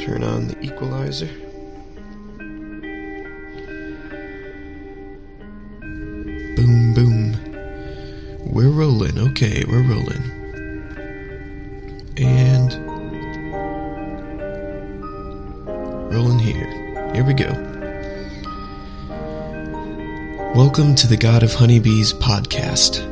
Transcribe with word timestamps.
Turn 0.00 0.24
on 0.24 0.48
the 0.48 0.58
equalizer. 0.62 1.28
Boom, 6.56 6.94
boom. 6.94 7.36
We're 8.50 8.70
rolling. 8.70 9.18
Okay, 9.18 9.62
we're 9.68 9.82
rolling. 9.82 10.22
And 12.16 12.72
rolling 16.10 16.38
here. 16.38 17.12
Here 17.12 17.22
we 17.22 17.34
go. 17.34 17.50
Welcome 20.54 20.94
to 20.94 21.06
the 21.08 21.18
God 21.18 21.42
of 21.42 21.52
Honeybees 21.52 22.14
podcast. 22.14 23.04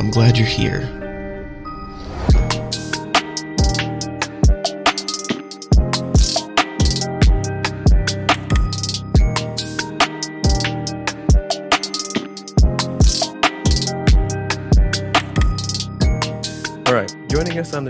I'm 0.00 0.10
glad 0.10 0.36
you're 0.36 0.48
here. 0.48 1.03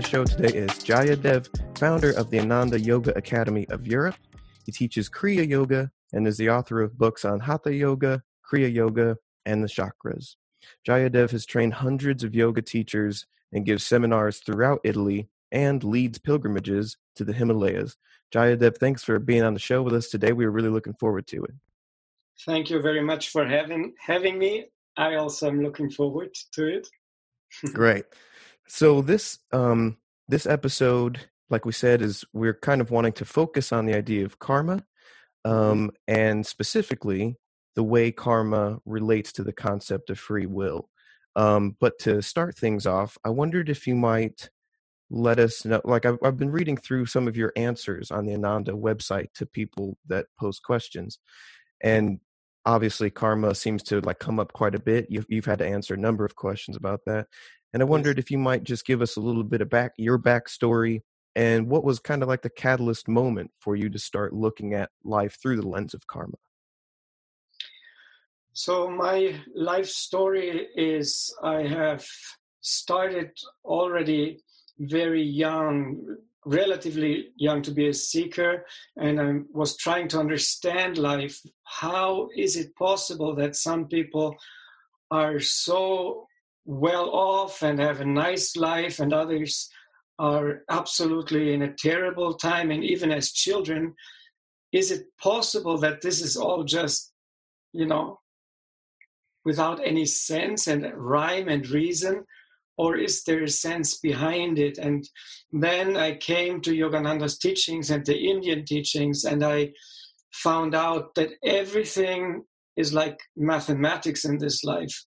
Show 0.05 0.23
today 0.23 0.55
is 0.55 0.69
Jayadev, 0.69 1.79
founder 1.79 2.11
of 2.11 2.29
the 2.29 2.39
Ananda 2.39 2.79
Yoga 2.79 3.17
Academy 3.17 3.65
of 3.69 3.87
Europe. 3.87 4.15
He 4.63 4.71
teaches 4.71 5.09
Kriya 5.09 5.49
Yoga 5.49 5.89
and 6.13 6.27
is 6.27 6.37
the 6.37 6.49
author 6.49 6.81
of 6.81 6.95
books 6.95 7.25
on 7.25 7.39
Hatha 7.39 7.73
Yoga, 7.73 8.21
Kriya 8.47 8.71
Yoga, 8.71 9.17
and 9.47 9.63
the 9.63 9.67
chakras. 9.67 10.35
Jayadev 10.87 11.31
has 11.31 11.43
trained 11.45 11.73
hundreds 11.73 12.23
of 12.23 12.35
yoga 12.35 12.61
teachers 12.61 13.25
and 13.51 13.65
gives 13.65 13.83
seminars 13.83 14.39
throughout 14.39 14.79
Italy 14.83 15.27
and 15.51 15.83
leads 15.83 16.19
pilgrimages 16.19 16.97
to 17.15 17.23
the 17.23 17.33
Himalayas. 17.33 17.97
Jayadev, 18.31 18.77
thanks 18.77 19.03
for 19.03 19.17
being 19.17 19.43
on 19.43 19.55
the 19.55 19.59
show 19.59 19.81
with 19.81 19.95
us 19.95 20.09
today. 20.09 20.33
We 20.33 20.45
are 20.45 20.51
really 20.51 20.69
looking 20.69 20.93
forward 20.99 21.25
to 21.27 21.43
it. 21.45 21.53
Thank 22.45 22.69
you 22.69 22.79
very 22.79 23.01
much 23.01 23.29
for 23.29 23.43
having 23.43 23.93
having 23.99 24.37
me. 24.37 24.67
I 24.97 25.15
also 25.15 25.47
am 25.47 25.63
looking 25.63 25.89
forward 25.89 26.29
to 26.53 26.67
it. 26.67 26.87
Great. 27.73 28.05
So 28.67 29.01
this 29.01 29.39
um 29.51 29.97
this 30.27 30.45
episode, 30.45 31.19
like 31.49 31.65
we 31.65 31.71
said, 31.71 32.01
is 32.01 32.25
we're 32.33 32.53
kind 32.53 32.81
of 32.81 32.91
wanting 32.91 33.13
to 33.13 33.25
focus 33.25 33.71
on 33.71 33.85
the 33.85 33.95
idea 33.95 34.25
of 34.25 34.39
karma, 34.39 34.83
um, 35.43 35.91
and 36.07 36.45
specifically 36.45 37.37
the 37.75 37.83
way 37.83 38.11
karma 38.11 38.79
relates 38.85 39.31
to 39.33 39.43
the 39.43 39.53
concept 39.53 40.09
of 40.09 40.19
free 40.19 40.45
will. 40.45 40.89
Um, 41.35 41.75
but 41.79 41.99
to 41.99 42.21
start 42.21 42.57
things 42.57 42.85
off, 42.85 43.17
I 43.23 43.29
wondered 43.29 43.69
if 43.69 43.85
you 43.87 43.95
might 43.95 44.49
let 45.09 45.37
us 45.37 45.65
know. 45.65 45.81
Like 45.83 46.05
I've, 46.05 46.17
I've 46.23 46.37
been 46.37 46.51
reading 46.51 46.77
through 46.77 47.05
some 47.05 47.27
of 47.27 47.37
your 47.37 47.51
answers 47.55 48.09
on 48.09 48.25
the 48.25 48.33
Ananda 48.33 48.71
website 48.71 49.27
to 49.35 49.45
people 49.45 49.97
that 50.07 50.25
post 50.39 50.63
questions, 50.63 51.19
and 51.83 52.19
obviously 52.65 53.11
karma 53.11 53.53
seems 53.53 53.83
to 53.83 54.01
like 54.01 54.17
come 54.17 54.39
up 54.39 54.53
quite 54.53 54.73
a 54.73 54.79
bit. 54.79 55.07
You've, 55.09 55.27
you've 55.29 55.45
had 55.45 55.59
to 55.59 55.67
answer 55.67 55.93
a 55.93 55.97
number 55.97 56.25
of 56.25 56.35
questions 56.35 56.75
about 56.75 57.01
that, 57.05 57.27
and 57.75 57.81
I 57.81 57.83
mm-hmm. 57.83 57.91
wondered 57.91 58.19
if 58.19 58.31
you 58.31 58.37
might 58.37 58.63
just 58.63 58.85
give 58.85 59.01
us 59.01 59.17
a 59.17 59.19
little 59.19 59.43
bit 59.43 59.59
of 59.59 59.69
back 59.69 59.91
your 59.97 60.17
backstory 60.17 61.01
and 61.35 61.67
what 61.67 61.83
was 61.83 61.99
kind 61.99 62.23
of 62.23 62.29
like 62.29 62.41
the 62.41 62.49
catalyst 62.49 63.09
moment 63.09 63.51
for 63.59 63.75
you 63.75 63.89
to 63.89 63.99
start 63.99 64.33
looking 64.33 64.73
at 64.73 64.91
life 65.03 65.37
through 65.41 65.57
the 65.57 65.67
lens 65.67 65.93
of 65.93 66.07
karma. 66.07 66.37
So 68.53 68.89
my 68.89 69.35
life 69.53 69.87
story 69.87 70.69
is 70.77 71.35
I 71.43 71.63
have 71.63 72.07
started 72.61 73.31
already 73.65 74.39
very 74.79 75.21
young, 75.21 76.15
relatively 76.45 77.31
young 77.35 77.61
to 77.63 77.71
be 77.71 77.89
a 77.89 77.93
seeker, 77.93 78.65
and 78.95 79.19
I 79.19 79.33
was 79.51 79.75
trying 79.75 80.07
to 80.09 80.19
understand 80.19 80.97
life. 80.97 81.41
How 81.65 82.29
is 82.37 82.55
it 82.55 82.73
possible 82.77 83.35
that 83.35 83.57
some 83.57 83.87
people 83.87 84.33
are 85.11 85.41
so 85.41 86.27
well 86.65 87.09
off 87.11 87.61
and 87.61 87.79
have 87.79 88.01
a 88.01 88.05
nice 88.05 88.55
life, 88.55 88.99
and 88.99 89.13
others 89.13 89.69
are 90.17 90.63
absolutely 90.69 91.53
in 91.53 91.61
a 91.61 91.73
terrible 91.73 92.33
time, 92.33 92.71
and 92.71 92.83
even 92.83 93.11
as 93.11 93.31
children? 93.31 93.93
Is 94.71 94.91
it 94.91 95.05
possible 95.21 95.77
that 95.79 96.01
this 96.01 96.21
is 96.21 96.35
all 96.35 96.63
just, 96.63 97.13
you 97.71 97.85
know, 97.85 98.19
without 99.45 99.79
any 99.85 100.05
sense 100.05 100.67
and 100.67 100.91
rhyme 100.95 101.47
and 101.47 101.69
reason? 101.69 102.25
Or 102.77 102.97
is 102.97 103.23
there 103.23 103.43
a 103.43 103.49
sense 103.49 103.99
behind 103.99 104.59
it? 104.59 104.77
And 104.77 105.07
then 105.53 105.95
I 105.95 106.17
came 106.17 106.59
to 106.61 106.71
Yogananda's 106.71 107.37
teachings 107.37 107.89
and 107.89 108.05
the 108.05 108.17
Indian 108.17 108.65
teachings, 108.65 109.23
and 109.23 109.45
I 109.45 109.71
found 110.33 110.75
out 110.75 111.15
that 111.15 111.29
everything 111.41 112.43
is 112.75 112.93
like 112.93 113.17
mathematics 113.37 114.25
in 114.25 114.39
this 114.39 114.65
life, 114.65 115.05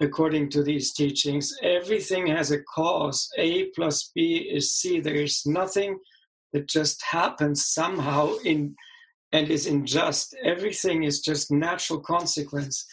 according 0.00 0.50
to 0.50 0.62
these 0.62 0.92
teachings. 0.92 1.54
Everything 1.62 2.26
has 2.28 2.50
a 2.50 2.62
cause. 2.62 3.28
A 3.36 3.66
plus 3.76 4.10
B 4.14 4.48
is 4.52 4.72
C. 4.72 5.00
There 5.00 5.14
is 5.14 5.42
nothing 5.44 5.98
that 6.52 6.68
just 6.68 7.02
happens 7.02 7.66
somehow 7.66 8.36
in 8.44 8.74
and 9.32 9.50
is 9.50 9.66
unjust. 9.66 10.34
Everything 10.44 11.02
is 11.02 11.20
just 11.20 11.50
natural 11.50 12.00
consequence. 12.00 12.86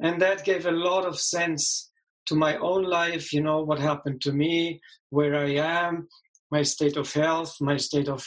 And 0.00 0.20
that 0.20 0.44
gave 0.44 0.66
a 0.66 0.70
lot 0.70 1.06
of 1.06 1.18
sense 1.18 1.90
to 2.26 2.34
my 2.34 2.56
own 2.58 2.84
life, 2.84 3.32
you 3.32 3.42
know, 3.42 3.62
what 3.62 3.78
happened 3.78 4.20
to 4.22 4.32
me, 4.32 4.80
where 5.10 5.34
I 5.34 5.54
am, 5.54 6.08
my 6.50 6.62
state 6.62 6.96
of 6.96 7.12
health, 7.12 7.56
my 7.60 7.76
state 7.76 8.08
of 8.08 8.26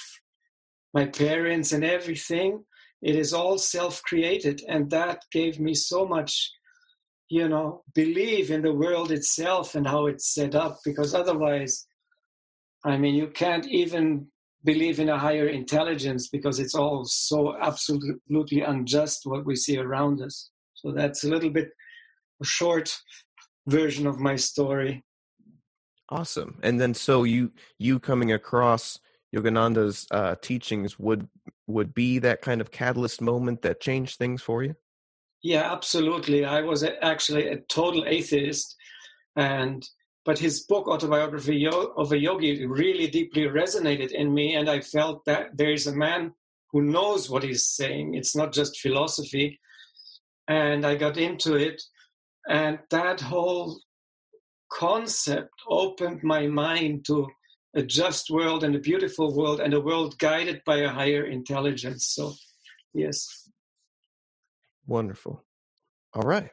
my 0.94 1.06
parents, 1.06 1.72
and 1.72 1.84
everything. 1.84 2.64
It 3.02 3.16
is 3.16 3.34
all 3.34 3.58
self 3.58 4.02
created. 4.04 4.62
And 4.68 4.90
that 4.90 5.24
gave 5.32 5.60
me 5.60 5.76
so 5.76 6.06
much, 6.08 6.52
you 7.30 7.50
know, 7.50 7.84
believe 7.94 8.52
in 8.52 8.62
the 8.62 8.74
world 8.74 9.12
itself 9.12 9.76
and 9.76 9.88
how 9.88 10.06
it's 10.08 10.34
set 10.34 10.56
up, 10.56 10.80
because 10.86 11.14
otherwise, 11.14 11.88
I 12.84 12.98
mean, 12.98 13.16
you 13.16 13.28
can't 13.28 13.68
even 13.68 14.28
believe 14.64 15.00
in 15.00 15.10
a 15.10 15.18
higher 15.18 15.48
intelligence 15.48 16.28
because 16.30 16.60
it's 16.60 16.76
all 16.76 17.06
so 17.06 17.56
absolutely 17.62 18.62
unjust 18.62 19.22
what 19.26 19.46
we 19.46 19.56
see 19.56 19.78
around 19.78 20.22
us. 20.22 20.50
So 20.74 20.92
that's 20.92 21.24
a 21.24 21.30
little 21.30 21.50
bit 21.52 21.70
a 22.42 22.46
short 22.46 22.96
version 23.68 24.08
of 24.08 24.20
my 24.20 24.36
story. 24.36 25.04
Awesome. 26.10 26.60
And 26.62 26.80
then 26.80 26.94
so 26.94 27.24
you 27.24 27.52
you 27.80 28.00
coming 28.00 28.32
across 28.32 29.00
Yogananda's 29.36 30.06
uh, 30.12 30.36
teachings 30.42 31.00
would 31.00 31.28
would 31.68 31.94
be 31.94 32.20
that 32.20 32.42
kind 32.42 32.62
of 32.62 32.72
catalyst 32.72 33.22
moment 33.22 33.62
that 33.64 33.82
changed 33.82 34.18
things 34.18 34.42
for 34.42 34.64
you? 34.64 34.76
Yeah, 35.46 35.72
absolutely. 35.72 36.44
I 36.44 36.62
was 36.62 36.84
actually 37.04 37.50
a 37.50 37.60
total 37.70 38.04
atheist, 38.08 38.76
and 39.36 39.88
but 40.26 40.40
his 40.40 40.64
book 40.64 40.88
autobiography 40.88 41.68
of 41.68 42.12
a 42.12 42.18
yogi 42.18 42.66
really 42.66 43.06
deeply 43.06 43.44
resonated 43.44 44.12
in 44.12 44.34
me, 44.34 44.56
and 44.56 44.68
I 44.68 44.82
felt 44.82 45.24
that 45.26 45.56
there 45.56 45.72
is 45.72 45.86
a 45.86 45.96
man 45.96 46.34
who 46.72 46.82
knows 46.82 47.30
what 47.30 47.44
he's 47.44 47.68
saying. 47.68 48.16
It's 48.16 48.36
not 48.36 48.54
just 48.54 48.80
philosophy, 48.80 49.60
and 50.48 50.84
I 50.84 50.96
got 50.96 51.18
into 51.18 51.54
it, 51.54 51.80
and 52.50 52.80
that 52.90 53.22
whole 53.22 53.80
concept 54.74 55.54
opened 55.70 56.24
my 56.24 56.48
mind 56.48 57.06
to 57.06 57.28
a 57.76 57.84
just 57.84 58.32
world 58.32 58.64
and 58.64 58.76
a 58.76 58.80
beautiful 58.80 59.38
world 59.38 59.60
and 59.60 59.76
a 59.76 59.80
world 59.80 60.18
guided 60.18 60.64
by 60.66 60.78
a 60.78 60.90
higher 60.90 61.26
intelligence. 61.28 62.08
So, 62.16 62.34
yes. 62.96 63.46
Wonderful. 64.88 65.44
All 66.14 66.24
right. 66.24 66.52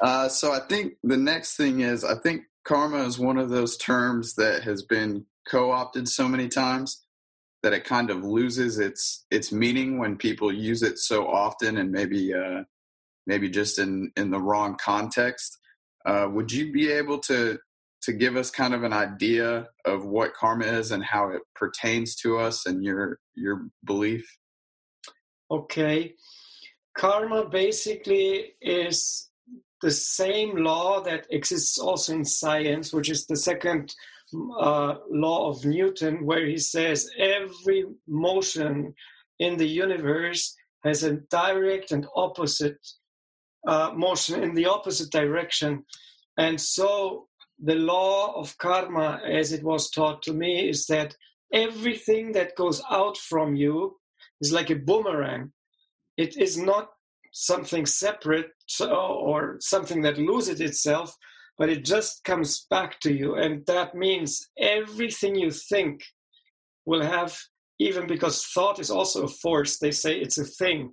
Uh, 0.00 0.28
so 0.28 0.52
I 0.52 0.60
think 0.60 0.94
the 1.02 1.16
next 1.16 1.56
thing 1.56 1.80
is 1.80 2.04
I 2.04 2.14
think 2.14 2.42
karma 2.64 2.98
is 3.04 3.18
one 3.18 3.38
of 3.38 3.50
those 3.50 3.76
terms 3.76 4.34
that 4.34 4.62
has 4.62 4.82
been 4.82 5.26
co-opted 5.48 6.08
so 6.08 6.28
many 6.28 6.48
times 6.48 7.04
that 7.62 7.72
it 7.72 7.84
kind 7.84 8.10
of 8.10 8.24
loses 8.24 8.78
its 8.78 9.26
its 9.30 9.50
meaning 9.50 9.98
when 9.98 10.16
people 10.16 10.52
use 10.52 10.82
it 10.82 10.98
so 10.98 11.26
often 11.26 11.76
and 11.76 11.90
maybe 11.90 12.32
uh, 12.32 12.62
maybe 13.26 13.50
just 13.50 13.78
in 13.78 14.12
in 14.16 14.30
the 14.30 14.40
wrong 14.40 14.76
context. 14.76 15.58
Uh, 16.06 16.28
would 16.30 16.52
you 16.52 16.70
be 16.72 16.90
able 16.90 17.18
to 17.18 17.58
to 18.02 18.12
give 18.12 18.36
us 18.36 18.50
kind 18.50 18.74
of 18.74 18.84
an 18.84 18.92
idea 18.92 19.66
of 19.84 20.04
what 20.04 20.34
karma 20.34 20.64
is 20.64 20.92
and 20.92 21.02
how 21.04 21.30
it 21.30 21.42
pertains 21.56 22.14
to 22.14 22.38
us 22.38 22.64
and 22.66 22.84
your 22.84 23.18
your 23.34 23.66
belief? 23.84 24.38
Okay, 25.50 26.14
karma 26.98 27.48
basically 27.48 28.54
is 28.60 29.30
the 29.80 29.90
same 29.90 30.56
law 30.56 31.00
that 31.00 31.26
exists 31.30 31.78
also 31.78 32.12
in 32.12 32.24
science, 32.24 32.92
which 32.92 33.08
is 33.08 33.24
the 33.26 33.36
second 33.36 33.94
uh, 34.58 34.94
law 35.08 35.48
of 35.48 35.64
Newton, 35.64 36.26
where 36.26 36.44
he 36.44 36.58
says 36.58 37.08
every 37.18 37.84
motion 38.06 38.94
in 39.38 39.56
the 39.56 39.68
universe 39.68 40.54
has 40.84 41.04
a 41.04 41.18
direct 41.30 41.92
and 41.92 42.06
opposite 42.16 42.78
uh, 43.66 43.90
motion 43.94 44.42
in 44.42 44.54
the 44.54 44.66
opposite 44.66 45.10
direction. 45.10 45.84
And 46.36 46.60
so 46.60 47.28
the 47.62 47.76
law 47.76 48.32
of 48.34 48.58
karma, 48.58 49.20
as 49.24 49.52
it 49.52 49.62
was 49.62 49.90
taught 49.90 50.22
to 50.22 50.32
me, 50.32 50.68
is 50.68 50.86
that 50.86 51.14
everything 51.52 52.32
that 52.32 52.56
goes 52.56 52.82
out 52.90 53.16
from 53.16 53.54
you 53.54 53.98
is 54.40 54.52
like 54.52 54.70
a 54.70 54.76
boomerang. 54.76 55.52
It 56.18 56.36
is 56.36 56.58
not 56.58 56.90
something 57.32 57.86
separate 57.86 58.50
or 58.80 59.56
something 59.60 60.02
that 60.02 60.18
loses 60.18 60.60
itself, 60.60 61.14
but 61.56 61.70
it 61.70 61.84
just 61.84 62.24
comes 62.24 62.66
back 62.68 62.98
to 63.00 63.12
you. 63.12 63.36
And 63.36 63.64
that 63.66 63.94
means 63.94 64.50
everything 64.58 65.36
you 65.36 65.52
think 65.52 66.02
will 66.84 67.02
have, 67.02 67.38
even 67.78 68.08
because 68.08 68.44
thought 68.46 68.80
is 68.80 68.90
also 68.90 69.24
a 69.24 69.28
force, 69.28 69.78
they 69.78 69.92
say 69.92 70.18
it's 70.18 70.38
a 70.38 70.44
thing, 70.44 70.92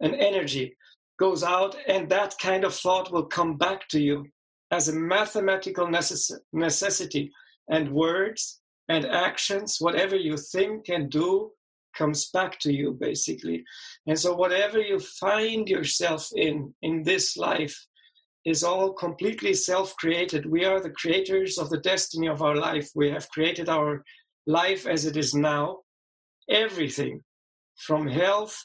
an 0.00 0.14
energy 0.14 0.76
goes 1.20 1.44
out, 1.44 1.76
and 1.86 2.08
that 2.08 2.34
kind 2.40 2.64
of 2.64 2.74
thought 2.74 3.12
will 3.12 3.26
come 3.26 3.56
back 3.56 3.88
to 3.88 4.00
you 4.00 4.26
as 4.72 4.88
a 4.88 4.92
mathematical 4.92 5.86
necess- 5.86 6.40
necessity. 6.52 7.30
And 7.68 7.92
words 7.92 8.60
and 8.88 9.06
actions, 9.06 9.76
whatever 9.78 10.16
you 10.16 10.36
think 10.36 10.88
and 10.88 11.08
do, 11.08 11.52
comes 11.96 12.30
back 12.30 12.58
to 12.60 12.72
you 12.72 12.96
basically. 13.00 13.64
And 14.06 14.18
so, 14.18 14.34
whatever 14.34 14.80
you 14.80 14.98
find 14.98 15.68
yourself 15.68 16.28
in 16.34 16.74
in 16.82 17.02
this 17.02 17.36
life 17.36 17.76
is 18.44 18.62
all 18.62 18.92
completely 18.92 19.54
self 19.54 19.96
created. 19.96 20.46
We 20.46 20.64
are 20.64 20.80
the 20.80 20.90
creators 20.90 21.58
of 21.58 21.70
the 21.70 21.80
destiny 21.80 22.28
of 22.28 22.42
our 22.42 22.56
life. 22.56 22.90
We 22.94 23.10
have 23.10 23.28
created 23.30 23.68
our 23.68 24.04
life 24.46 24.86
as 24.86 25.06
it 25.06 25.16
is 25.16 25.34
now. 25.34 25.78
Everything 26.50 27.22
from 27.76 28.06
health 28.06 28.56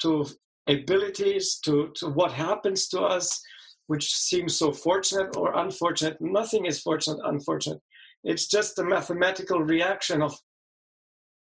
to 0.00 0.26
abilities 0.68 1.58
to, 1.64 1.90
to 1.96 2.08
what 2.08 2.32
happens 2.32 2.88
to 2.88 3.00
us, 3.00 3.40
which 3.86 4.12
seems 4.12 4.58
so 4.58 4.72
fortunate 4.72 5.36
or 5.36 5.56
unfortunate. 5.58 6.16
Nothing 6.20 6.64
is 6.66 6.80
fortunate, 6.80 7.20
unfortunate. 7.24 7.80
It's 8.24 8.46
just 8.46 8.78
a 8.78 8.84
mathematical 8.84 9.62
reaction 9.62 10.22
of 10.22 10.34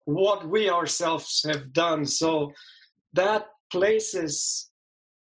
what 0.05 0.49
we 0.49 0.69
ourselves 0.69 1.45
have 1.47 1.73
done. 1.73 2.05
So 2.05 2.53
that 3.13 3.47
places 3.71 4.71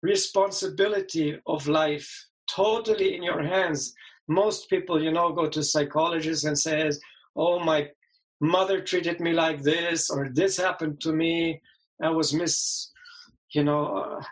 responsibility 0.02 1.40
of 1.48 1.68
life 1.68 2.10
totally 2.50 3.16
in 3.16 3.24
your 3.24 3.44
hands. 3.44 3.94
Most 4.28 4.70
people, 4.70 5.02
you 5.02 5.12
know, 5.12 5.32
go 5.32 5.48
to 5.50 5.64
psychologists 5.64 6.46
and 6.46 6.58
says, 6.58 7.00
"Oh, 7.36 7.60
my 7.60 7.90
mother 8.40 8.82
treated 8.82 9.20
me 9.20 9.34
like 9.34 9.62
this, 9.64 10.10
or 10.10 10.30
this 10.30 10.58
happened 10.58 11.02
to 11.02 11.12
me. 11.12 11.62
I 12.02 12.10
was 12.10 12.34
mis, 12.34 12.92
you 13.52 13.64
know, 13.64 13.84
uh, 13.98 14.24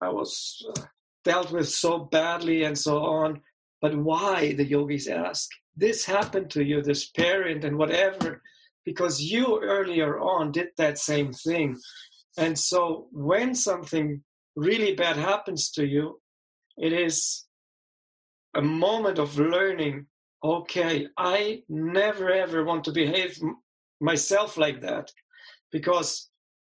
I 0.00 0.10
was 0.10 0.64
uh, 0.76 0.82
dealt 1.24 1.50
with 1.50 1.68
so 1.68 1.98
badly, 1.98 2.64
and 2.64 2.76
so 2.76 2.98
on." 2.98 3.40
But 3.80 3.96
why? 3.96 4.54
The 4.54 4.64
yogis 4.64 5.08
ask. 5.08 5.48
This 5.76 6.04
happened 6.04 6.50
to 6.50 6.64
you, 6.64 6.82
this 6.82 7.08
parent, 7.10 7.64
and 7.64 7.78
whatever, 7.78 8.42
because 8.88 9.20
you 9.20 9.60
earlier 9.62 10.18
on 10.18 10.50
did 10.50 10.68
that 10.78 10.96
same 10.96 11.30
thing. 11.30 11.76
And 12.38 12.58
so 12.58 13.08
when 13.12 13.54
something 13.54 14.22
really 14.56 14.94
bad 14.94 15.16
happens 15.16 15.70
to 15.72 15.86
you, 15.86 16.22
it 16.78 16.94
is 16.94 17.44
a 18.54 18.62
moment 18.62 19.18
of 19.18 19.38
learning 19.38 20.06
okay 20.42 21.06
i 21.18 21.60
never 21.68 22.30
ever 22.30 22.64
want 22.64 22.82
to 22.84 22.92
behave 22.92 23.38
myself 24.00 24.56
like 24.56 24.80
that 24.80 25.10
because 25.72 26.30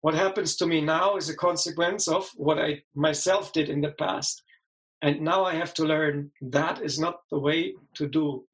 what 0.01 0.15
happens 0.15 0.55
to 0.55 0.65
me 0.65 0.79
now 0.81 1.17
is 1.17 1.29
a 1.29 1.35
consequence 1.35 2.07
of 2.07 2.27
what 2.35 2.57
i 2.57 2.81
myself 2.95 3.53
did 3.53 3.69
in 3.69 3.81
the 3.81 3.91
past 4.05 4.41
and 5.01 5.21
now 5.21 5.43
i 5.43 5.53
have 5.53 5.73
to 5.73 5.83
learn 5.83 6.31
that 6.41 6.81
is 6.81 6.97
not 6.97 7.17
the 7.31 7.39
way 7.39 7.73
to 7.93 8.07
do 8.07 8.45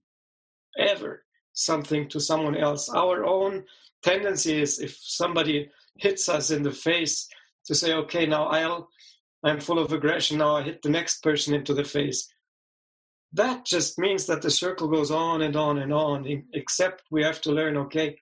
ever 0.78 1.25
something 1.56 2.08
to 2.08 2.20
someone 2.20 2.56
else 2.56 2.90
our 2.90 3.26
own 3.26 3.64
tendency 4.04 4.62
is 4.62 4.80
if 4.80 4.96
somebody 5.02 5.70
hits 5.98 6.30
us 6.30 6.52
in 6.52 6.62
the 6.62 6.72
face 6.72 7.28
to 7.66 7.74
say 7.74 7.94
okay 7.94 8.28
now 8.28 8.46
i'll 8.46 8.88
i'm 9.44 9.60
full 9.60 9.80
of 9.80 9.92
aggression 9.92 10.38
now 10.38 10.56
i 10.58 10.62
hit 10.62 10.82
the 10.84 10.90
next 10.90 11.24
person 11.24 11.54
into 11.56 11.74
the 11.74 11.84
face 11.84 12.28
that 13.36 13.66
just 13.66 14.00
means 14.00 14.28
that 14.28 14.42
the 14.42 14.50
circle 14.50 14.88
goes 14.88 15.12
on 15.12 15.42
and 15.42 15.58
on 15.58 15.78
and 15.78 15.92
on, 15.92 16.44
except 16.54 17.04
we 17.12 17.22
have 17.24 17.42
to 17.42 17.52
learn 17.52 17.76
okay, 17.76 18.18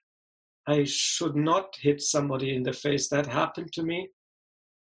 I 0.66 0.84
should 0.84 1.36
not 1.36 1.76
hit 1.80 2.00
somebody 2.02 2.54
in 2.54 2.64
the 2.64 2.72
face. 2.72 3.08
That 3.10 3.26
happened 3.26 3.72
to 3.74 3.84
me 3.84 4.08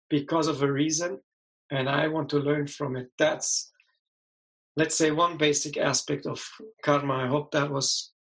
because 0.10 0.48
of 0.48 0.64
a 0.64 0.72
reason, 0.72 1.20
and 1.70 1.88
I 1.88 2.08
want 2.08 2.30
to 2.30 2.40
learn 2.40 2.66
from 2.66 2.96
it. 2.96 3.12
That's, 3.20 3.72
let's 4.76 4.98
say, 4.98 5.12
one 5.12 5.38
basic 5.38 5.78
aspect 5.78 6.26
of 6.26 6.44
karma. 6.84 7.14
I 7.14 7.28
hope 7.28 7.52
that 7.52 7.70
was 7.70 8.12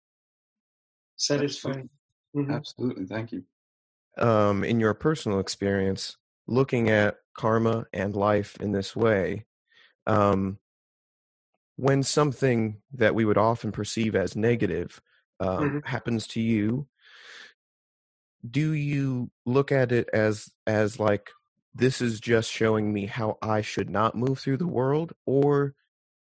satisfying. 1.17 1.89
Absolutely, 2.35 2.43
mm-hmm. 2.43 2.53
Absolutely. 2.53 3.07
thank 3.07 3.33
you. 3.33 3.45
Um, 4.19 4.65
in 4.65 4.81
your 4.81 4.95
personal 4.95 5.41
experience, 5.41 6.17
looking 6.47 6.89
at 6.91 7.17
karma 7.37 7.87
and 7.93 8.15
life 8.15 8.57
in 8.61 8.73
this 8.73 8.95
way, 8.95 9.47
um, 10.07 10.59
when 11.77 12.03
something 12.03 12.81
that 12.93 13.15
we 13.15 13.25
would 13.25 13.39
often 13.39 13.73
perceive 13.73 14.15
as 14.15 14.37
negative 14.37 15.01
um, 15.41 15.49
mm-hmm. 15.49 15.79
happens 15.85 16.27
to 16.29 16.41
you 16.41 16.87
do 18.49 18.73
you 18.73 19.31
look 19.47 19.73
at 19.73 19.91
it 19.91 20.09
as 20.13 20.51
as 20.67 21.01
like 21.01 21.31
this 21.75 22.01
is 22.01 22.21
just 22.21 22.51
showing 22.51 22.93
me 22.93 23.07
how 23.07 23.39
i 23.43 23.61
should 23.61 23.89
not 23.89 24.15
move 24.15 24.39
through 24.39 24.57
the 24.57 24.67
world 24.67 25.13
or 25.27 25.75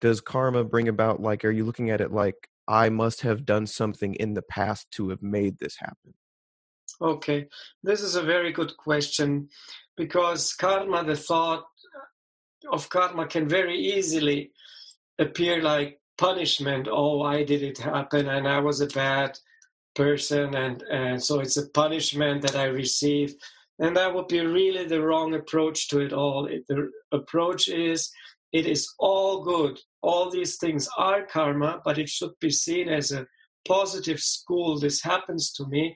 does 0.02 0.22
karma 0.22 0.64
bring 0.64 0.88
about 0.88 1.22
like 1.22 1.46
are 1.46 1.52
you 1.52 1.66
looking 1.66 1.90
at 1.90 2.02
it 2.02 2.12
like 2.12 2.50
i 2.70 2.88
must 2.90 3.22
have 3.22 3.46
done 3.46 3.68
something 3.68 4.14
in 4.16 4.34
the 4.34 4.42
past 4.42 4.90
to 4.92 5.10
have 5.10 5.22
made 5.22 5.58
this 5.60 5.76
happen 5.78 6.14
okay 7.02 7.46
this 7.84 8.02
is 8.02 8.16
a 8.16 8.24
very 8.24 8.52
good 8.54 8.76
question 8.78 9.50
because 9.98 10.54
karma 10.54 11.04
the 11.04 11.16
thought 11.16 11.66
of 12.72 12.88
karma 12.90 13.28
can 13.28 13.48
very 13.48 13.78
easily 13.78 14.52
appear 15.20 15.62
like 15.62 16.00
punishment. 16.20 16.88
Oh, 16.92 17.22
I 17.22 17.44
did 17.44 17.64
it 17.64 17.78
happen 17.78 18.28
and 18.28 18.48
I 18.48 18.60
was 18.60 18.82
a 18.82 18.88
bad 18.88 19.40
person 19.96 20.56
and, 20.56 20.84
and 20.84 21.24
so 21.24 21.40
it's 21.40 21.58
a 21.58 21.70
punishment 21.70 22.42
that 22.44 22.56
I 22.56 22.66
receive. 22.66 23.36
And 23.80 23.96
that 23.96 24.14
would 24.14 24.28
be 24.28 24.42
really 24.42 24.86
the 24.86 25.02
wrong 25.02 25.34
approach 25.34 25.88
to 25.90 26.00
it 26.02 26.12
all. 26.12 26.46
It, 26.48 26.68
the 26.68 26.92
approach 27.14 27.70
is 27.70 28.12
it 28.52 28.66
is 28.66 28.94
all 29.00 29.44
good. 29.44 29.80
All 30.02 30.30
these 30.30 30.58
things 30.58 30.88
are 30.98 31.26
karma, 31.26 31.82
but 31.86 31.98
it 31.98 32.10
should 32.10 32.32
be 32.40 32.50
seen 32.50 32.90
as 32.90 33.12
a 33.12 33.28
positive 33.68 34.20
school. 34.20 34.80
This 34.80 35.02
happens 35.02 35.52
to 35.54 35.68
me. 35.68 35.96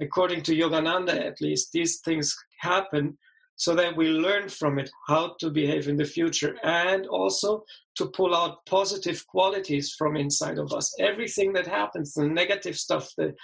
According 0.00 0.42
to 0.44 0.54
Yogananda, 0.54 1.26
at 1.26 1.40
least, 1.40 1.70
these 1.72 2.00
things 2.00 2.34
happen 2.60 3.18
so 3.56 3.74
that 3.74 3.94
we 3.94 4.08
learn 4.08 4.48
from 4.48 4.78
it 4.78 4.90
how 5.06 5.34
to 5.38 5.50
behave 5.50 5.86
in 5.86 5.96
the 5.96 6.04
future 6.04 6.56
and 6.62 7.06
also 7.08 7.62
to 7.96 8.06
pull 8.06 8.34
out 8.34 8.64
positive 8.64 9.26
qualities 9.26 9.94
from 9.98 10.16
inside 10.16 10.58
of 10.58 10.72
us. 10.72 10.94
Everything 10.98 11.52
that 11.52 11.66
happens, 11.66 12.14
the 12.14 12.26
negative 12.26 12.78
stuff, 12.78 13.10
the 13.18 13.34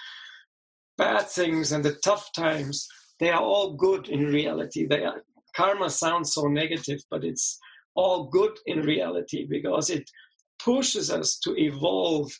bad 0.96 1.28
things, 1.28 1.72
and 1.72 1.84
the 1.84 1.96
tough 2.02 2.30
times, 2.34 2.88
they 3.20 3.28
are 3.28 3.42
all 3.42 3.74
good 3.74 4.08
in 4.08 4.24
reality. 4.26 4.86
They 4.86 5.04
are, 5.04 5.22
karma 5.54 5.90
sounds 5.90 6.32
so 6.32 6.44
negative, 6.44 7.00
but 7.10 7.22
it's 7.22 7.58
all 7.96 8.24
good 8.24 8.56
in 8.66 8.82
reality 8.82 9.46
because 9.48 9.90
it 9.90 10.10
pushes 10.58 11.10
us 11.10 11.38
to 11.38 11.54
evolve. 11.56 12.30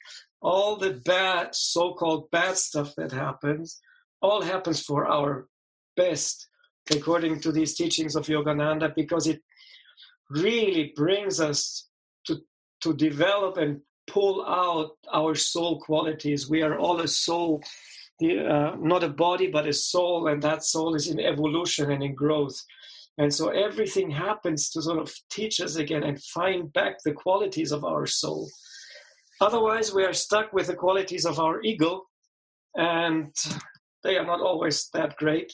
All 0.43 0.77
the 0.77 1.01
bad, 1.05 1.55
so 1.55 1.95
called 1.95 2.31
bad 2.31 2.57
stuff 2.57 2.95
that 2.97 3.11
happens, 3.11 3.81
all 4.21 4.43
happens 4.43 4.83
for 4.83 5.07
our 5.07 5.49
best 5.97 6.49
according 6.95 7.41
to 7.41 7.51
these 7.51 7.75
teachings 7.75 8.15
of 8.15 8.27
Yogananda 8.27 8.95
because 8.95 9.27
it 9.27 9.43
really 10.31 10.93
brings 10.95 11.41
us 11.41 11.89
to, 12.27 12.39
to 12.83 12.95
develop 12.95 13.57
and 13.57 13.81
pull 14.07 14.47
out 14.47 14.91
our 15.13 15.35
soul 15.35 15.81
qualities. 15.81 16.49
We 16.49 16.63
are 16.63 16.79
all 16.79 17.01
a 17.01 17.09
soul, 17.09 17.63
uh, 18.23 18.77
not 18.79 19.03
a 19.03 19.09
body, 19.09 19.49
but 19.49 19.67
a 19.67 19.73
soul, 19.73 20.29
and 20.29 20.43
that 20.43 20.65
soul 20.65 20.95
is 20.95 21.09
in 21.09 21.19
evolution 21.19 21.91
and 21.91 22.03
in 22.03 22.15
growth. 22.15 22.63
And 23.19 23.33
so 23.33 23.49
everything 23.49 24.11
happens 24.11 24.71
to 24.71 24.83
sort 24.83 24.99
of 24.99 25.13
teach 25.31 25.61
us 25.61 25.77
again 25.77 26.03
and 26.03 26.23
find 26.23 26.73
back 26.73 26.97
the 27.03 27.13
qualities 27.13 27.73
of 27.73 27.85
our 27.85 28.07
soul. 28.07 28.49
Otherwise, 29.41 29.95
we 29.95 30.05
are 30.05 30.13
stuck 30.13 30.53
with 30.53 30.67
the 30.67 30.75
qualities 30.75 31.25
of 31.25 31.39
our 31.39 31.63
ego, 31.63 32.03
and 32.75 33.35
they 34.03 34.17
are 34.17 34.25
not 34.25 34.41
always 34.41 34.89
that 34.93 35.17
great 35.17 35.53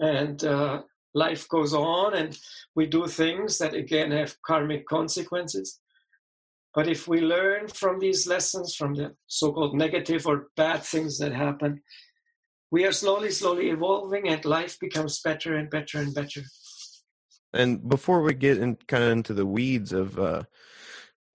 and 0.00 0.44
uh, 0.44 0.82
life 1.14 1.48
goes 1.48 1.72
on 1.72 2.14
and 2.14 2.38
we 2.74 2.86
do 2.86 3.06
things 3.06 3.58
that 3.58 3.74
again 3.74 4.10
have 4.10 4.36
karmic 4.42 4.86
consequences 4.86 5.80
but 6.74 6.88
if 6.88 7.08
we 7.08 7.20
learn 7.20 7.66
from 7.68 7.98
these 7.98 8.26
lessons 8.26 8.74
from 8.74 8.94
the 8.94 9.14
so-called 9.26 9.74
negative 9.74 10.26
or 10.26 10.48
bad 10.56 10.82
things 10.82 11.18
that 11.18 11.32
happen 11.32 11.80
we 12.70 12.84
are 12.84 12.92
slowly 12.92 13.30
slowly 13.30 13.70
evolving 13.70 14.28
and 14.28 14.44
life 14.44 14.78
becomes 14.80 15.20
better 15.20 15.56
and 15.56 15.70
better 15.70 15.98
and 15.98 16.14
better. 16.14 16.42
And 17.52 17.88
before 17.88 18.22
we 18.22 18.34
get 18.34 18.58
in 18.58 18.76
kind 18.88 19.04
of 19.04 19.10
into 19.10 19.32
the 19.32 19.46
weeds 19.46 19.92
of 19.92 20.18
uh, 20.18 20.42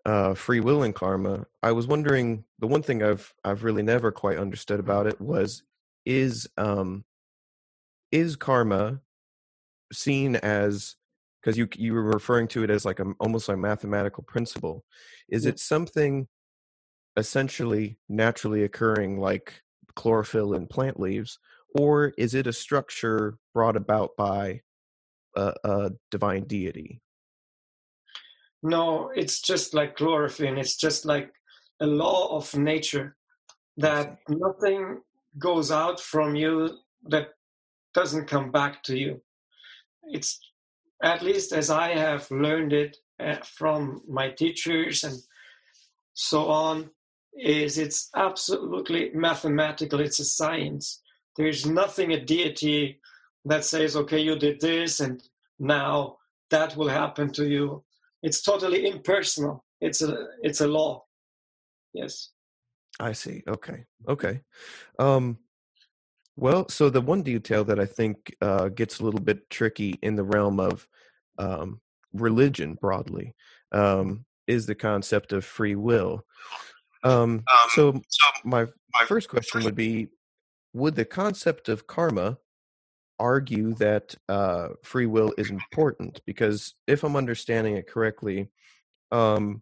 uh, 0.06 0.34
free 0.34 0.60
will 0.60 0.84
and 0.84 0.94
karma, 0.94 1.46
I 1.64 1.72
was 1.72 1.88
wondering 1.88 2.44
the 2.60 2.68
one 2.68 2.84
thing 2.84 3.02
I've 3.02 3.34
I've 3.44 3.64
really 3.64 3.84
never 3.84 4.12
quite 4.12 4.38
understood 4.38 4.80
about 4.80 5.08
it 5.08 5.20
was 5.20 5.64
is 6.06 6.48
um 6.58 7.06
is 8.12 8.36
karma 8.36 9.00
seen 9.94 10.36
as 10.38 10.96
because 11.42 11.58
you 11.58 11.68
you 11.76 11.94
were 11.94 12.04
referring 12.04 12.48
to 12.50 12.64
it 12.64 12.70
as 12.70 12.86
like 12.86 13.00
a 13.00 13.14
almost 13.20 13.48
like 13.48 13.58
mathematical 13.58 14.24
principle. 14.24 14.84
Is 15.30 15.46
it 15.46 15.60
something 15.60 16.28
essentially 17.18 17.98
naturally 18.08 18.64
occurring 18.64 19.20
like 19.20 19.62
chlorophyll 19.96 20.54
in 20.54 20.68
plant 20.68 21.00
leaves 21.00 21.40
or 21.76 22.14
is 22.18 22.34
it 22.34 22.48
a 22.48 22.54
structure 22.54 23.38
brought 23.54 23.76
about 23.76 24.12
by 24.18 24.62
a, 25.36 25.54
a 25.64 25.92
divine 26.10 26.44
deity 26.44 27.02
No, 28.64 29.12
it's 29.16 29.42
just 29.42 29.74
like 29.74 29.96
chlorophyll. 29.96 30.58
It's 30.58 30.76
just 30.76 31.06
like 31.06 31.34
a 31.80 31.86
law 31.88 32.38
of 32.38 32.56
nature 32.56 33.16
that 33.78 34.20
nothing 34.30 35.02
goes 35.40 35.72
out 35.72 36.00
from 36.00 36.36
you 36.36 36.78
that 37.08 37.30
doesn't 37.94 38.28
come 38.28 38.52
back 38.52 38.84
to 38.84 38.98
you. 38.98 39.22
It's 40.04 40.40
at 41.04 41.24
least 41.24 41.52
as 41.54 41.70
I 41.70 41.90
have 41.90 42.30
learned 42.30 42.74
it 42.74 42.98
uh, 43.20 43.38
from 43.44 44.02
my 44.08 44.30
teachers 44.30 45.04
and 45.04 45.18
so 46.14 46.48
on, 46.48 46.92
is 47.34 47.78
it's 47.78 48.10
absolutely 48.16 49.12
mathematical. 49.14 50.00
It's 50.00 50.20
a 50.20 50.26
science. 50.26 51.02
There's 51.38 51.66
nothing 51.66 52.14
a 52.14 52.24
deity 52.24 53.00
that 53.46 53.66
says, 53.66 53.96
okay, 53.96 54.20
you 54.20 54.38
did 54.38 54.60
this 54.60 55.00
and 55.00 55.22
now 55.60 56.18
that 56.50 56.76
will 56.76 56.90
happen 56.90 57.32
to 57.34 57.48
you. 57.48 57.84
It's 58.22 58.42
totally 58.42 58.88
impersonal. 58.88 59.64
It's 59.80 60.02
a 60.02 60.28
it's 60.42 60.62
a 60.62 60.68
law. 60.68 61.06
Yes. 61.94 62.30
I 63.00 63.14
see. 63.14 63.44
Okay. 63.48 63.86
Okay. 64.08 64.42
Um, 65.00 65.38
well, 66.36 66.68
so 66.70 66.90
the 66.90 67.02
one 67.02 67.24
detail 67.24 67.64
that 67.66 67.80
I 67.80 67.86
think 67.86 68.36
uh, 68.42 68.70
gets 68.70 69.00
a 69.00 69.04
little 69.04 69.20
bit 69.20 69.50
tricky 69.50 69.98
in 70.02 70.16
the 70.16 70.24
realm 70.24 70.60
of 70.60 70.88
um, 71.38 71.82
religion 72.14 72.78
broadly 72.80 73.36
um, 73.72 74.26
is 74.48 74.66
the 74.66 74.76
concept 74.76 75.34
of 75.34 75.46
free 75.46 75.76
will. 75.76 76.26
Um, 77.04 77.44
so, 77.70 78.02
my, 78.44 78.68
my 78.94 79.06
first 79.06 79.30
question 79.30 79.64
would 79.64 79.76
be 79.76 80.08
Would 80.74 80.96
the 80.96 81.06
concept 81.06 81.70
of 81.70 81.88
karma 81.88 82.38
argue 83.20 83.74
that 83.76 84.16
uh, 84.30 84.70
free 84.84 85.06
will 85.06 85.34
is 85.38 85.50
important? 85.50 86.22
Because 86.26 86.76
if 86.88 87.04
I'm 87.04 87.16
understanding 87.16 87.76
it 87.76 87.88
correctly, 87.88 88.50
um, 89.12 89.62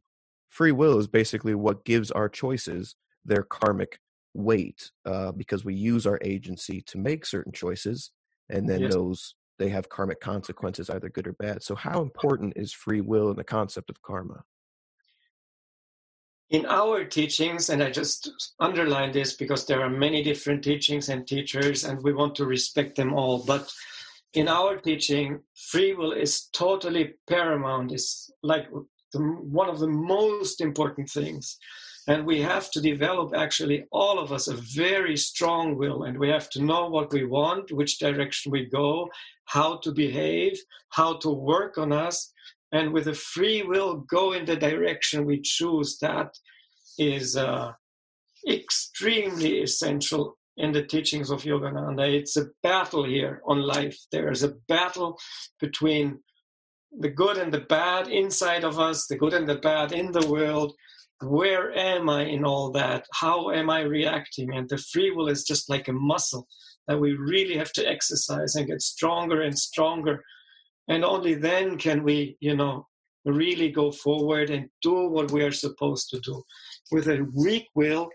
free 0.50 0.72
will 0.72 0.98
is 1.00 1.08
basically 1.08 1.56
what 1.56 1.86
gives 1.86 2.12
our 2.12 2.30
choices 2.30 2.96
their 3.26 3.44
karmic 3.44 4.00
weight 4.34 4.92
uh, 5.06 5.32
because 5.32 5.66
we 5.66 5.76
use 5.76 6.06
our 6.06 6.20
agency 6.24 6.82
to 6.82 6.98
make 6.98 7.26
certain 7.26 7.52
choices 7.52 8.12
and 8.50 8.70
then 8.70 8.82
Yes. 8.82 8.94
those 8.94 9.36
they 9.58 9.70
have 9.70 9.90
karmic 9.90 10.22
consequences 10.22 10.90
either 10.90 11.10
good 11.10 11.28
or 11.28 11.34
bad 11.34 11.62
so 11.62 11.76
how 11.76 12.02
important 12.02 12.54
is 12.56 12.72
free 12.72 13.02
will 13.02 13.30
in 13.32 13.36
the 13.36 13.44
concept 13.44 13.90
of 13.90 14.02
karma 14.02 14.44
in 16.50 16.66
our 16.66 17.04
teachings, 17.06 17.70
and 17.70 17.84
I 17.84 17.92
just 17.92 18.54
underline 18.60 19.12
this 19.12 19.36
because 19.36 19.66
there 19.66 19.82
are 19.82 19.90
many 19.90 20.24
different 20.24 20.64
teachings 20.64 21.10
and 21.10 21.28
teachers, 21.28 21.84
and 21.84 22.02
we 22.04 22.14
want 22.14 22.36
to 22.36 22.46
respect 22.46 22.96
them 22.96 23.14
all. 23.14 23.44
But 23.46 23.72
in 24.34 24.48
our 24.48 24.78
teaching, 24.78 25.42
free 25.56 25.94
will 25.94 26.12
is 26.12 26.48
totally 26.54 27.14
paramount. 27.28 27.92
It's 27.92 28.32
like 28.42 28.68
the, 29.14 29.20
one 29.20 29.70
of 29.70 29.80
the 29.80 29.88
most 29.88 30.62
important 30.62 31.10
things. 31.10 31.58
And 32.08 32.26
we 32.26 32.42
have 32.42 32.72
to 32.72 32.82
develop, 32.82 33.36
actually, 33.36 33.86
all 33.92 34.18
of 34.18 34.32
us, 34.32 34.48
a 34.48 34.56
very 34.76 35.16
strong 35.16 35.78
will. 35.78 36.04
And 36.04 36.18
we 36.18 36.30
have 36.30 36.50
to 36.52 36.64
know 36.64 36.90
what 36.90 37.14
we 37.14 37.26
want, 37.26 37.72
which 37.72 38.00
direction 38.00 38.52
we 38.52 38.66
go, 38.66 39.08
how 39.46 39.78
to 39.78 39.92
behave, 39.92 40.60
how 40.90 41.18
to 41.18 41.30
work 41.30 41.78
on 41.78 41.92
us 41.92 42.34
and 42.72 42.94
with 42.94 43.08
a 43.08 43.14
free 43.14 43.64
will 43.64 44.06
go 44.10 44.34
in 44.34 44.46
the 44.46 44.56
direction 44.56 45.26
we 45.26 45.42
choose 45.42 45.98
that 46.00 46.32
is 46.98 47.36
uh, 47.36 47.72
extremely 48.48 49.62
essential 49.62 50.38
in 50.58 50.72
the 50.74 50.84
teachings 50.84 51.32
of 51.32 51.44
yogananda. 51.44 52.14
It's 52.14 52.38
a 52.38 52.48
battle 52.62 53.06
here 53.06 53.42
on 53.48 53.62
life. 53.62 53.98
There 54.12 54.30
is 54.30 54.44
a 54.44 54.56
battle 54.68 55.18
between 55.60 56.20
the 57.00 57.10
good 57.10 57.38
and 57.38 57.54
the 57.54 57.62
bad 57.62 58.08
inside 58.08 58.64
of 58.64 58.80
us 58.80 59.08
the 59.08 59.16
good 59.16 59.34
and 59.34 59.48
the 59.48 59.56
bad 59.56 59.92
in 59.92 60.12
the 60.12 60.28
world. 60.28 60.74
Where 61.22 61.78
am 61.78 62.10
i 62.10 62.24
in 62.24 62.46
all 62.46 62.72
that? 62.72 63.06
How 63.14 63.52
am 63.52 63.70
i 63.70 63.82
reacting? 63.82 64.54
And 64.54 64.68
the 64.70 64.78
free 64.78 65.12
will 65.12 65.28
is 65.28 65.44
just 65.44 65.70
like 65.70 65.88
a 65.88 65.94
muscle 65.94 66.48
that 66.88 67.00
we 67.00 67.14
really 67.14 67.58
have 67.58 67.72
to 67.74 67.88
exercise 67.88 68.56
and 68.56 68.68
get 68.68 68.82
stronger 68.82 69.42
and 69.42 69.58
stronger 69.58 70.24
and 70.90 71.06
only 71.06 71.36
then 71.36 71.78
can 71.78 72.04
we 72.04 72.36
you 72.42 72.56
know 72.56 72.88
really 73.26 73.70
go 73.70 73.92
forward 73.92 74.50
and 74.50 74.70
do 74.82 75.08
what 75.08 75.32
we 75.32 75.44
are 75.44 75.52
supposed 75.52 76.10
to 76.10 76.20
do. 76.20 76.44
With 76.92 77.08
a 77.08 77.28
weak 77.36 77.68
will 77.76 78.10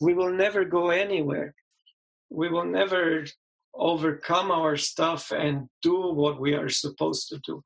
we 0.00 0.14
will 0.14 0.32
never 0.32 0.64
go 0.64 0.90
anywhere. 0.90 1.54
We 2.30 2.48
will 2.48 2.64
never 2.64 3.24
overcome 3.74 4.50
our 4.50 4.76
stuff 4.76 5.32
and 5.32 5.68
do 5.82 6.12
what 6.12 6.40
we 6.40 6.54
are 6.54 6.68
supposed 6.68 7.28
to 7.28 7.38
do 7.44 7.62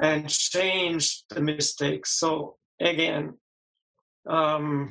and 0.00 0.28
change 0.28 1.24
the 1.30 1.40
mistakes. 1.40 2.18
So 2.18 2.56
again 2.80 3.34
um, 4.28 4.90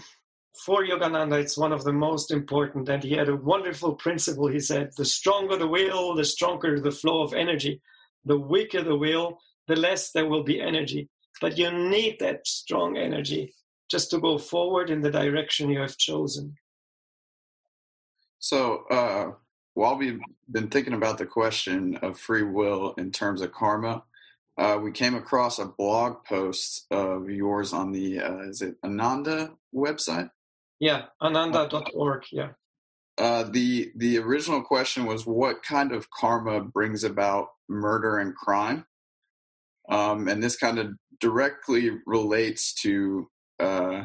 for 0.65 0.85
yogananda 0.85 1.41
it's 1.41 1.57
one 1.57 1.73
of 1.73 1.83
the 1.83 1.93
most 1.93 2.31
important 2.31 2.87
and 2.89 3.03
he 3.03 3.13
had 3.13 3.29
a 3.29 3.35
wonderful 3.35 3.95
principle. 3.95 4.47
He 4.47 4.59
said 4.59 4.91
the 4.97 5.05
stronger 5.05 5.57
the 5.57 5.67
will 5.67 6.15
the 6.15 6.25
stronger 6.25 6.79
the 6.79 6.91
flow 6.91 7.23
of 7.23 7.33
energy 7.33 7.81
the 8.25 8.37
weaker 8.37 8.81
the 8.83 8.95
will, 8.95 9.39
the 9.67 9.75
less 9.75 10.11
there 10.11 10.27
will 10.27 10.43
be 10.43 10.61
energy. 10.61 11.09
But 11.41 11.57
you 11.57 11.71
need 11.71 12.17
that 12.19 12.47
strong 12.47 12.97
energy 12.97 13.53
just 13.89 14.09
to 14.11 14.19
go 14.19 14.37
forward 14.37 14.89
in 14.89 15.01
the 15.01 15.11
direction 15.11 15.69
you 15.69 15.79
have 15.79 15.97
chosen. 15.97 16.55
So, 18.39 18.85
uh, 18.89 19.31
while 19.73 19.97
we've 19.97 20.19
been 20.49 20.69
thinking 20.69 20.93
about 20.93 21.17
the 21.17 21.25
question 21.25 21.97
of 21.97 22.19
free 22.19 22.43
will 22.43 22.93
in 22.97 23.11
terms 23.11 23.41
of 23.41 23.51
karma, 23.51 24.03
uh, 24.57 24.79
we 24.81 24.91
came 24.91 25.15
across 25.15 25.59
a 25.59 25.65
blog 25.65 26.23
post 26.23 26.85
of 26.89 27.29
yours 27.29 27.73
on 27.73 27.91
the 27.91 28.19
uh, 28.19 28.39
is 28.43 28.61
it 28.61 28.75
Ananda 28.83 29.51
website? 29.73 30.29
Yeah, 30.79 31.05
ananda.org. 31.21 32.23
Yeah. 32.31 32.51
Uh, 33.17 33.43
the 33.43 33.91
the 33.95 34.17
original 34.17 34.61
question 34.61 35.05
was 35.05 35.25
what 35.25 35.63
kind 35.63 35.91
of 35.93 36.09
karma 36.11 36.61
brings 36.61 37.03
about 37.03 37.47
murder 37.69 38.17
and 38.17 38.35
crime, 38.35 38.85
um, 39.89 40.27
and 40.27 40.43
this 40.43 40.57
kind 40.57 40.79
of 40.79 40.89
directly 41.19 41.91
relates 42.05 42.73
to 42.73 43.29
uh, 43.59 44.03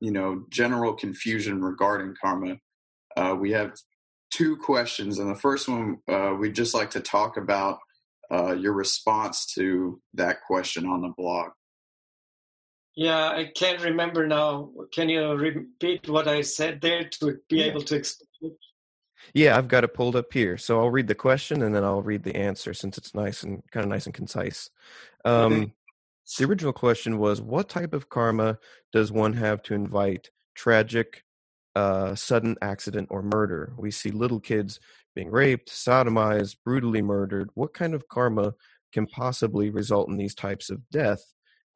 you 0.00 0.10
know 0.10 0.44
general 0.50 0.94
confusion 0.94 1.62
regarding 1.62 2.14
karma. 2.20 2.56
Uh, 3.16 3.36
we 3.38 3.52
have 3.52 3.74
two 4.30 4.56
questions, 4.56 5.18
and 5.18 5.28
the 5.30 5.38
first 5.38 5.68
one 5.68 5.98
uh, 6.08 6.34
we'd 6.38 6.54
just 6.54 6.74
like 6.74 6.90
to 6.90 7.00
talk 7.00 7.36
about 7.36 7.78
uh, 8.32 8.52
your 8.52 8.72
response 8.72 9.46
to 9.54 10.00
that 10.14 10.38
question 10.46 10.86
on 10.86 11.02
the 11.02 11.12
blog. 11.18 11.50
Yeah, 12.94 13.28
I 13.28 13.52
can't 13.54 13.82
remember 13.82 14.26
now. 14.26 14.70
Can 14.92 15.08
you 15.08 15.32
repeat 15.34 16.08
what 16.08 16.26
I 16.26 16.40
said 16.40 16.80
there 16.80 17.04
to 17.20 17.38
be 17.48 17.58
Yeah. 17.58 17.64
able 17.66 17.82
to 17.82 17.96
explain? 17.96 18.27
Yeah 19.34 19.56
i've 19.56 19.68
got 19.68 19.84
it 19.84 19.94
pulled 19.94 20.16
up 20.16 20.32
here 20.32 20.56
so 20.56 20.80
i'll 20.80 20.90
read 20.90 21.06
the 21.08 21.14
question 21.14 21.62
and 21.62 21.74
then 21.74 21.84
i'll 21.84 22.02
read 22.02 22.22
the 22.22 22.36
answer 22.36 22.72
since 22.74 22.98
it's 22.98 23.14
nice 23.14 23.42
and 23.42 23.62
kind 23.70 23.84
of 23.84 23.90
nice 23.90 24.06
and 24.06 24.14
concise. 24.14 24.70
Um, 25.24 25.52
Okay. 25.52 25.72
the 26.38 26.44
original 26.44 26.72
question 26.72 27.18
was 27.18 27.40
what 27.40 27.68
type 27.68 27.94
of 27.94 28.08
karma 28.08 28.58
does 28.92 29.10
one 29.12 29.32
have 29.34 29.62
to 29.64 29.74
invite 29.74 30.30
tragic 30.54 31.24
uh, 31.74 32.14
sudden 32.14 32.56
accident 32.62 33.08
or 33.10 33.22
murder? 33.22 33.72
We 33.78 33.90
see 33.90 34.10
little 34.10 34.40
kids 34.40 34.80
being 35.14 35.30
raped 35.30 35.70
sodomized 35.70 36.56
brutally 36.64 37.02
murdered. 37.02 37.50
What 37.54 37.74
kind 37.74 37.94
of 37.94 38.08
karma 38.08 38.54
can 38.92 39.06
possibly 39.06 39.70
result 39.70 40.08
in 40.08 40.16
these 40.16 40.34
types 40.34 40.70
of 40.70 40.88
death? 40.90 41.22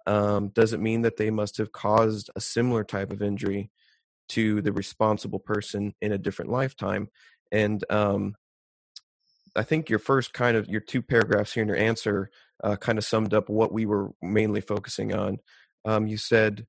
Um, 0.06 0.49
does 0.49 0.72
it 0.72 0.80
mean 0.80 1.02
that 1.02 1.16
they 1.16 1.30
must 1.30 1.56
have 1.58 1.72
caused 1.72 2.30
a 2.37 2.40
similar 2.40 2.84
type 2.84 3.12
of 3.12 3.22
injury 3.22 3.70
to 4.32 4.60
the 4.62 4.72
responsible 4.72 5.38
person 5.38 5.94
in 6.00 6.12
a 6.12 6.18
different 6.18 6.50
lifetime 6.50 7.08
and 7.50 7.84
um, 7.90 8.34
i 9.56 9.62
think 9.62 9.88
your 9.88 9.98
first 9.98 10.32
kind 10.32 10.56
of 10.56 10.68
your 10.68 10.80
two 10.80 11.02
paragraphs 11.02 11.52
here 11.52 11.62
in 11.62 11.68
your 11.68 11.76
answer 11.76 12.30
uh, 12.62 12.76
kind 12.76 12.98
of 12.98 13.04
summed 13.04 13.34
up 13.34 13.48
what 13.48 13.72
we 13.72 13.86
were 13.86 14.12
mainly 14.22 14.60
focusing 14.60 15.14
on. 15.14 15.38
Um, 15.84 16.06
you 16.06 16.16
said, 16.16 16.66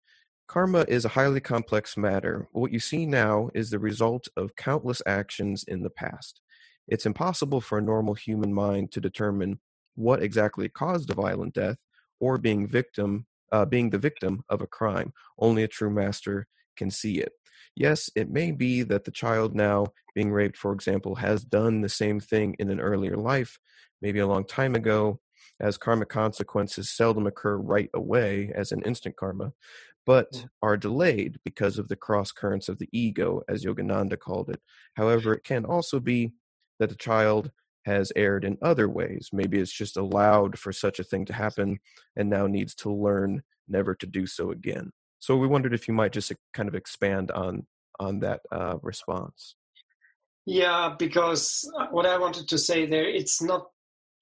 Karma 0.47 0.85
is 0.87 1.05
a 1.05 1.09
highly 1.09 1.39
complex 1.39 1.95
matter. 1.95 2.47
What 2.51 2.71
you 2.71 2.79
see 2.79 3.05
now 3.05 3.49
is 3.53 3.69
the 3.69 3.79
result 3.79 4.27
of 4.35 4.55
countless 4.55 5.01
actions 5.05 5.63
in 5.63 5.83
the 5.83 5.89
past. 5.89 6.41
It's 6.87 7.05
impossible 7.05 7.61
for 7.61 7.77
a 7.77 7.81
normal 7.81 8.13
human 8.13 8.53
mind 8.53 8.91
to 8.91 9.01
determine 9.01 9.59
what 9.95 10.21
exactly 10.21 10.67
caused 10.67 11.09
a 11.09 11.13
violent 11.13 11.53
death 11.53 11.77
or 12.19 12.37
being 12.37 12.67
victim, 12.67 13.25
uh, 13.51 13.65
being 13.65 13.91
the 13.91 13.97
victim 13.97 14.43
of 14.49 14.61
a 14.61 14.67
crime. 14.67 15.13
Only 15.39 15.63
a 15.63 15.67
true 15.67 15.91
master 15.91 16.47
can 16.75 16.91
see 16.91 17.19
it. 17.19 17.31
Yes, 17.75 18.09
it 18.15 18.29
may 18.29 18.51
be 18.51 18.83
that 18.83 19.03
the 19.03 19.11
child 19.11 19.55
now 19.55 19.87
being 20.15 20.31
raped, 20.31 20.57
for 20.57 20.73
example, 20.73 21.15
has 21.15 21.43
done 21.43 21.81
the 21.81 21.89
same 21.89 22.19
thing 22.19 22.55
in 22.59 22.69
an 22.69 22.79
earlier 22.79 23.17
life, 23.17 23.57
maybe 24.01 24.19
a 24.19 24.27
long 24.27 24.45
time 24.45 24.75
ago, 24.75 25.19
as 25.59 25.77
karmic 25.77 26.09
consequences 26.09 26.91
seldom 26.91 27.27
occur 27.27 27.57
right 27.57 27.89
away 27.93 28.51
as 28.55 28.71
an 28.71 28.81
instant 28.83 29.15
karma, 29.15 29.53
but 30.05 30.31
mm. 30.31 30.49
are 30.61 30.77
delayed 30.77 31.37
because 31.45 31.77
of 31.77 31.87
the 31.87 31.95
cross 31.95 32.31
currents 32.31 32.69
of 32.69 32.79
the 32.79 32.89
ego, 32.91 33.41
as 33.47 33.63
Yogananda 33.63 34.19
called 34.19 34.49
it. 34.49 34.61
However, 34.95 35.33
it 35.33 35.43
can 35.43 35.65
also 35.65 35.99
be 35.99 36.33
that 36.79 36.89
the 36.89 36.95
child 36.95 37.51
has 37.85 38.11
erred 38.15 38.45
in 38.45 38.57
other 38.61 38.87
ways. 38.87 39.29
Maybe 39.33 39.59
it's 39.59 39.71
just 39.71 39.97
allowed 39.97 40.57
for 40.57 40.71
such 40.71 40.99
a 40.99 41.03
thing 41.03 41.25
to 41.25 41.33
happen 41.33 41.79
and 42.15 42.29
now 42.29 42.47
needs 42.47 42.75
to 42.75 42.91
learn 42.91 43.43
never 43.67 43.95
to 43.95 44.05
do 44.05 44.25
so 44.25 44.51
again. 44.51 44.91
So 45.23 45.37
we 45.37 45.47
wondered 45.47 45.73
if 45.73 45.87
you 45.87 45.93
might 45.93 46.11
just 46.11 46.33
kind 46.53 46.67
of 46.67 46.75
expand 46.75 47.31
on 47.31 47.65
on 47.97 48.19
that 48.19 48.41
uh, 48.51 48.75
response. 48.81 49.55
Yeah, 50.45 50.95
because 50.99 51.63
uh, 51.79 51.87
what 51.91 52.05
I 52.05 52.17
wanted 52.17 52.49
to 52.49 52.57
say 52.57 52.85
there, 52.85 53.07
it's 53.07 53.41
not 53.41 53.67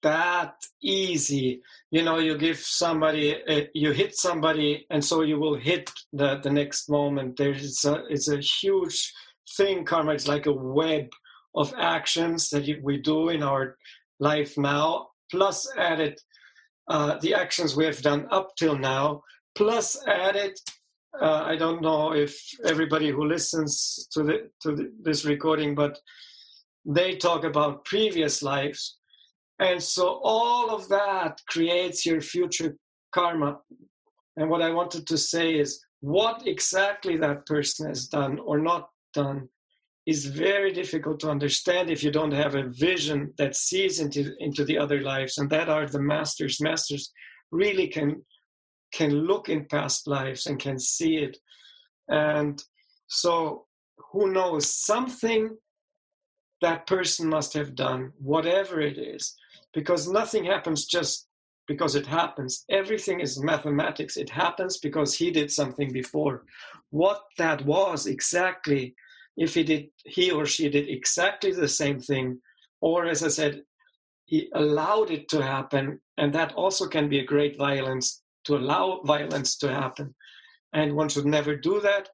that 0.04 0.54
easy. 0.80 1.60
You 1.90 2.04
know, 2.04 2.18
you 2.20 2.38
give 2.38 2.58
somebody, 2.58 3.34
uh, 3.34 3.62
you 3.74 3.90
hit 3.90 4.14
somebody, 4.14 4.86
and 4.90 5.04
so 5.04 5.22
you 5.22 5.40
will 5.40 5.56
hit 5.56 5.90
the 6.12 6.38
the 6.38 6.50
next 6.50 6.88
moment. 6.88 7.36
There's 7.36 7.84
a 7.84 8.04
it's 8.08 8.28
a 8.28 8.38
huge 8.38 9.12
thing. 9.56 9.84
Karma 9.84 10.12
It's 10.12 10.28
like 10.28 10.46
a 10.46 10.52
web 10.52 11.08
of 11.56 11.74
actions 11.76 12.48
that 12.50 12.64
we 12.84 12.98
do 12.98 13.28
in 13.28 13.42
our 13.42 13.76
life 14.20 14.56
now, 14.56 15.08
plus 15.32 15.68
added 15.76 16.20
uh, 16.86 17.18
the 17.18 17.34
actions 17.34 17.74
we 17.74 17.86
have 17.86 18.02
done 18.02 18.28
up 18.30 18.54
till 18.56 18.78
now, 18.78 19.22
plus 19.56 20.00
added. 20.06 20.56
Uh, 21.20 21.42
I 21.44 21.56
don't 21.56 21.82
know 21.82 22.14
if 22.14 22.40
everybody 22.64 23.10
who 23.10 23.26
listens 23.26 24.08
to 24.12 24.22
the 24.22 24.50
to 24.62 24.74
the, 24.74 24.92
this 25.02 25.24
recording, 25.24 25.74
but 25.74 25.98
they 26.86 27.16
talk 27.16 27.44
about 27.44 27.84
previous 27.84 28.42
lives, 28.42 28.98
and 29.58 29.82
so 29.82 30.20
all 30.22 30.70
of 30.70 30.88
that 30.88 31.40
creates 31.48 32.06
your 32.06 32.20
future 32.20 32.76
karma. 33.14 33.58
And 34.36 34.48
what 34.48 34.62
I 34.62 34.70
wanted 34.70 35.06
to 35.08 35.18
say 35.18 35.54
is 35.54 35.84
what 36.00 36.46
exactly 36.46 37.18
that 37.18 37.44
person 37.44 37.88
has 37.88 38.08
done 38.08 38.38
or 38.38 38.58
not 38.58 38.88
done 39.12 39.48
is 40.06 40.26
very 40.26 40.72
difficult 40.72 41.20
to 41.20 41.30
understand 41.30 41.90
if 41.90 42.02
you 42.02 42.10
don't 42.10 42.32
have 42.32 42.54
a 42.54 42.68
vision 42.70 43.32
that 43.38 43.54
sees 43.54 44.00
into 44.00 44.34
into 44.40 44.64
the 44.64 44.78
other 44.78 45.00
lives. 45.00 45.38
And 45.38 45.50
that 45.50 45.68
are 45.68 45.86
the 45.86 46.00
masters. 46.00 46.60
Masters 46.60 47.12
really 47.50 47.86
can 47.86 48.24
can 48.92 49.12
look 49.12 49.48
in 49.48 49.66
past 49.66 50.06
lives 50.06 50.46
and 50.46 50.58
can 50.58 50.78
see 50.78 51.16
it. 51.16 51.38
And 52.08 52.62
so 53.08 53.66
who 54.12 54.32
knows? 54.32 54.74
Something 54.74 55.56
that 56.60 56.86
person 56.86 57.28
must 57.28 57.54
have 57.54 57.74
done 57.74 58.12
whatever 58.18 58.80
it 58.80 58.98
is 58.98 59.34
because 59.74 60.08
nothing 60.08 60.44
happens 60.44 60.84
just 60.84 61.26
because 61.66 61.94
it 61.94 62.06
happens. 62.06 62.64
Everything 62.70 63.20
is 63.20 63.42
mathematics. 63.42 64.16
It 64.16 64.30
happens 64.30 64.78
because 64.78 65.14
he 65.14 65.30
did 65.30 65.50
something 65.50 65.92
before. 65.92 66.44
What 66.90 67.22
that 67.38 67.64
was 67.64 68.06
exactly 68.06 68.94
if 69.36 69.54
he 69.54 69.62
did 69.62 69.88
he 70.04 70.30
or 70.30 70.46
she 70.46 70.68
did 70.68 70.88
exactly 70.88 71.52
the 71.52 71.68
same 71.68 72.00
thing 72.00 72.38
or 72.80 73.06
as 73.06 73.22
i 73.22 73.28
said 73.28 73.62
he 74.24 74.48
allowed 74.54 75.10
it 75.10 75.28
to 75.28 75.42
happen 75.42 76.00
and 76.18 76.32
that 76.32 76.52
also 76.54 76.86
can 76.86 77.08
be 77.08 77.20
a 77.20 77.24
great 77.24 77.56
violence 77.56 78.21
to 78.44 78.56
allow 78.56 79.00
violence 79.04 79.56
to 79.58 79.72
happen. 79.72 80.14
And 80.72 80.94
one 80.94 81.08
should 81.08 81.26
never 81.26 81.56
do 81.56 81.80
that. 81.80 82.08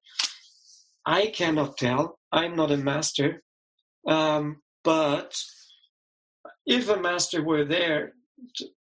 I 1.06 1.28
cannot 1.28 1.76
tell. 1.76 2.18
I'm 2.32 2.56
not 2.56 2.70
a 2.70 2.76
master. 2.76 3.42
Um, 4.06 4.62
but 4.84 5.34
if 6.66 6.88
a 6.88 7.00
master 7.00 7.42
were 7.42 7.64
there 7.64 8.12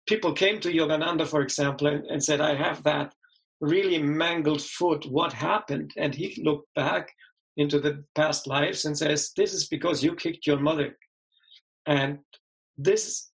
people 0.07 0.33
came 0.35 0.61
to 0.61 0.71
yogananda 0.71 1.27
for 1.27 1.41
example 1.41 1.87
and, 1.87 2.05
and 2.05 2.23
said 2.23 2.43
i 2.43 2.55
have 2.55 2.83
that 2.83 3.15
really 3.61 4.03
mangled 4.03 4.63
foot. 4.63 5.07
What 5.07 5.33
happened? 5.33 5.93
And 5.97 6.15
he 6.15 6.41
looked 6.43 6.73
back 6.75 7.13
into 7.57 7.81
the 7.81 8.05
past 8.15 8.47
lives 8.47 8.85
and 8.85 8.97
says, 8.97 9.33
This 9.37 9.55
is 9.55 9.67
because 9.69 10.03
you 10.05 10.15
kicked 10.15 10.47
your 10.47 10.59
mother. 10.59 10.97
And 11.87 12.19
this, 12.77 13.31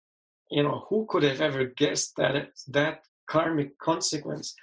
you 0.51 0.63
know, 0.63 0.85
who 0.89 1.05
could 1.09 1.23
have 1.23 1.41
ever 1.41 1.65
guessed 1.65 2.13
that 2.17 2.49
that 2.67 3.01
karmic 3.29 3.77
consequence? 3.79 4.53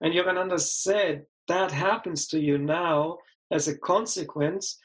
And 0.00 0.14
Yogananda 0.14 0.60
said, 0.60 1.26
That 1.48 1.70
happens 1.72 2.26
to 2.28 2.40
you 2.40 2.58
now 2.58 3.18
as 3.50 3.68
a 3.68 3.78
consequence 3.78 4.78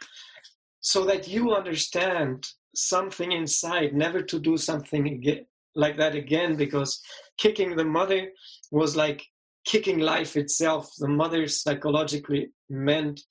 so 0.79 1.05
that 1.05 1.27
you 1.27 1.53
understand 1.53 2.45
something 2.75 3.31
inside, 3.31 3.93
never 3.93 4.21
to 4.21 4.39
do 4.39 4.57
something 4.57 5.07
again, 5.07 5.45
like 5.75 5.97
that 5.97 6.15
again, 6.15 6.55
because 6.55 7.01
kicking 7.37 7.75
the 7.75 7.85
mother 7.85 8.29
was 8.71 8.95
like 8.95 9.23
kicking 9.65 9.99
life 9.99 10.35
itself. 10.35 10.91
The 10.97 11.07
mother 11.07 11.47
psychologically 11.47 12.51
meant 12.69 13.21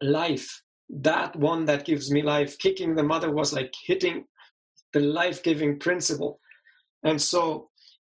life 0.00 0.62
that 0.92 1.34
one 1.36 1.64
that 1.64 1.86
gives 1.86 2.10
me 2.10 2.22
life 2.22 2.58
kicking 2.58 2.94
the 2.94 3.02
mother 3.02 3.30
was 3.30 3.52
like 3.52 3.72
hitting 3.86 4.24
the 4.92 5.00
life-giving 5.00 5.78
principle 5.78 6.38
and 7.02 7.20
so 7.20 7.70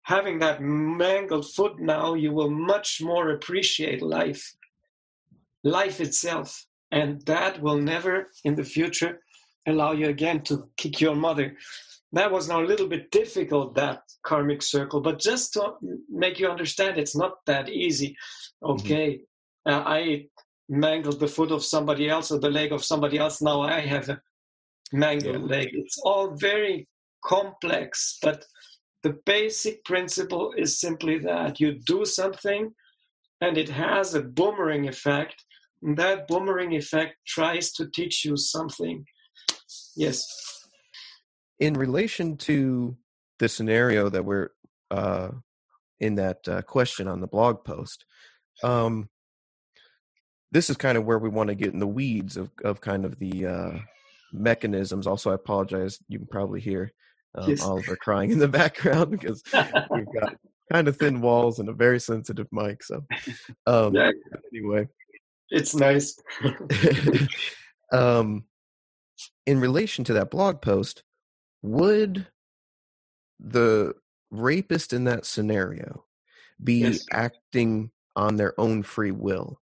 having 0.03 0.39
that 0.39 0.61
mangled 0.61 1.49
foot 1.53 1.79
now 1.79 2.13
you 2.13 2.31
will 2.31 2.49
much 2.49 3.01
more 3.01 3.31
appreciate 3.31 4.01
life 4.01 4.53
life 5.63 5.99
itself 6.01 6.65
and 6.91 7.21
that 7.25 7.61
will 7.61 7.77
never 7.77 8.29
in 8.43 8.55
the 8.55 8.63
future 8.63 9.19
allow 9.67 9.91
you 9.91 10.07
again 10.07 10.41
to 10.41 10.69
kick 10.77 10.99
your 10.99 11.15
mother 11.15 11.55
that 12.11 12.31
was 12.31 12.47
now 12.47 12.61
a 12.61 12.69
little 12.71 12.87
bit 12.87 13.09
difficult 13.11 13.73
that 13.75 14.01
karmic 14.23 14.61
circle 14.61 15.01
but 15.01 15.19
just 15.19 15.53
to 15.53 15.73
make 16.09 16.39
you 16.39 16.47
understand 16.47 16.97
it's 16.97 17.15
not 17.15 17.33
that 17.45 17.69
easy 17.69 18.09
mm-hmm. 18.63 18.73
okay 18.73 19.21
mm-hmm. 19.67 19.73
uh, 19.73 19.83
i 19.85 20.25
mangled 20.69 21.19
the 21.19 21.27
foot 21.27 21.51
of 21.51 21.63
somebody 21.63 22.09
else 22.09 22.31
or 22.31 22.39
the 22.39 22.49
leg 22.49 22.71
of 22.71 22.83
somebody 22.83 23.17
else. 23.17 23.41
Now 23.41 23.61
I 23.61 23.79
have 23.81 24.09
a 24.09 24.21
mangled 24.91 25.41
yeah. 25.41 25.57
leg. 25.57 25.69
It's 25.73 25.99
all 26.03 26.35
very 26.35 26.87
complex, 27.23 28.17
but 28.21 28.45
the 29.03 29.19
basic 29.25 29.83
principle 29.83 30.53
is 30.57 30.79
simply 30.79 31.19
that 31.19 31.59
you 31.59 31.73
do 31.85 32.05
something 32.05 32.73
and 33.41 33.57
it 33.57 33.69
has 33.69 34.13
a 34.13 34.21
boomerang 34.21 34.87
effect. 34.87 35.43
And 35.81 35.97
that 35.97 36.27
boomerang 36.27 36.73
effect 36.73 37.15
tries 37.27 37.73
to 37.73 37.89
teach 37.89 38.23
you 38.23 38.37
something. 38.37 39.05
Yes. 39.97 40.25
In 41.59 41.73
relation 41.73 42.37
to 42.37 42.95
the 43.39 43.49
scenario 43.49 44.09
that 44.09 44.23
we're 44.23 44.49
uh, 44.89 45.29
in 45.99 46.15
that 46.15 46.47
uh, 46.47 46.61
question 46.61 47.07
on 47.07 47.19
the 47.19 47.27
blog 47.27 47.65
post, 47.65 48.05
um, 48.63 49.09
this 50.51 50.69
is 50.69 50.77
kind 50.77 50.97
of 50.97 51.03
where 51.03 51.19
we 51.19 51.29
want 51.29 51.49
to 51.49 51.55
get 51.55 51.73
in 51.73 51.79
the 51.79 51.87
weeds 51.87 52.37
of, 52.37 52.49
of 52.63 52.79
kind 52.79 53.03
of 53.03 53.19
the 53.19 53.45
uh, 53.45 53.79
mechanisms. 54.31 55.07
Also, 55.07 55.31
I 55.31 55.35
apologize. 55.35 55.99
You 56.07 56.19
can 56.19 56.27
probably 56.27 56.61
hear 56.61 56.93
um, 57.35 57.49
yes. 57.49 57.63
Oliver 57.63 57.95
crying 57.95 58.31
in 58.31 58.39
the 58.39 58.47
background 58.59 59.11
because 59.11 59.43
we've 59.91 60.13
got 60.13 60.35
kind 60.71 60.87
of 60.87 60.97
thin 60.97 61.21
walls 61.21 61.59
and 61.59 61.69
a 61.69 61.73
very 61.73 61.99
sensitive 61.99 62.47
mic. 62.51 62.83
So, 62.83 63.03
um, 63.65 63.95
yeah. 63.95 64.11
anyway, 64.53 64.87
it's 65.49 65.75
nice. 65.75 66.15
um, 67.91 68.45
in 69.45 69.59
relation 69.59 70.03
to 70.05 70.13
that 70.13 70.31
blog 70.31 70.61
post, 70.61 71.03
would 71.61 72.27
the 73.39 73.93
rapist 74.31 74.93
in 74.93 75.03
that 75.05 75.25
scenario 75.25 76.05
be 76.63 76.75
yes. 76.75 77.05
acting 77.11 77.91
on 78.15 78.37
their 78.37 78.59
own 78.59 78.83
free 78.83 79.11
will? 79.11 79.59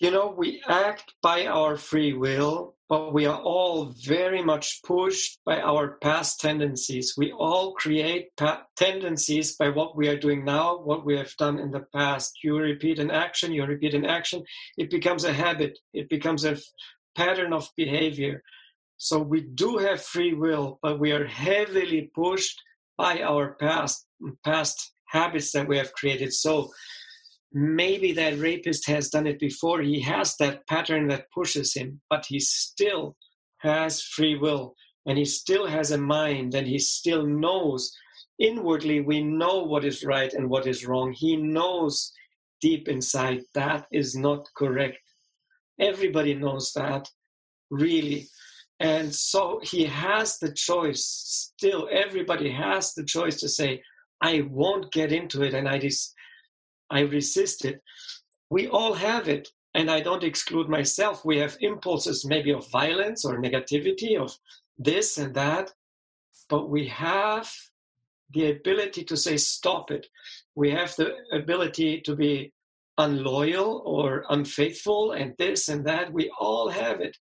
You 0.00 0.10
know, 0.10 0.34
we 0.36 0.62
act 0.66 1.12
by 1.22 1.46
our 1.46 1.76
free 1.76 2.14
will, 2.14 2.74
but 2.88 3.12
we 3.12 3.26
are 3.26 3.38
all 3.38 3.94
very 4.02 4.42
much 4.42 4.82
pushed 4.82 5.38
by 5.44 5.60
our 5.60 5.98
past 6.02 6.40
tendencies. 6.40 7.14
We 7.18 7.32
all 7.32 7.74
create 7.74 8.34
pa- 8.38 8.64
tendencies 8.76 9.56
by 9.56 9.68
what 9.68 9.94
we 9.94 10.08
are 10.08 10.18
doing 10.18 10.42
now, 10.42 10.78
what 10.78 11.04
we 11.04 11.18
have 11.18 11.36
done 11.36 11.58
in 11.58 11.70
the 11.70 11.84
past. 11.94 12.42
You 12.42 12.56
repeat 12.56 12.98
an 12.98 13.10
action, 13.10 13.52
you 13.52 13.62
repeat 13.66 13.92
an 13.92 14.06
action, 14.06 14.42
it 14.78 14.88
becomes 14.88 15.24
a 15.24 15.34
habit, 15.34 15.78
it 15.92 16.08
becomes 16.08 16.46
a 16.46 16.52
f- 16.52 16.62
pattern 17.14 17.52
of 17.52 17.68
behavior. 17.76 18.42
So 18.96 19.18
we 19.18 19.42
do 19.42 19.76
have 19.76 20.02
free 20.02 20.32
will, 20.32 20.78
but 20.82 20.98
we 20.98 21.12
are 21.12 21.26
heavily 21.26 22.10
pushed 22.14 22.58
by 22.96 23.20
our 23.20 23.54
past 23.60 24.06
past 24.44 24.94
habits 25.06 25.52
that 25.52 25.68
we 25.68 25.76
have 25.76 25.92
created. 25.92 26.32
So 26.32 26.70
maybe 27.52 28.12
that 28.12 28.38
rapist 28.38 28.86
has 28.88 29.08
done 29.08 29.26
it 29.26 29.38
before. 29.38 29.80
He 29.80 30.00
has 30.02 30.36
that 30.36 30.66
pattern 30.66 31.08
that 31.08 31.30
pushes 31.32 31.74
him, 31.74 32.00
but 32.08 32.24
he 32.26 32.40
still 32.40 33.16
has 33.58 34.02
free 34.02 34.36
will 34.36 34.74
and 35.06 35.18
he 35.18 35.24
still 35.24 35.66
has 35.66 35.90
a 35.90 35.98
mind 35.98 36.54
and 36.54 36.66
he 36.66 36.78
still 36.78 37.26
knows. 37.26 37.92
Inwardly, 38.38 39.00
we 39.00 39.22
know 39.22 39.62
what 39.64 39.84
is 39.84 40.04
right 40.04 40.32
and 40.32 40.48
what 40.48 40.66
is 40.66 40.86
wrong. 40.86 41.12
He 41.12 41.36
knows 41.36 42.12
deep 42.60 42.88
inside 42.88 43.42
that 43.54 43.86
is 43.92 44.14
not 44.14 44.46
correct. 44.56 44.98
Everybody 45.78 46.34
knows 46.34 46.72
that, 46.74 47.08
really. 47.70 48.28
And 48.80 49.14
so 49.14 49.60
he 49.62 49.84
has 49.84 50.38
the 50.38 50.52
choice, 50.52 51.04
still, 51.04 51.88
everybody 51.90 52.50
has 52.50 52.94
the 52.94 53.04
choice 53.04 53.40
to 53.40 53.48
say, 53.48 53.82
I 54.22 54.42
won't 54.50 54.92
get 54.92 55.12
into 55.12 55.42
it 55.42 55.54
and 55.54 55.68
I, 55.68 55.78
dis- 55.78 56.14
I 56.90 57.00
resist 57.00 57.64
it. 57.64 57.80
We 58.50 58.68
all 58.68 58.94
have 58.94 59.28
it, 59.28 59.48
and 59.74 59.90
I 59.90 60.00
don't 60.00 60.24
exclude 60.24 60.68
myself. 60.68 61.24
We 61.24 61.38
have 61.38 61.56
impulses, 61.60 62.24
maybe 62.26 62.50
of 62.50 62.70
violence 62.70 63.24
or 63.24 63.40
negativity, 63.40 64.20
of 64.20 64.36
this 64.78 65.18
and 65.18 65.34
that, 65.34 65.72
but 66.48 66.68
we 66.68 66.86
have 66.88 67.52
the 68.32 68.50
ability 68.50 69.04
to 69.04 69.16
say, 69.16 69.36
stop 69.36 69.90
it. 69.90 70.06
We 70.54 70.70
have 70.70 70.94
the 70.96 71.14
ability 71.32 72.00
to 72.02 72.16
be 72.16 72.52
unloyal 72.98 73.82
or 73.84 74.24
unfaithful 74.28 75.12
and 75.12 75.34
this 75.38 75.68
and 75.68 75.84
that. 75.86 76.12
We 76.12 76.30
all 76.38 76.68
have 76.68 77.00
it. 77.00 77.16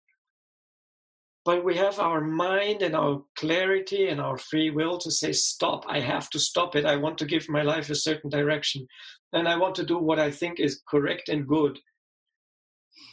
But 1.45 1.63
we 1.63 1.77
have 1.77 1.99
our 1.99 2.19
mind 2.19 2.81
and 2.81 2.93
our 2.93 3.23
clarity 3.37 4.09
and 4.09 4.19
our 4.19 4.37
free 4.37 4.69
will 4.69 4.97
to 4.97 5.09
say, 5.09 5.31
stop, 5.31 5.85
I 5.87 6.01
have 6.01 6.29
to 6.31 6.39
stop 6.39 6.75
it. 6.75 6.85
I 6.85 6.97
want 6.97 7.17
to 7.19 7.25
give 7.25 7.47
my 7.47 7.61
life 7.61 7.89
a 7.89 7.95
certain 7.95 8.29
direction. 8.29 8.85
And 9.33 9.47
I 9.47 9.57
want 9.57 9.75
to 9.75 9.85
do 9.85 9.97
what 9.97 10.19
I 10.19 10.31
think 10.31 10.59
is 10.59 10.81
correct 10.87 11.29
and 11.29 11.47
good. 11.47 11.79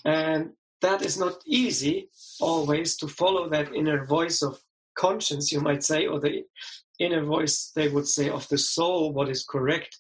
And 0.05 0.51
that 0.81 1.03
is 1.03 1.19
not 1.19 1.43
easy 1.47 2.11
always 2.41 2.97
to 2.99 3.09
follow 3.09 3.49
that 3.49 3.75
inner 3.75 4.05
voice 4.05 4.43
of 4.43 4.59
conscience, 4.97 5.51
you 5.51 5.61
might 5.61 5.83
say, 5.83 6.07
or 6.07 6.21
the 6.21 6.45
inner 6.99 7.25
voice, 7.25 7.73
they 7.75 7.89
would 7.89 8.07
say, 8.07 8.29
of 8.29 8.47
the 8.49 8.59
soul, 8.59 9.13
what 9.13 9.29
is 9.29 9.45
correct. 9.45 9.97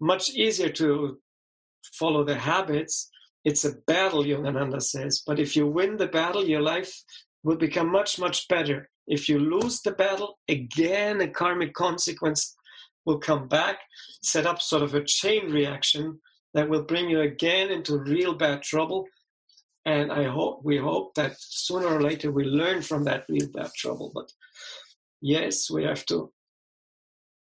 Much 0.00 0.30
easier 0.30 0.70
to 0.70 1.18
follow 1.92 2.24
the 2.24 2.38
habits. 2.38 3.10
It's 3.44 3.64
a 3.64 3.76
battle, 3.86 4.24
Yogananda 4.24 4.80
says. 4.80 5.22
But 5.26 5.38
if 5.38 5.56
you 5.56 5.66
win 5.66 5.96
the 5.96 6.06
battle, 6.06 6.44
your 6.44 6.62
life 6.62 6.94
will 7.42 7.56
become 7.56 7.90
much, 7.90 8.18
much 8.18 8.48
better. 8.48 8.88
If 9.06 9.28
you 9.28 9.38
lose 9.38 9.80
the 9.80 9.92
battle, 9.92 10.38
again, 10.48 11.20
a 11.20 11.28
karmic 11.28 11.74
consequence 11.74 12.54
will 13.10 13.18
come 13.18 13.48
back, 13.48 13.78
set 14.22 14.46
up 14.46 14.62
sort 14.62 14.82
of 14.82 14.94
a 14.94 15.04
chain 15.04 15.50
reaction 15.50 16.20
that 16.54 16.68
will 16.68 16.82
bring 16.82 17.10
you 17.10 17.20
again 17.22 17.70
into 17.70 17.98
real 17.98 18.34
bad 18.34 18.62
trouble. 18.62 19.06
And 19.84 20.12
I 20.12 20.24
hope 20.24 20.60
we 20.62 20.76
hope 20.76 21.14
that 21.14 21.34
sooner 21.38 21.86
or 21.86 22.00
later 22.02 22.30
we 22.30 22.44
learn 22.44 22.82
from 22.82 23.04
that 23.04 23.24
real 23.28 23.48
bad 23.52 23.70
trouble. 23.76 24.12
But 24.14 24.30
yes, 25.20 25.70
we 25.70 25.84
have 25.84 26.04
to 26.06 26.32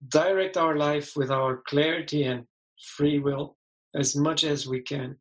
direct 0.09 0.57
our 0.57 0.77
life 0.77 1.13
with 1.15 1.31
our 1.31 1.63
clarity 1.69 2.25
and 2.25 2.47
free 2.97 3.19
will 3.21 3.57
as 3.95 4.17
much 4.17 4.43
as 4.43 4.67
we 4.67 4.81
can. 4.81 5.17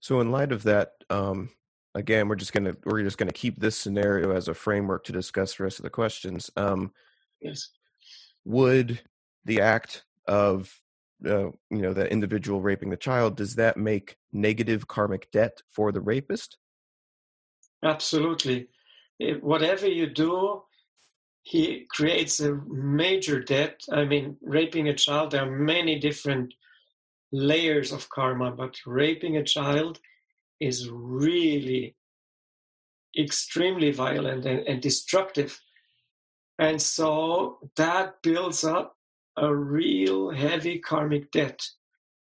So, 0.00 0.20
in 0.20 0.30
light 0.30 0.52
of 0.52 0.62
that, 0.62 0.92
um, 1.10 1.50
again, 1.94 2.28
we're 2.28 2.36
just 2.36 2.52
gonna 2.52 2.76
we're 2.84 3.02
just 3.02 3.18
gonna 3.18 3.32
keep 3.32 3.58
this 3.58 3.76
scenario 3.76 4.34
as 4.34 4.48
a 4.48 4.54
framework 4.54 5.04
to 5.04 5.12
discuss 5.12 5.56
the 5.56 5.64
rest 5.64 5.78
of 5.78 5.82
the 5.82 5.90
questions. 5.90 6.50
Um, 6.56 6.92
yes. 7.40 7.70
Would 8.44 9.00
the 9.46 9.60
act 9.60 10.04
of 10.26 10.80
uh, 11.24 11.46
you 11.70 11.80
know 11.82 11.94
the 11.94 12.10
individual 12.12 12.60
raping 12.60 12.90
the 12.90 12.96
child 12.96 13.36
does 13.36 13.54
that 13.54 13.78
make 13.78 14.16
negative 14.32 14.86
karmic 14.86 15.30
debt 15.30 15.62
for 15.70 15.90
the 15.92 16.00
rapist? 16.00 16.58
Absolutely. 17.82 18.68
It, 19.18 19.42
whatever 19.42 19.86
you 19.86 20.08
do, 20.08 20.62
he 21.42 21.86
creates 21.90 22.40
a 22.40 22.56
major 22.68 23.40
debt. 23.40 23.80
I 23.90 24.04
mean, 24.04 24.36
raping 24.42 24.88
a 24.88 24.94
child, 24.94 25.30
there 25.30 25.44
are 25.44 25.50
many 25.50 25.98
different 25.98 26.52
layers 27.32 27.92
of 27.92 28.08
karma, 28.10 28.50
but 28.50 28.74
raping 28.84 29.36
a 29.36 29.44
child 29.44 30.00
is 30.60 30.88
really 30.90 31.96
extremely 33.18 33.92
violent 33.92 34.44
and, 34.44 34.60
and 34.66 34.82
destructive. 34.82 35.58
And 36.58 36.80
so 36.80 37.58
that 37.76 38.14
builds 38.22 38.64
up 38.64 38.95
a 39.36 39.54
real 39.54 40.30
heavy 40.30 40.78
karmic 40.78 41.30
debt 41.30 41.68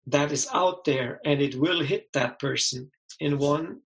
that 0.07 0.33
is 0.33 0.49
out 0.53 0.85
there 0.85 1.21
and 1.25 1.41
it 1.41 1.55
will 1.55 1.83
hit 1.83 2.13
that 2.13 2.39
person 2.39 2.91
in 3.21 3.39
one 3.39 3.81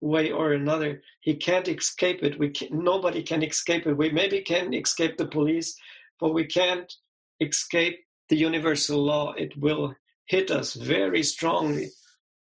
way 0.00 0.30
or 0.30 0.52
another. 0.52 1.02
He 1.20 1.34
can't 1.34 1.68
escape 1.68 2.22
it. 2.22 2.38
We 2.38 2.50
can, 2.50 2.68
nobody 2.84 3.22
can 3.22 3.42
escape 3.42 3.86
it. 3.86 3.96
We 3.96 4.10
maybe 4.10 4.40
can 4.42 4.72
escape 4.74 5.16
the 5.16 5.26
police, 5.26 5.76
but 6.20 6.34
we 6.34 6.44
can't 6.44 6.92
escape 7.40 8.04
the 8.28 8.36
universal 8.36 9.04
law. 9.04 9.32
It 9.32 9.56
will 9.56 9.94
hit 10.26 10.50
us 10.50 10.74
very 10.74 11.22
strongly 11.22 11.90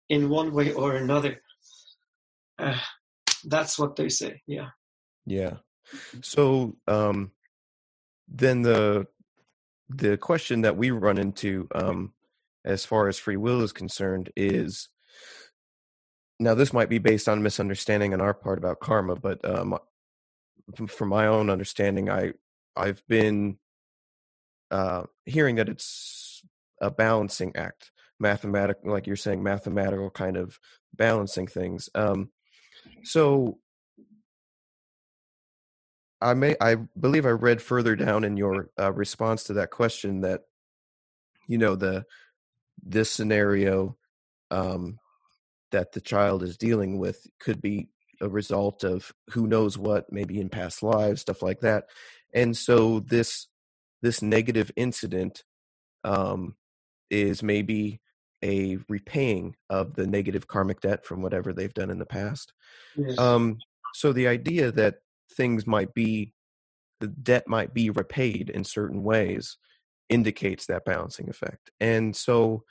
in 0.09 0.29
one 0.29 0.53
way 0.53 0.73
or 0.73 0.95
another. 0.95 1.41
Uh, 2.59 2.77
that's 3.45 3.79
what 3.79 3.95
they 3.95 4.09
say. 4.09 4.41
Yeah. 4.45 4.69
Yeah. 5.25 5.57
So 6.21 6.75
um, 6.87 7.31
then 8.27 8.61
the 8.61 9.07
the 9.97 10.17
question 10.17 10.61
that 10.61 10.77
we 10.77 10.91
run 10.91 11.17
into 11.17 11.67
um, 11.73 12.13
as 12.63 12.85
far 12.85 13.07
as 13.07 13.17
free 13.17 13.37
will 13.37 13.61
is 13.61 13.71
concerned 13.73 14.31
is 14.35 14.89
now 16.39 16.53
this 16.53 16.73
might 16.73 16.89
be 16.89 16.97
based 16.97 17.27
on 17.27 17.43
misunderstanding 17.43 18.13
on 18.13 18.21
our 18.21 18.33
part 18.33 18.57
about 18.57 18.79
karma 18.79 19.15
but 19.15 19.43
um, 19.43 19.77
from 20.87 21.09
my 21.09 21.27
own 21.27 21.49
understanding 21.49 22.09
i 22.09 22.31
i've 22.75 23.05
been 23.07 23.57
uh, 24.69 25.03
hearing 25.25 25.55
that 25.55 25.67
it's 25.67 26.41
a 26.79 26.89
balancing 26.89 27.53
act 27.55 27.91
mathematical 28.19 28.91
like 28.91 29.07
you're 29.07 29.15
saying 29.15 29.43
mathematical 29.43 30.09
kind 30.09 30.37
of 30.37 30.59
balancing 30.95 31.47
things 31.47 31.89
um, 31.95 32.29
so 33.03 33.57
I 36.21 36.33
may 36.33 36.55
I 36.61 36.75
believe 36.75 37.25
I 37.25 37.29
read 37.29 37.61
further 37.61 37.95
down 37.95 38.23
in 38.23 38.37
your 38.37 38.69
uh, 38.79 38.93
response 38.93 39.43
to 39.45 39.53
that 39.53 39.71
question 39.71 40.21
that 40.21 40.41
you 41.47 41.57
know 41.57 41.75
the 41.75 42.05
this 42.83 43.09
scenario 43.09 43.97
um, 44.51 44.99
that 45.71 45.93
the 45.93 46.01
child 46.01 46.43
is 46.43 46.57
dealing 46.57 46.99
with 46.99 47.25
could 47.39 47.61
be 47.61 47.89
a 48.21 48.29
result 48.29 48.83
of 48.83 49.11
who 49.31 49.47
knows 49.47 49.77
what 49.77 50.05
maybe 50.11 50.39
in 50.39 50.49
past 50.49 50.83
lives 50.83 51.21
stuff 51.21 51.41
like 51.41 51.61
that 51.61 51.85
and 52.33 52.55
so 52.55 52.99
this 52.99 53.47
this 54.01 54.21
negative 54.21 54.71
incident 54.75 55.43
um, 56.03 56.55
is 57.09 57.41
maybe 57.41 57.99
a 58.43 58.77
repaying 58.89 59.55
of 59.69 59.95
the 59.95 60.05
negative 60.05 60.47
karmic 60.47 60.81
debt 60.81 61.05
from 61.05 61.21
whatever 61.21 61.51
they've 61.51 61.73
done 61.73 61.89
in 61.89 61.99
the 61.99 62.05
past 62.05 62.53
yes. 62.95 63.17
um, 63.17 63.57
so 63.93 64.13
the 64.13 64.27
idea 64.27 64.71
that 64.71 64.95
things 65.35 65.65
might 65.65 65.93
be 65.93 66.33
the 66.99 67.07
debt 67.07 67.47
might 67.47 67.73
be 67.73 67.89
repaid 67.89 68.49
in 68.49 68.63
certain 68.63 69.03
ways 69.03 69.57
indicates 70.09 70.67
that 70.67 70.85
balancing 70.85 71.29
effect. 71.29 71.71
And 71.79 72.15
so 72.15 72.63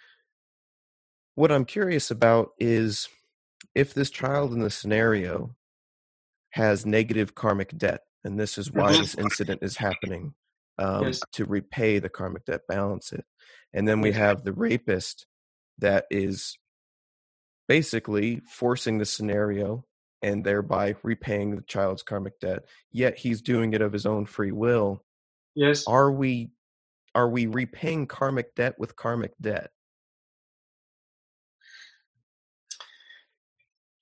what 1.34 1.50
I'm 1.50 1.64
curious 1.64 2.10
about 2.10 2.50
is 2.58 3.08
if 3.74 3.94
this 3.94 4.10
child 4.10 4.52
in 4.52 4.60
the 4.60 4.70
scenario 4.70 5.56
has 6.50 6.86
negative 6.86 7.34
karmic 7.34 7.76
debt, 7.76 8.00
and 8.24 8.38
this 8.38 8.58
is 8.58 8.70
why 8.70 8.92
this 8.92 9.14
incident 9.14 9.62
is 9.62 9.76
happening 9.76 10.34
um, 10.78 11.06
yes. 11.06 11.20
to 11.32 11.44
repay 11.44 11.98
the 11.98 12.08
karmic 12.08 12.44
debt, 12.44 12.60
balance 12.68 13.12
it. 13.12 13.24
And 13.72 13.86
then 13.88 14.00
we 14.00 14.12
have 14.12 14.44
the 14.44 14.52
rapist 14.52 15.26
that 15.78 16.04
is 16.10 16.58
basically 17.68 18.42
forcing 18.48 18.98
the 18.98 19.06
scenario 19.06 19.84
and 20.22 20.44
thereby 20.44 20.94
repaying 21.02 21.56
the 21.56 21.62
child's 21.62 22.02
karmic 22.02 22.38
debt 22.40 22.64
yet 22.92 23.16
he's 23.16 23.40
doing 23.40 23.72
it 23.72 23.80
of 23.80 23.92
his 23.92 24.06
own 24.06 24.26
free 24.26 24.52
will. 24.52 25.02
Yes. 25.54 25.84
Are 25.86 26.10
we 26.10 26.50
are 27.14 27.28
we 27.28 27.46
repaying 27.46 28.06
karmic 28.06 28.54
debt 28.54 28.78
with 28.78 28.96
karmic 28.96 29.32
debt? 29.40 29.70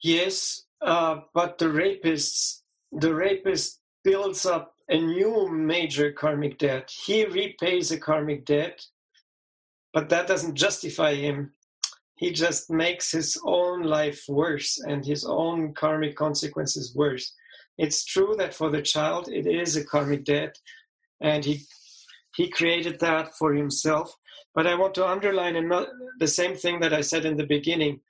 Yes 0.02 0.64
uh, 0.80 1.20
but 1.34 1.58
the 1.58 1.68
rapist 1.68 2.64
the 2.92 3.14
rapist 3.14 3.80
builds 4.04 4.46
up 4.46 4.74
a 4.88 4.96
new 4.96 5.48
major 5.48 6.12
karmic 6.12 6.56
debt. 6.56 6.90
He 6.90 7.26
repays 7.26 7.90
a 7.90 7.98
karmic 7.98 8.44
debt 8.44 8.84
but 9.92 10.08
that 10.10 10.26
doesn't 10.26 10.54
justify 10.54 11.14
him 11.14 11.52
he 12.18 12.32
just 12.32 12.68
makes 12.68 13.12
his 13.12 13.40
own 13.44 13.82
life 13.82 14.24
worse 14.28 14.78
and 14.86 15.04
his 15.04 15.24
own 15.24 15.72
karmic 15.72 16.16
consequences 16.16 16.94
worse. 16.94 17.32
It's 17.78 18.04
true 18.04 18.34
that 18.38 18.54
for 18.54 18.70
the 18.70 18.82
child 18.82 19.28
it 19.28 19.46
is 19.46 19.76
a 19.76 19.84
karmic 19.84 20.24
debt, 20.24 20.58
and 21.20 21.44
he 21.44 21.64
he 22.34 22.48
created 22.48 23.00
that 23.00 23.34
for 23.36 23.54
himself. 23.54 24.14
But 24.54 24.66
I 24.66 24.74
want 24.74 24.94
to 24.94 25.06
underline 25.06 25.56
another, 25.56 25.90
the 26.18 26.26
same 26.26 26.54
thing 26.56 26.80
that 26.80 26.92
I 26.92 27.00
said 27.00 27.24
in 27.24 27.36
the 27.36 27.46
beginning. 27.46 28.00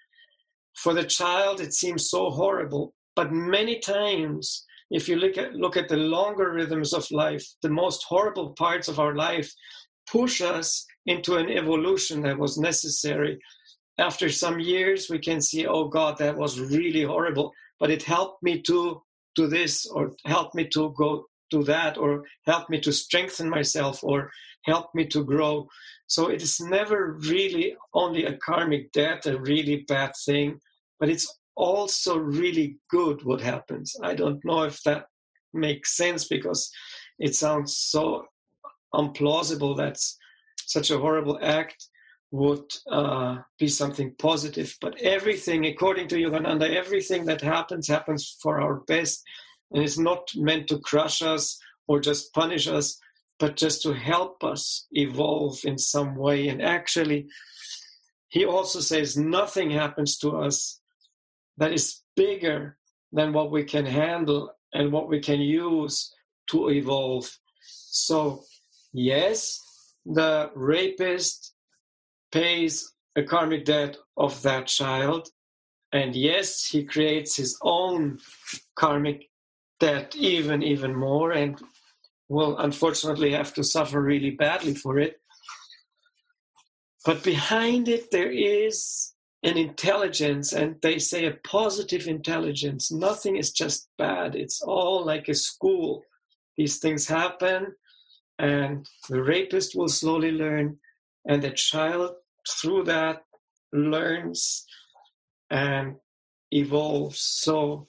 For 0.74 0.94
the 0.94 1.04
child, 1.04 1.60
it 1.60 1.74
seems 1.74 2.08
so 2.08 2.30
horrible, 2.30 2.94
but 3.14 3.32
many 3.32 3.78
times, 3.78 4.64
if 4.90 5.08
you 5.08 5.16
look 5.16 5.36
at 5.36 5.54
look 5.54 5.76
at 5.76 5.88
the 5.88 5.96
longer 5.96 6.52
rhythms 6.52 6.94
of 6.94 7.10
life, 7.10 7.46
the 7.62 7.68
most 7.68 8.04
horrible 8.04 8.50
parts 8.50 8.88
of 8.88 8.98
our 8.98 9.14
life 9.14 9.52
push 10.10 10.40
us 10.40 10.86
into 11.04 11.36
an 11.36 11.50
evolution 11.50 12.22
that 12.22 12.38
was 12.38 12.56
necessary. 12.56 13.38
After 13.98 14.28
some 14.30 14.60
years, 14.60 15.10
we 15.10 15.18
can 15.18 15.40
see, 15.40 15.66
oh 15.66 15.88
God, 15.88 16.18
that 16.18 16.36
was 16.36 16.60
really 16.60 17.02
horrible, 17.02 17.52
but 17.80 17.90
it 17.90 18.02
helped 18.02 18.42
me 18.42 18.62
to 18.62 19.02
do 19.34 19.46
this 19.48 19.86
or 19.86 20.12
helped 20.24 20.54
me 20.54 20.68
to 20.68 20.94
go 20.96 21.26
do 21.50 21.62
that 21.64 21.98
or 21.98 22.24
helped 22.46 22.70
me 22.70 22.80
to 22.80 22.92
strengthen 22.92 23.48
myself 23.48 24.04
or 24.04 24.30
helped 24.64 24.94
me 24.94 25.06
to 25.06 25.24
grow. 25.24 25.66
So 26.06 26.28
it 26.28 26.42
is 26.42 26.60
never 26.60 27.18
really 27.28 27.74
only 27.94 28.24
a 28.24 28.36
karmic 28.38 28.92
debt, 28.92 29.26
a 29.26 29.40
really 29.40 29.84
bad 29.88 30.12
thing, 30.24 30.60
but 31.00 31.08
it's 31.08 31.38
also 31.56 32.16
really 32.16 32.76
good 32.90 33.24
what 33.24 33.40
happens. 33.40 33.96
I 34.02 34.14
don't 34.14 34.44
know 34.44 34.62
if 34.62 34.82
that 34.84 35.06
makes 35.52 35.96
sense 35.96 36.28
because 36.28 36.70
it 37.18 37.34
sounds 37.34 37.76
so 37.76 38.26
implausible 38.94 39.76
that's 39.76 40.16
such 40.66 40.90
a 40.90 40.98
horrible 40.98 41.38
act 41.42 41.88
would 42.30 42.72
uh, 42.90 43.38
be 43.58 43.68
something 43.68 44.14
positive. 44.18 44.76
But 44.80 45.00
everything, 45.00 45.66
according 45.66 46.08
to 46.08 46.16
Yogananda, 46.16 46.74
everything 46.74 47.24
that 47.26 47.40
happens 47.40 47.88
happens 47.88 48.36
for 48.42 48.60
our 48.60 48.80
best 48.86 49.24
and 49.72 49.82
is 49.82 49.98
not 49.98 50.28
meant 50.34 50.68
to 50.68 50.78
crush 50.78 51.22
us 51.22 51.58
or 51.86 52.00
just 52.00 52.34
punish 52.34 52.68
us, 52.68 52.98
but 53.38 53.56
just 53.56 53.82
to 53.82 53.94
help 53.94 54.44
us 54.44 54.86
evolve 54.92 55.58
in 55.64 55.78
some 55.78 56.16
way. 56.16 56.48
And 56.48 56.60
actually, 56.62 57.28
he 58.28 58.44
also 58.44 58.80
says 58.80 59.16
nothing 59.16 59.70
happens 59.70 60.18
to 60.18 60.36
us 60.36 60.80
that 61.56 61.72
is 61.72 62.02
bigger 62.14 62.76
than 63.12 63.32
what 63.32 63.50
we 63.50 63.64
can 63.64 63.86
handle 63.86 64.52
and 64.74 64.92
what 64.92 65.08
we 65.08 65.18
can 65.20 65.40
use 65.40 66.12
to 66.50 66.70
evolve. 66.70 67.30
So, 67.62 68.44
yes, 68.92 69.60
the 70.04 70.50
rapist 70.54 71.54
pays 72.32 72.92
a 73.16 73.22
karmic 73.22 73.64
debt 73.64 73.96
of 74.16 74.42
that 74.42 74.66
child. 74.66 75.28
And 75.92 76.14
yes, 76.14 76.66
he 76.66 76.84
creates 76.84 77.36
his 77.36 77.58
own 77.62 78.18
karmic 78.76 79.30
debt 79.80 80.14
even, 80.16 80.62
even 80.62 80.94
more, 80.94 81.32
and 81.32 81.58
will 82.28 82.58
unfortunately 82.58 83.32
have 83.32 83.54
to 83.54 83.64
suffer 83.64 84.00
really 84.02 84.30
badly 84.30 84.74
for 84.74 84.98
it. 84.98 85.20
But 87.04 87.22
behind 87.22 87.88
it, 87.88 88.10
there 88.10 88.30
is 88.30 89.14
an 89.42 89.56
intelligence, 89.56 90.52
and 90.52 90.76
they 90.82 90.98
say 90.98 91.24
a 91.24 91.38
positive 91.44 92.06
intelligence. 92.06 92.90
Nothing 92.90 93.36
is 93.36 93.52
just 93.52 93.88
bad, 93.96 94.34
it's 94.34 94.60
all 94.60 95.04
like 95.04 95.28
a 95.28 95.34
school. 95.34 96.02
These 96.56 96.78
things 96.80 97.06
happen, 97.06 97.74
and 98.38 98.86
the 99.08 99.22
rapist 99.22 99.76
will 99.76 99.88
slowly 99.88 100.32
learn, 100.32 100.78
and 101.28 101.42
the 101.42 101.50
child 101.50 102.16
through 102.60 102.84
that 102.84 103.22
learns 103.72 104.66
and 105.50 105.96
evolves. 106.50 107.20
So, 107.20 107.86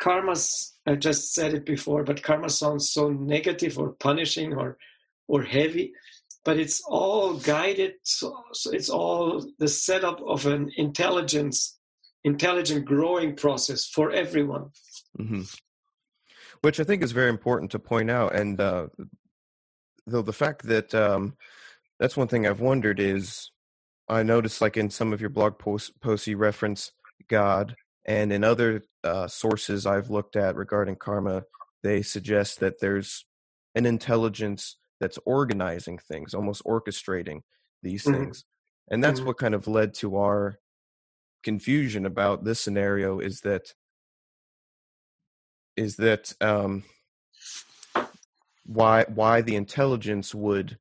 karma's, 0.00 0.74
I 0.86 0.94
just 0.94 1.34
said 1.34 1.52
it 1.52 1.66
before, 1.66 2.04
but 2.04 2.22
karma 2.22 2.48
sounds 2.48 2.92
so 2.92 3.10
negative 3.10 3.78
or 3.78 3.92
punishing 3.92 4.54
or, 4.54 4.78
or 5.28 5.42
heavy 5.42 5.92
but 6.46 6.58
it's 6.58 6.80
all 6.86 7.34
guided 7.34 7.94
so, 8.04 8.32
so, 8.52 8.70
it's 8.70 8.88
all 8.88 9.44
the 9.58 9.68
setup 9.68 10.22
of 10.22 10.46
an 10.46 10.70
intelligence 10.76 11.78
intelligent 12.24 12.86
growing 12.86 13.36
process 13.36 13.84
for 13.84 14.10
everyone 14.12 14.70
mm-hmm. 15.18 15.42
which 16.62 16.80
i 16.80 16.84
think 16.84 17.02
is 17.02 17.12
very 17.12 17.28
important 17.28 17.70
to 17.70 17.78
point 17.78 18.10
out 18.10 18.34
and 18.34 18.60
uh, 18.60 18.86
though 20.06 20.22
the 20.22 20.32
fact 20.32 20.62
that 20.62 20.94
um, 20.94 21.34
that's 21.98 22.16
one 22.16 22.28
thing 22.28 22.46
i've 22.46 22.60
wondered 22.60 23.00
is 23.00 23.50
i 24.08 24.22
noticed 24.22 24.60
like 24.60 24.76
in 24.76 24.90
some 24.90 25.12
of 25.12 25.20
your 25.20 25.30
blog 25.30 25.58
posts, 25.58 25.90
posts 26.00 26.26
you 26.26 26.36
reference 26.36 26.92
god 27.28 27.76
and 28.04 28.32
in 28.32 28.44
other 28.44 28.82
uh, 29.04 29.26
sources 29.26 29.86
i've 29.86 30.10
looked 30.10 30.36
at 30.36 30.56
regarding 30.56 30.96
karma 30.96 31.42
they 31.82 32.02
suggest 32.02 32.60
that 32.60 32.80
there's 32.80 33.24
an 33.74 33.86
intelligence 33.86 34.76
that's 35.00 35.18
organizing 35.24 35.98
things, 35.98 36.34
almost 36.34 36.64
orchestrating 36.64 37.42
these 37.82 38.04
mm-hmm. 38.04 38.24
things. 38.24 38.44
And 38.90 39.02
that's 39.02 39.20
mm-hmm. 39.20 39.28
what 39.28 39.38
kind 39.38 39.54
of 39.54 39.68
led 39.68 39.94
to 39.94 40.16
our 40.16 40.58
confusion 41.42 42.06
about 42.06 42.44
this 42.44 42.60
scenario 42.60 43.20
is 43.20 43.42
that 43.42 43.72
is 45.76 45.96
that 45.96 46.32
um 46.40 46.82
why 48.64 49.04
why 49.14 49.42
the 49.42 49.54
intelligence 49.54 50.34
would 50.34 50.76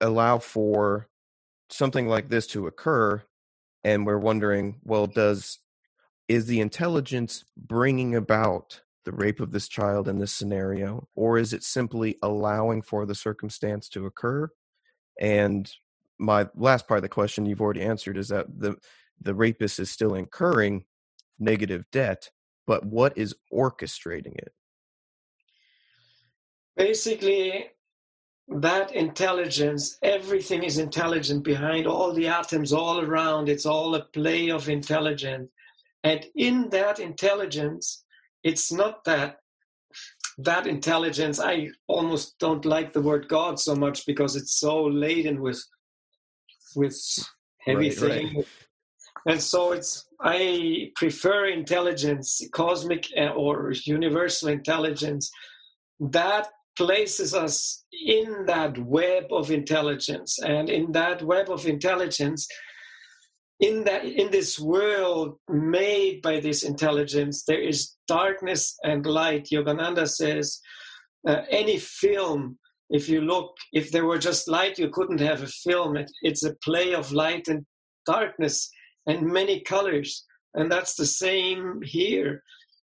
allow 0.00 0.38
for 0.38 1.08
something 1.70 2.08
like 2.08 2.28
this 2.28 2.46
to 2.46 2.66
occur 2.66 3.22
and 3.84 4.06
we're 4.06 4.18
wondering 4.18 4.80
well 4.84 5.06
does 5.06 5.58
is 6.28 6.46
the 6.46 6.60
intelligence 6.60 7.44
bringing 7.56 8.14
about 8.14 8.80
the 9.04 9.12
rape 9.12 9.40
of 9.40 9.52
this 9.52 9.68
child 9.68 10.08
in 10.08 10.18
this 10.18 10.32
scenario, 10.32 11.08
or 11.14 11.38
is 11.38 11.52
it 11.52 11.62
simply 11.62 12.18
allowing 12.22 12.82
for 12.82 13.06
the 13.06 13.14
circumstance 13.14 13.88
to 13.88 14.06
occur? 14.06 14.50
And 15.20 15.70
my 16.18 16.48
last 16.56 16.88
part 16.88 16.98
of 16.98 17.02
the 17.02 17.08
question 17.08 17.46
you've 17.46 17.60
already 17.60 17.82
answered 17.82 18.16
is 18.16 18.28
that 18.28 18.46
the 18.58 18.76
the 19.20 19.34
rapist 19.34 19.78
is 19.78 19.90
still 19.90 20.14
incurring 20.14 20.84
negative 21.38 21.84
debt, 21.90 22.30
but 22.66 22.84
what 22.84 23.16
is 23.16 23.34
orchestrating 23.52 24.36
it? 24.36 24.52
Basically, 26.76 27.70
that 28.48 28.94
intelligence, 28.94 29.98
everything 30.02 30.62
is 30.62 30.78
intelligent 30.78 31.42
behind 31.44 31.86
all 31.86 32.12
the 32.12 32.28
atoms 32.28 32.72
all 32.72 33.00
around. 33.00 33.48
It's 33.48 33.66
all 33.66 33.94
a 33.94 34.04
play 34.04 34.50
of 34.50 34.68
intelligence. 34.68 35.50
And 36.04 36.24
in 36.36 36.68
that 36.70 37.00
intelligence, 37.00 38.04
it's 38.44 38.72
not 38.72 39.04
that 39.04 39.40
that 40.38 40.66
intelligence 40.66 41.40
i 41.40 41.68
almost 41.86 42.38
don't 42.38 42.64
like 42.64 42.92
the 42.92 43.00
word 43.00 43.26
god 43.28 43.58
so 43.58 43.74
much 43.74 44.04
because 44.04 44.36
it's 44.36 44.60
so 44.60 44.84
laden 44.84 45.40
with 45.40 45.62
with 46.74 46.96
heavy 47.60 47.88
right, 47.88 47.98
things 47.98 48.34
right. 48.34 48.46
and 49.26 49.42
so 49.42 49.72
it's 49.72 50.06
i 50.20 50.90
prefer 50.94 51.46
intelligence 51.46 52.42
cosmic 52.52 53.06
uh, 53.16 53.28
or 53.28 53.72
universal 53.84 54.48
intelligence 54.48 55.30
that 55.98 56.48
places 56.76 57.34
us 57.34 57.84
in 57.92 58.44
that 58.46 58.78
web 58.78 59.24
of 59.30 59.50
intelligence. 59.50 60.38
And 60.38 60.68
in 60.68 60.92
that 60.92 61.22
web 61.22 61.50
of 61.50 61.66
intelligence 61.66 62.46
in 63.60 63.84
that 63.84 64.04
in 64.04 64.30
this 64.30 64.58
world 64.58 65.38
made 65.48 66.20
by 66.20 66.40
this 66.40 66.62
intelligence 66.62 67.44
there 67.44 67.60
is 67.60 67.94
darkness 68.06 68.76
and 68.82 69.06
light. 69.06 69.48
Yogananda 69.50 70.08
says 70.08 70.60
uh, 71.26 71.42
any 71.50 71.78
film 71.78 72.58
if 72.90 73.08
you 73.08 73.20
look 73.20 73.56
if 73.72 73.90
there 73.90 74.04
were 74.04 74.18
just 74.18 74.48
light 74.48 74.78
you 74.78 74.90
couldn't 74.90 75.20
have 75.20 75.42
a 75.42 75.46
film. 75.46 75.96
It, 75.96 76.10
it's 76.22 76.44
a 76.44 76.54
play 76.62 76.94
of 76.94 77.12
light 77.12 77.48
and 77.48 77.64
darkness 78.04 78.68
and 79.06 79.22
many 79.22 79.60
colors. 79.60 80.24
And 80.54 80.70
that's 80.70 80.94
the 80.94 81.06
same 81.06 81.80
here. 81.82 82.42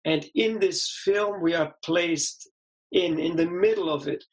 And 0.05 0.27
in 0.35 0.59
this 0.59 0.91
film 1.05 1.43
we 1.43 1.55
are 1.55 1.75
placed 1.85 2.51
in 2.97 3.19
in 3.19 3.37
the 3.37 3.51
middle 3.65 3.91
of 3.91 4.09
it. 4.09 4.25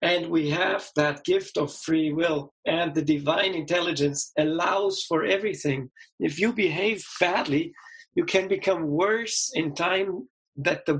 And 0.00 0.30
we 0.30 0.50
have 0.50 0.88
that 0.94 1.24
gift 1.24 1.58
of 1.58 1.74
free 1.74 2.12
will 2.12 2.54
and 2.64 2.94
the 2.94 3.02
divine 3.02 3.54
intelligence 3.54 4.32
allows 4.38 5.02
for 5.08 5.24
everything. 5.24 5.90
If 6.20 6.38
you 6.38 6.52
behave 6.52 7.04
badly 7.20 7.72
you 8.14 8.24
can 8.24 8.46
become 8.48 8.82
worse 9.04 9.50
in 9.54 9.74
time 9.74 10.28
that 10.56 10.86
the 10.86 10.96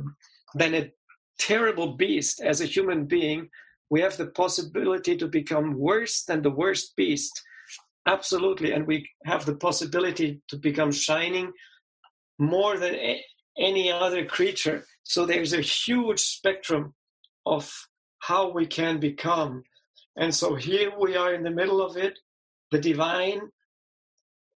than 0.55 0.75
a 0.75 0.91
terrible 1.39 1.91
beast. 1.97 2.41
As 2.41 2.61
a 2.61 2.73
human 2.77 3.07
being 3.07 3.49
we 3.91 4.01
have 4.01 4.17
the 4.17 4.31
possibility 4.43 5.17
to 5.17 5.29
become 5.29 5.79
worse 5.79 6.25
than 6.29 6.43
the 6.43 6.57
worst 6.63 6.97
beast. 6.97 7.35
Absolutely. 8.07 8.73
And 8.73 8.87
we 8.87 9.09
have 9.25 9.45
the 9.45 9.57
possibility 9.57 10.43
to 10.49 10.57
become 10.57 10.93
shining 10.93 11.53
more 12.39 12.77
than 12.79 12.95
a, 12.95 13.23
any 13.59 13.91
other 13.91 14.25
creature 14.25 14.85
so 15.09 15.25
there's 15.25 15.55
a 15.55 15.63
huge 15.63 16.21
spectrum 16.21 16.93
of 17.47 17.89
how 18.19 18.51
we 18.51 18.67
can 18.67 19.01
become. 19.01 19.65
And 20.19 20.35
so 20.35 20.55
here 20.55 20.93
we 21.01 21.17
are 21.17 21.33
in 21.33 21.45
the 21.45 21.51
middle 21.51 21.81
of 21.81 21.97
it. 21.97 22.19
The 22.71 22.79
divine 22.79 23.41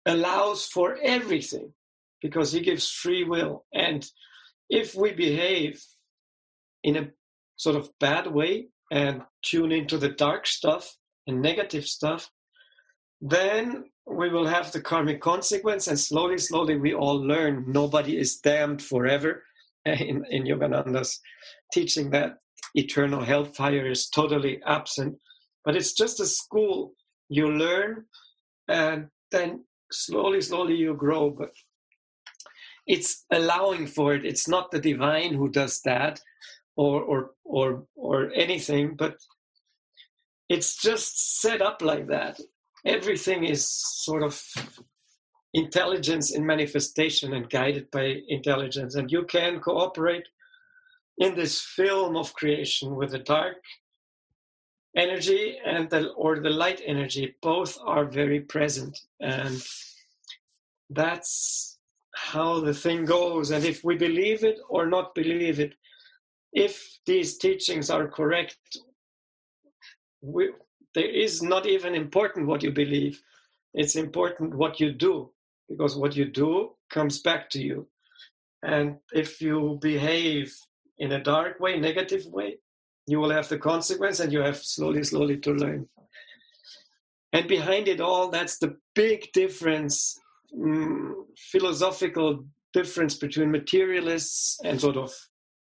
allows 0.05 0.67
for 0.67 0.95
everything 1.01 1.73
because 2.21 2.51
he 2.51 2.61
gives 2.61 2.87
free 2.87 3.23
will. 3.23 3.65
And 3.73 4.07
if 4.69 4.93
we 4.93 5.11
behave 5.11 5.83
in 6.83 6.97
a 6.97 7.09
sort 7.55 7.75
of 7.75 7.89
bad 7.99 8.27
way 8.27 8.67
and 8.91 9.23
tune 9.41 9.71
into 9.71 9.97
the 9.97 10.09
dark 10.09 10.45
stuff 10.45 10.95
and 11.25 11.41
negative 11.41 11.87
stuff, 11.87 12.29
then 13.21 13.85
we 14.05 14.29
will 14.29 14.45
have 14.45 14.71
the 14.71 14.81
karmic 14.81 15.19
consequence. 15.19 15.87
And 15.87 15.99
slowly, 15.99 16.37
slowly, 16.37 16.77
we 16.77 16.93
all 16.93 17.19
learn 17.19 17.65
nobody 17.69 18.19
is 18.19 18.37
damned 18.37 18.83
forever 18.83 19.41
in, 19.85 20.23
in 20.29 20.43
Yogananda's 20.43 21.19
teaching 21.73 22.09
that 22.11 22.37
eternal 22.75 23.23
hellfire 23.23 23.89
is 23.89 24.09
totally 24.09 24.61
absent. 24.65 25.17
But 25.65 25.75
it's 25.75 25.93
just 25.93 26.19
a 26.19 26.25
school. 26.25 26.93
You 27.29 27.49
learn 27.51 28.05
and 28.67 29.07
then 29.31 29.65
slowly, 29.91 30.41
slowly 30.41 30.75
you 30.75 30.93
grow. 30.93 31.29
But 31.29 31.51
it's 32.85 33.25
allowing 33.31 33.87
for 33.87 34.13
it. 34.13 34.25
It's 34.25 34.47
not 34.47 34.71
the 34.71 34.79
divine 34.79 35.33
who 35.33 35.49
does 35.49 35.81
that 35.85 36.19
or 36.75 37.01
or 37.03 37.31
or 37.45 37.85
or 37.95 38.31
anything, 38.33 38.95
but 38.95 39.15
it's 40.49 40.75
just 40.75 41.41
set 41.41 41.61
up 41.61 41.81
like 41.81 42.07
that. 42.07 42.39
Everything 42.85 43.45
is 43.45 43.69
sort 43.69 44.23
of 44.23 44.41
intelligence 45.53 46.31
in 46.31 46.45
manifestation 46.45 47.33
and 47.33 47.49
guided 47.49 47.91
by 47.91 48.21
intelligence. 48.27 48.95
And 48.95 49.11
you 49.11 49.23
can 49.23 49.59
cooperate 49.59 50.27
in 51.17 51.35
this 51.35 51.61
film 51.61 52.17
of 52.17 52.33
creation 52.33 52.95
with 52.95 53.11
the 53.11 53.19
dark 53.19 53.57
energy 54.95 55.57
and 55.65 55.89
the 55.89 56.09
or 56.09 56.39
the 56.39 56.49
light 56.49 56.81
energy. 56.85 57.35
Both 57.41 57.77
are 57.83 58.05
very 58.05 58.41
present. 58.41 58.99
And 59.19 59.61
that's 60.89 61.77
how 62.15 62.59
the 62.59 62.73
thing 62.73 63.05
goes. 63.05 63.51
And 63.51 63.65
if 63.65 63.83
we 63.83 63.95
believe 63.95 64.43
it 64.43 64.59
or 64.69 64.87
not 64.87 65.15
believe 65.15 65.59
it 65.59 65.73
if 66.53 66.99
these 67.07 67.37
teachings 67.37 67.89
are 67.89 68.07
correct 68.07 68.57
we, 70.21 70.51
there 70.95 71.09
is 71.09 71.41
not 71.43 71.65
even 71.65 71.95
important 71.95 72.47
what 72.47 72.63
you 72.63 72.71
believe. 72.71 73.21
It's 73.73 73.95
important 73.95 74.55
what 74.55 74.79
you 74.79 74.91
do 74.93 75.32
because 75.69 75.95
what 75.95 76.15
you 76.15 76.25
do 76.25 76.71
comes 76.89 77.21
back 77.21 77.49
to 77.51 77.61
you. 77.61 77.87
And 78.63 78.97
if 79.13 79.41
you 79.41 79.77
behave 79.81 80.53
in 80.97 81.11
a 81.11 81.23
dark 81.23 81.59
way 81.59 81.79
negative 81.79 82.25
way 82.27 82.57
you 83.07 83.19
will 83.19 83.29
have 83.29 83.49
the 83.49 83.57
consequence 83.57 84.19
and 84.19 84.31
you 84.31 84.39
have 84.39 84.57
slowly 84.57 85.03
slowly 85.03 85.37
to 85.37 85.51
learn. 85.51 85.87
And 87.33 87.47
behind 87.47 87.87
it 87.87 87.99
all 87.99 88.29
that's 88.29 88.57
the 88.59 88.77
big 88.95 89.31
difference 89.33 90.19
mm, 90.55 91.13
philosophical 91.51 92.45
difference 92.73 93.15
between 93.15 93.51
materialists 93.51 94.59
and 94.63 94.79
sort 94.79 94.97
of 94.97 95.13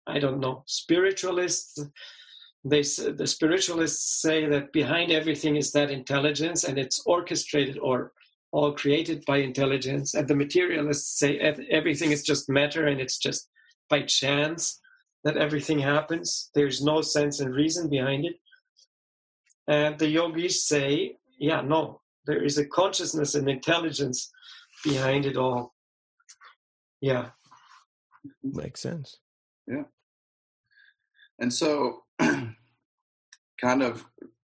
i 0.06 0.18
don't 0.18 0.40
know 0.40 0.64
spiritualists. 0.66 1.78
They 2.64 2.82
the 2.82 3.26
spiritualists 3.26 4.22
say 4.22 4.46
that 4.46 4.72
behind 4.72 5.10
everything 5.10 5.56
is 5.56 5.72
that 5.72 5.90
intelligence 5.90 6.62
and 6.62 6.78
it's 6.78 7.02
orchestrated 7.06 7.76
or 7.78 8.12
all 8.52 8.72
created 8.72 9.24
by 9.26 9.38
intelligence 9.38 10.14
and 10.14 10.28
the 10.28 10.36
materialists 10.36 11.18
say 11.18 11.38
everything 11.38 12.12
is 12.12 12.22
just 12.22 12.50
matter 12.50 12.86
and 12.86 13.00
it's 13.00 13.18
just 13.18 13.48
by 13.88 14.02
chance 14.02 14.78
that 15.24 15.36
everything 15.36 15.78
happens. 15.78 16.50
There's 16.54 16.82
no 16.82 17.00
sense 17.00 17.40
and 17.40 17.54
reason 17.54 17.88
behind 17.88 18.26
it. 18.26 18.36
And 19.68 19.98
the 19.98 20.08
yogis 20.08 20.66
say 20.66 21.16
yeah 21.38 21.62
no 21.62 22.02
there 22.26 22.42
is 22.42 22.58
a 22.58 22.66
consciousness 22.66 23.34
and 23.34 23.48
intelligence 23.48 24.30
behind 24.84 25.26
it 25.26 25.36
all. 25.36 25.74
Yeah. 27.00 27.30
Makes 28.42 28.80
sense. 28.80 29.18
Yeah. 29.66 29.84
And 31.38 31.52
so 31.52 32.04
kind 32.20 33.82
of 33.82 34.04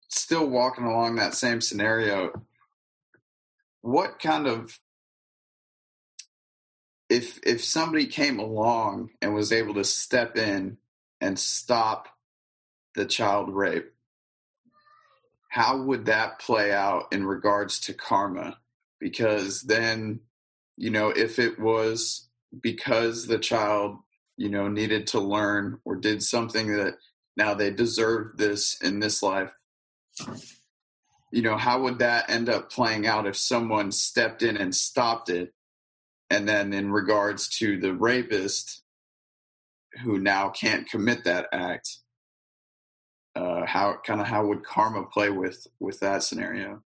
still 0.08 0.48
walking 0.48 0.84
along 0.84 1.16
that 1.16 1.34
same 1.34 1.60
scenario, 1.60 2.30
what 3.84 4.18
kind 4.18 4.46
of 4.46 4.78
if 7.10 7.38
if 7.44 7.62
somebody 7.62 8.06
came 8.06 8.38
along 8.38 9.10
and 9.20 9.34
was 9.34 9.52
able 9.52 9.74
to 9.74 9.84
step 9.84 10.36
in 10.36 10.78
and 11.20 11.38
stop 11.38 12.08
the 12.94 13.04
child 13.04 13.54
rape 13.54 13.94
how 15.54 15.80
would 15.80 16.06
that 16.06 16.40
play 16.40 16.72
out 16.72 17.04
in 17.12 17.24
regards 17.24 17.78
to 17.78 17.94
karma? 17.94 18.58
Because 18.98 19.62
then 19.62 20.18
you 20.76 20.90
know 20.90 21.10
if 21.10 21.38
it 21.38 21.60
was 21.60 22.28
because 22.60 23.28
the 23.28 23.38
child 23.38 23.98
you 24.36 24.48
know 24.48 24.66
needed 24.66 25.06
to 25.08 25.20
learn 25.20 25.78
or 25.84 25.94
did 25.94 26.24
something 26.24 26.76
that 26.76 26.94
now 27.36 27.54
they 27.54 27.70
deserve 27.70 28.36
this 28.36 28.76
in 28.82 28.98
this 28.98 29.22
life 29.22 29.52
you 31.34 31.42
know 31.42 31.56
how 31.56 31.82
would 31.82 31.98
that 31.98 32.30
end 32.30 32.48
up 32.48 32.70
playing 32.70 33.06
out 33.06 33.26
if 33.26 33.36
someone 33.36 33.90
stepped 33.92 34.42
in 34.42 34.56
and 34.56 34.74
stopped 34.74 35.28
it? 35.28 35.52
And 36.30 36.48
then 36.48 36.72
in 36.72 36.90
regards 36.90 37.48
to 37.58 37.78
the 37.78 37.92
rapist 37.92 38.82
who 40.02 40.18
now 40.18 40.48
can't 40.48 40.88
commit 40.88 41.24
that 41.24 41.48
act 41.52 41.98
uh, 43.36 43.66
how 43.66 43.98
kind 44.06 44.20
of 44.20 44.26
how 44.26 44.46
would 44.46 44.64
karma 44.64 45.04
play 45.04 45.30
with 45.30 45.66
with 45.80 46.00
that 46.00 46.22
scenario? 46.22 46.82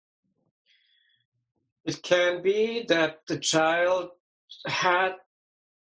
It 1.86 2.02
can 2.04 2.42
be 2.42 2.86
that 2.88 3.20
the 3.28 3.38
child 3.38 4.10
had 4.66 5.14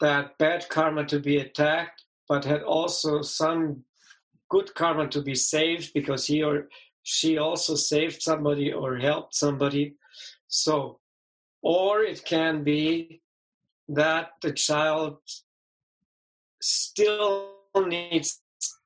that 0.01 0.37
bad 0.37 0.67
karma 0.69 1.05
to 1.05 1.19
be 1.19 1.37
attacked 1.37 2.03
but 2.27 2.45
had 2.45 2.61
also 2.61 3.21
some 3.21 3.83
good 4.49 4.73
karma 4.75 5.07
to 5.07 5.21
be 5.21 5.35
saved 5.35 5.93
because 5.93 6.27
he 6.27 6.43
or 6.43 6.67
she 7.03 7.37
also 7.37 7.75
saved 7.75 8.21
somebody 8.21 8.71
or 8.71 8.97
helped 8.97 9.35
somebody. 9.35 9.95
So, 10.47 10.99
or 11.61 12.01
it 12.01 12.23
can 12.25 12.63
be 12.63 13.21
that 13.87 14.29
the 14.41 14.51
child 14.51 15.17
still 16.61 17.51
needs 17.75 18.41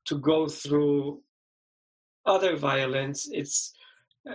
to 0.05 0.17
go 0.17 0.47
through 0.47 1.21
other 2.25 2.55
violence. 2.55 3.27
It's 3.31 3.73
uh, 4.29 4.33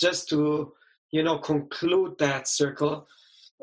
just 0.00 0.28
to, 0.30 0.72
you 1.10 1.22
know, 1.22 1.38
conclude 1.38 2.18
that 2.18 2.48
circle 2.48 3.06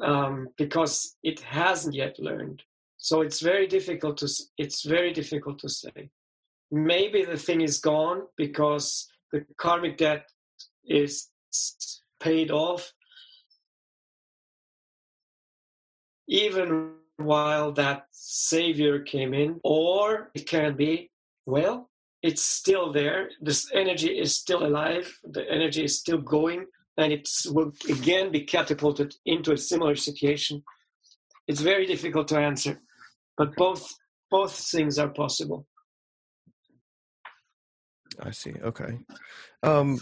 um, 0.01 0.49
because 0.57 1.15
it 1.23 1.39
hasn't 1.41 1.95
yet 1.95 2.17
learned. 2.19 2.63
So 2.97 3.21
it's 3.21 3.39
very 3.39 3.67
difficult 3.67 4.17
to 4.17 4.29
it's 4.57 4.83
very 4.83 5.13
difficult 5.13 5.59
to 5.59 5.69
say 5.69 6.09
maybe 6.71 7.23
the 7.23 7.37
thing 7.37 7.61
is 7.61 7.77
gone 7.77 8.23
because 8.37 9.07
the 9.31 9.45
karmic 9.57 9.97
debt 9.97 10.29
is 10.85 11.29
paid 12.19 12.51
off 12.51 12.93
even 16.27 16.91
while 17.17 17.71
that 17.71 18.05
savior 18.11 18.99
came 18.99 19.33
in 19.33 19.59
or 19.63 20.31
it 20.33 20.47
can 20.47 20.75
be 20.75 21.09
well 21.45 21.89
it's 22.25 22.43
still 22.43 22.91
there. 22.91 23.29
This 23.39 23.69
energy 23.71 24.17
is 24.17 24.35
still 24.35 24.65
alive. 24.65 25.19
The 25.23 25.47
energy 25.47 25.83
is 25.83 25.99
still 25.99 26.17
going 26.17 26.65
and 26.97 27.13
it 27.13 27.29
will 27.45 27.71
again 27.87 28.31
be 28.31 28.41
catapulted 28.41 29.13
into 29.27 29.51
a 29.53 29.57
similar 29.59 29.95
situation. 29.95 30.63
It's 31.47 31.61
very 31.61 31.85
difficult 31.85 32.27
to 32.29 32.39
answer 32.39 32.81
but 33.37 33.55
both 33.55 33.93
both 34.31 34.53
things 34.55 34.97
are 34.97 35.09
possible 35.09 35.67
I 38.19 38.31
see. 38.31 38.53
Okay. 38.61 38.99
Um, 39.63 39.99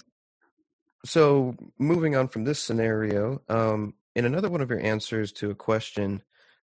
so 1.06 1.56
moving 1.78 2.16
on 2.16 2.28
from 2.28 2.44
this 2.44 2.60
scenario, 2.60 3.42
um, 3.50 3.94
in 4.16 4.26
another 4.26 4.50
one 4.50 4.62
of 4.62 4.70
your 4.70 4.80
answers 4.80 5.32
to 5.34 5.50
a 5.50 5.56
question 5.56 6.24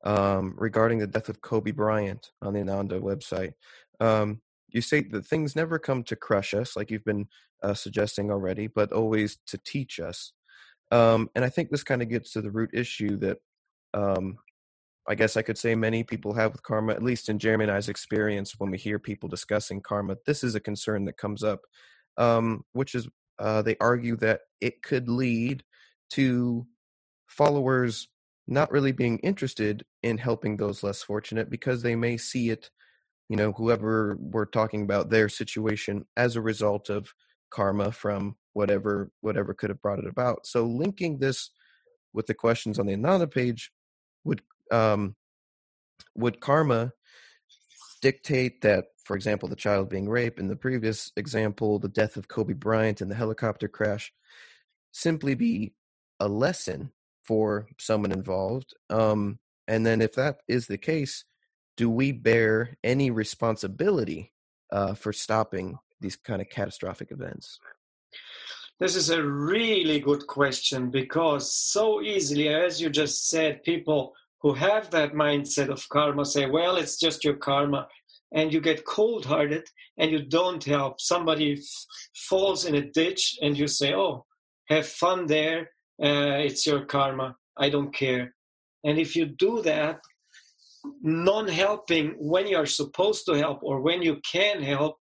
um, 0.04 0.56
regarding 0.58 1.00
the 1.00 1.08
death 1.08 1.30
of 1.30 1.42
Kobe 1.42 1.72
Bryant 1.72 2.32
on 2.42 2.54
the 2.54 2.62
Ananda 2.62 3.00
website, 3.00 3.54
um, 4.00 4.42
you 4.70 4.82
state 4.82 5.12
that 5.12 5.26
things 5.26 5.56
never 5.56 5.78
come 5.78 6.04
to 6.04 6.16
crush 6.16 6.54
us, 6.54 6.76
like 6.76 6.90
you've 6.90 7.06
been 7.06 7.28
uh, 7.62 7.74
suggesting 7.74 8.32
already, 8.32 8.68
but 8.68 8.92
always 8.92 9.38
to 9.48 9.58
teach 9.58 10.00
us. 10.00 10.34
Um, 10.92 11.30
and 11.36 11.46
I 11.46 11.50
think 11.50 11.70
this 11.70 11.84
kind 11.84 12.02
of 12.02 12.10
gets 12.10 12.32
to 12.34 12.42
the 12.42 12.52
root 12.52 12.72
issue 12.74 13.18
that 13.18 13.38
um, 13.94 14.38
I 15.08 15.16
guess 15.16 15.36
I 15.36 15.42
could 15.42 15.58
say 15.58 15.76
many 15.76 16.04
people 16.04 16.34
have 16.34 16.54
with 16.54 16.64
karma, 16.64 16.94
at 16.94 17.04
least 17.04 17.30
in 17.30 17.40
Jeremy 17.40 17.66
and 17.66 17.72
I's 17.72 17.90
experience, 17.90 18.56
when 18.58 18.72
we 18.72 18.78
hear 18.78 19.00
people 19.00 19.28
discussing 19.30 19.82
karma, 19.82 20.18
this 20.26 20.44
is 20.44 20.56
a 20.56 20.62
concern 20.62 21.06
that 21.06 21.18
comes 21.18 21.44
up, 21.44 21.62
um, 22.18 22.64
which 22.74 22.96
is 22.96 23.08
uh, 23.40 23.62
they 23.62 23.76
argue 23.82 24.16
that 24.18 24.42
it 24.62 24.82
could 24.82 25.10
lead 25.10 25.64
to 26.12 26.66
followers 27.28 28.08
not 28.48 28.72
really 28.72 28.92
being 28.92 29.20
interested 29.20 29.84
in 30.04 30.18
helping 30.18 30.58
those 30.58 30.84
less 30.84 31.02
fortunate 31.04 31.50
because 31.50 31.82
they 31.82 31.96
may 31.96 32.18
see 32.18 32.50
it, 32.50 32.70
you 33.30 33.36
know, 33.38 33.54
whoever 33.54 34.18
we're 34.20 34.46
talking 34.46 34.84
about 34.84 35.10
their 35.10 35.30
situation 35.30 36.06
as 36.18 36.36
a 36.36 36.42
result 36.42 36.90
of 36.90 37.14
karma 37.50 37.92
from 37.92 38.36
whatever 38.54 39.12
whatever 39.22 39.54
could 39.54 39.70
have 39.70 39.82
brought 39.82 40.00
it 40.00 40.08
about. 40.08 40.46
So 40.46 40.66
linking 40.66 41.20
this 41.20 41.52
with 42.14 42.28
the 42.28 42.34
questions 42.34 42.80
on 42.80 42.86
the 42.86 42.94
Ananda 42.94 43.28
page 43.28 43.72
would 44.24 44.42
um, 44.74 45.16
would 46.16 46.40
karma 46.40 46.92
dictate 48.02 48.62
that, 48.62 48.86
for 49.06 49.16
example, 49.16 49.48
the 49.48 49.56
child 49.56 49.90
being 49.90 50.10
raped 50.10 50.40
in 50.40 50.48
the 50.48 50.56
previous 50.56 51.12
example, 51.16 51.80
the 51.80 51.88
death 51.88 52.18
of 52.18 52.28
Kobe 52.28 52.54
Bryant 52.54 53.02
in 53.02 53.10
the 53.10 53.16
helicopter 53.16 53.68
crash, 53.68 54.12
simply 54.92 55.36
be 55.36 55.74
a 56.20 56.28
lesson 56.28 56.92
for 57.24 57.68
someone 57.80 58.12
involved? 58.12 58.74
Um, 58.90 59.40
and 59.68 59.86
then, 59.86 60.02
if 60.02 60.14
that 60.14 60.38
is 60.48 60.68
the 60.68 60.78
case, 60.78 61.24
do 61.78 61.90
we 61.90 62.12
bear 62.12 62.78
any 62.84 63.10
responsibility 63.12 64.34
uh, 64.72 64.94
for 64.94 65.14
stopping 65.14 65.78
these 66.02 66.18
kind 66.18 66.42
of 66.42 66.50
catastrophic 66.50 67.12
events? 67.12 67.60
This 68.80 68.96
is 68.96 69.10
a 69.10 69.24
really 69.24 70.00
good 70.00 70.28
question 70.28 70.90
because 70.90 71.54
so 71.56 72.02
easily, 72.02 72.50
as 72.50 72.82
you 72.82 72.90
just 72.90 73.30
said, 73.30 73.64
people 73.64 74.14
who 74.44 74.54
have 74.54 74.92
that 74.92 75.14
mindset 75.14 75.70
of 75.70 75.88
karma 75.90 76.26
say, 76.26 76.46
well, 76.46 76.76
it's 76.76 77.00
just 77.00 77.24
your 77.24 77.38
karma. 77.38 77.88
And 78.34 78.52
you 78.52 78.60
get 78.60 78.86
cold 78.86 79.26
hearted 79.26 79.66
and 79.98 80.12
you 80.12 80.26
don't 80.26 80.64
help. 80.64 81.00
Somebody 81.00 81.54
f- 81.54 81.60
falls 82.30 82.66
in 82.66 82.76
a 82.76 82.92
ditch 82.92 83.38
and 83.42 83.58
you 83.58 83.68
say, 83.68 83.94
oh, 83.94 84.26
have 84.70 84.86
fun 84.86 85.28
there. 85.28 85.70
Uh, 86.04 86.44
it's 86.48 86.66
your 86.68 86.86
karma. 86.86 87.38
I 87.58 87.70
don't 87.70 87.94
care. 87.94 88.36
And 88.84 89.00
if 89.00 89.16
you 89.16 89.26
do 89.26 89.62
that, 89.62 90.02
non 91.02 91.48
helping 91.48 92.16
when 92.18 92.48
you're 92.48 92.66
supposed 92.66 93.26
to 93.28 93.34
help 93.36 93.60
or 93.64 93.80
when 93.80 94.02
you 94.02 94.20
can 94.30 94.62
help 94.62 94.98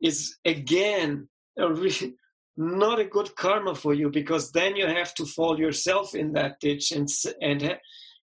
is 0.00 0.38
again 0.46 1.28
a 1.58 1.70
re- 1.70 2.14
not 2.56 2.98
a 2.98 3.04
good 3.04 3.34
karma 3.36 3.74
for 3.74 3.92
you 3.92 4.08
because 4.10 4.52
then 4.52 4.76
you 4.76 4.86
have 4.86 5.14
to 5.14 5.26
fall 5.26 5.58
yourself 5.58 6.14
in 6.14 6.32
that 6.32 6.56
ditch 6.60 6.92
and 6.92 7.08
and 7.42 7.76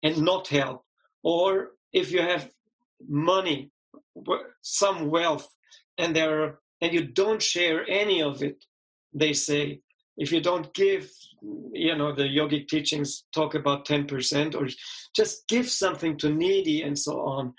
and 0.04 0.18
not 0.18 0.46
help. 0.48 0.84
Or 1.24 1.72
if 1.92 2.12
you 2.12 2.20
have 2.20 2.50
money 3.08 3.72
some 4.62 5.10
wealth 5.10 5.48
and 5.98 6.14
there 6.14 6.42
are, 6.42 6.58
and 6.80 6.92
you 6.92 7.04
don't 7.06 7.42
share 7.42 7.84
any 7.88 8.22
of 8.22 8.42
it 8.42 8.64
they 9.12 9.32
say 9.32 9.80
if 10.16 10.30
you 10.30 10.40
don't 10.40 10.72
give 10.74 11.10
you 11.72 11.96
know 11.96 12.14
the 12.14 12.22
yogic 12.22 12.68
teachings 12.68 13.24
talk 13.34 13.54
about 13.54 13.86
10% 13.86 14.54
or 14.54 14.68
just 15.14 15.46
give 15.48 15.68
something 15.68 16.16
to 16.16 16.30
needy 16.30 16.82
and 16.82 16.96
so 16.98 17.20
on 17.20 17.52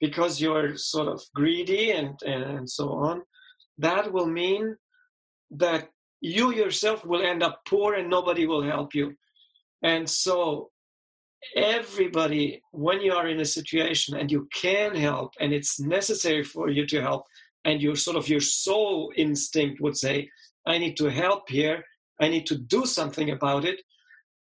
because 0.00 0.40
you're 0.40 0.76
sort 0.76 1.08
of 1.08 1.22
greedy 1.34 1.90
and 1.90 2.20
and 2.22 2.68
so 2.68 2.90
on 2.92 3.22
that 3.78 4.12
will 4.12 4.26
mean 4.26 4.76
that 5.50 5.88
you 6.20 6.52
yourself 6.52 7.04
will 7.04 7.22
end 7.22 7.42
up 7.42 7.60
poor 7.68 7.94
and 7.94 8.08
nobody 8.08 8.46
will 8.46 8.62
help 8.62 8.94
you. 8.94 9.14
And 9.82 10.08
so 10.08 10.70
everybody 11.54 12.62
when 12.72 13.00
you 13.00 13.12
are 13.12 13.28
in 13.28 13.40
a 13.40 13.44
situation 13.44 14.16
and 14.16 14.30
you 14.30 14.48
can 14.52 14.94
help 14.94 15.34
and 15.40 15.52
it's 15.52 15.78
necessary 15.78 16.42
for 16.42 16.68
you 16.68 16.86
to 16.86 17.00
help 17.00 17.24
and 17.64 17.80
your 17.80 17.96
sort 17.96 18.16
of 18.16 18.28
your 18.28 18.40
soul 18.40 19.12
instinct 19.16 19.80
would 19.80 19.96
say 19.96 20.28
i 20.66 20.78
need 20.78 20.96
to 20.96 21.10
help 21.10 21.48
here. 21.48 21.84
I 22.18 22.28
need 22.28 22.46
to 22.46 22.56
do 22.56 22.86
something 22.86 23.30
about 23.30 23.64
it 23.64 23.82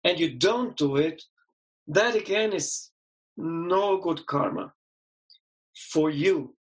and 0.04 0.18
you 0.18 0.34
don't 0.34 0.76
do 0.76 0.96
it 0.96 1.22
that 1.88 2.14
again 2.14 2.52
is 2.52 2.90
no 3.36 3.98
good 3.98 4.24
karma 4.26 4.72
for 5.74 6.08
you. 6.08 6.54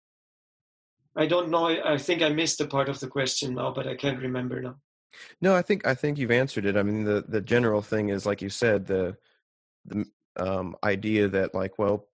I 1.15 1.27
don't 1.27 1.49
know 1.49 1.67
i 1.67 1.97
think 1.97 2.21
i 2.21 2.29
missed 2.29 2.59
a 2.61 2.67
part 2.67 2.89
of 2.89 2.99
the 2.99 3.07
question 3.07 3.53
now 3.53 3.71
but 3.71 3.87
i 3.87 3.95
can't 3.95 4.19
remember 4.19 4.61
now. 4.61 4.75
No 5.41 5.55
i 5.55 5.61
think 5.61 5.85
i 5.85 5.93
think 5.93 6.17
you've 6.17 6.31
answered 6.31 6.65
it. 6.65 6.75
I 6.75 6.83
mean 6.83 7.03
the 7.03 7.23
the 7.27 7.41
general 7.41 7.83
thing 7.83 8.09
is 8.09 8.25
like 8.25 8.41
you 8.41 8.49
said 8.49 8.87
the 8.87 9.15
the 9.85 10.05
um, 10.37 10.75
idea 10.83 11.27
that 11.27 11.53
like 11.53 11.77
well 11.77 12.07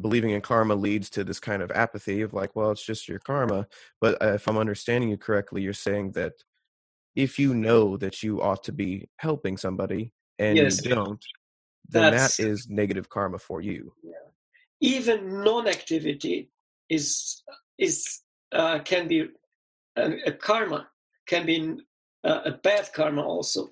believing 0.00 0.30
in 0.30 0.40
karma 0.40 0.74
leads 0.74 1.08
to 1.08 1.22
this 1.22 1.38
kind 1.38 1.62
of 1.62 1.70
apathy 1.72 2.22
of 2.22 2.32
like 2.32 2.54
well 2.56 2.70
it's 2.70 2.84
just 2.84 3.08
your 3.08 3.20
karma 3.20 3.66
but 4.00 4.20
uh, 4.22 4.32
if 4.34 4.48
i'm 4.48 4.58
understanding 4.58 5.08
you 5.08 5.16
correctly 5.16 5.62
you're 5.62 5.72
saying 5.72 6.10
that 6.12 6.32
if 7.14 7.38
you 7.38 7.54
know 7.54 7.96
that 7.96 8.22
you 8.22 8.42
ought 8.42 8.64
to 8.64 8.72
be 8.72 9.08
helping 9.18 9.56
somebody 9.56 10.12
and 10.38 10.56
yes. 10.56 10.84
you 10.84 10.94
don't 10.94 11.24
then 11.88 12.12
that 12.12 12.40
is 12.40 12.68
negative 12.68 13.08
karma 13.08 13.38
for 13.38 13.60
you 13.60 13.92
yeah. 14.02 14.12
even 14.80 15.42
non-activity 15.44 16.50
is 16.90 17.42
is 17.78 18.20
uh, 18.52 18.78
can 18.80 19.08
be 19.08 19.28
a, 19.96 20.12
a, 20.26 20.32
karma 20.32 20.86
can 21.26 21.44
be 21.46 21.76
a, 22.24 22.30
a 22.30 22.50
bad 22.62 22.88
karma 22.94 23.22
also 23.22 23.68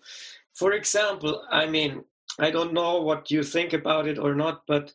for 0.55 0.73
example 0.73 1.45
i 1.51 1.67
mean 1.67 2.03
I 2.39 2.51
don't 2.51 2.73
know 2.73 3.03
what 3.03 3.31
you 3.31 3.43
think 3.43 3.73
about 3.73 4.07
it 4.07 4.19
or 4.19 4.35
not, 4.35 4.63
but 4.67 4.93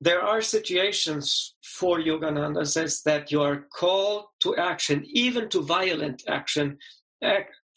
there 0.00 0.22
are 0.22 0.42
situations 0.42 1.54
for 1.62 1.98
Yogananda 1.98 2.66
says 2.66 3.02
that 3.04 3.30
you 3.30 3.40
are 3.40 3.66
called 3.72 4.24
to 4.40 4.56
action, 4.56 5.04
even 5.06 5.48
to 5.50 5.60
violent 5.62 6.24
action. 6.28 6.78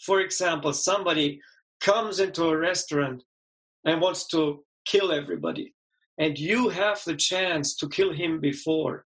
For 0.04 0.22
example, 0.22 0.74
somebody 0.74 1.40
comes 1.82 2.20
into 2.20 2.46
a 2.46 2.58
restaurant 2.58 3.24
and 3.86 4.02
wants 4.02 4.28
to 4.30 4.64
kill 4.86 5.12
everybody, 5.12 5.76
and 6.18 6.38
you 6.38 6.70
have 6.70 7.04
the 7.06 7.16
chance 7.16 7.76
to 7.76 7.90
kill 7.90 8.12
him 8.12 8.40
before. 8.40 9.06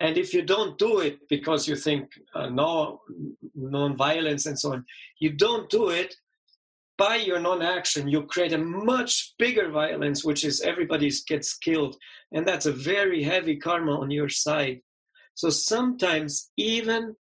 And 0.00 0.16
if 0.16 0.32
you 0.32 0.42
don't 0.42 0.78
do 0.78 1.00
it 1.00 1.18
because 1.28 1.68
you 1.68 1.76
think 1.76 2.12
uh, 2.34 2.48
no, 2.48 3.00
non-violence 3.54 4.46
and 4.46 4.58
so 4.58 4.72
on, 4.72 4.84
you 5.18 5.30
don't 5.32 5.68
do 5.68 5.90
it, 5.90 6.14
by 6.96 7.16
your 7.16 7.40
non-action 7.40 8.08
you 8.08 8.22
create 8.22 8.52
a 8.52 8.58
much 8.58 9.34
bigger 9.38 9.70
violence 9.70 10.24
which 10.24 10.44
is 10.44 10.60
everybody 10.60 11.10
gets 11.26 11.56
killed. 11.56 11.96
And 12.32 12.46
that's 12.46 12.66
a 12.66 12.72
very 12.72 13.22
heavy 13.22 13.56
karma 13.56 13.98
on 14.00 14.10
your 14.10 14.28
side. 14.28 14.80
So 15.34 15.50
sometimes 15.50 16.50
even 16.56 17.16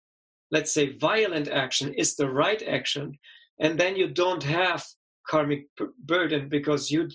let's 0.51 0.73
say 0.73 0.97
violent 0.99 1.49
action 1.49 1.95
is 1.95 2.17
the 2.17 2.31
right 2.31 2.63
action 2.63 3.19
and 3.61 3.79
then 3.79 3.97
you 3.97 4.09
don't 4.09 4.43
have 4.43 4.85
karmic 5.29 5.67
burden 6.05 6.49
because 6.49 6.91
you 6.91 7.09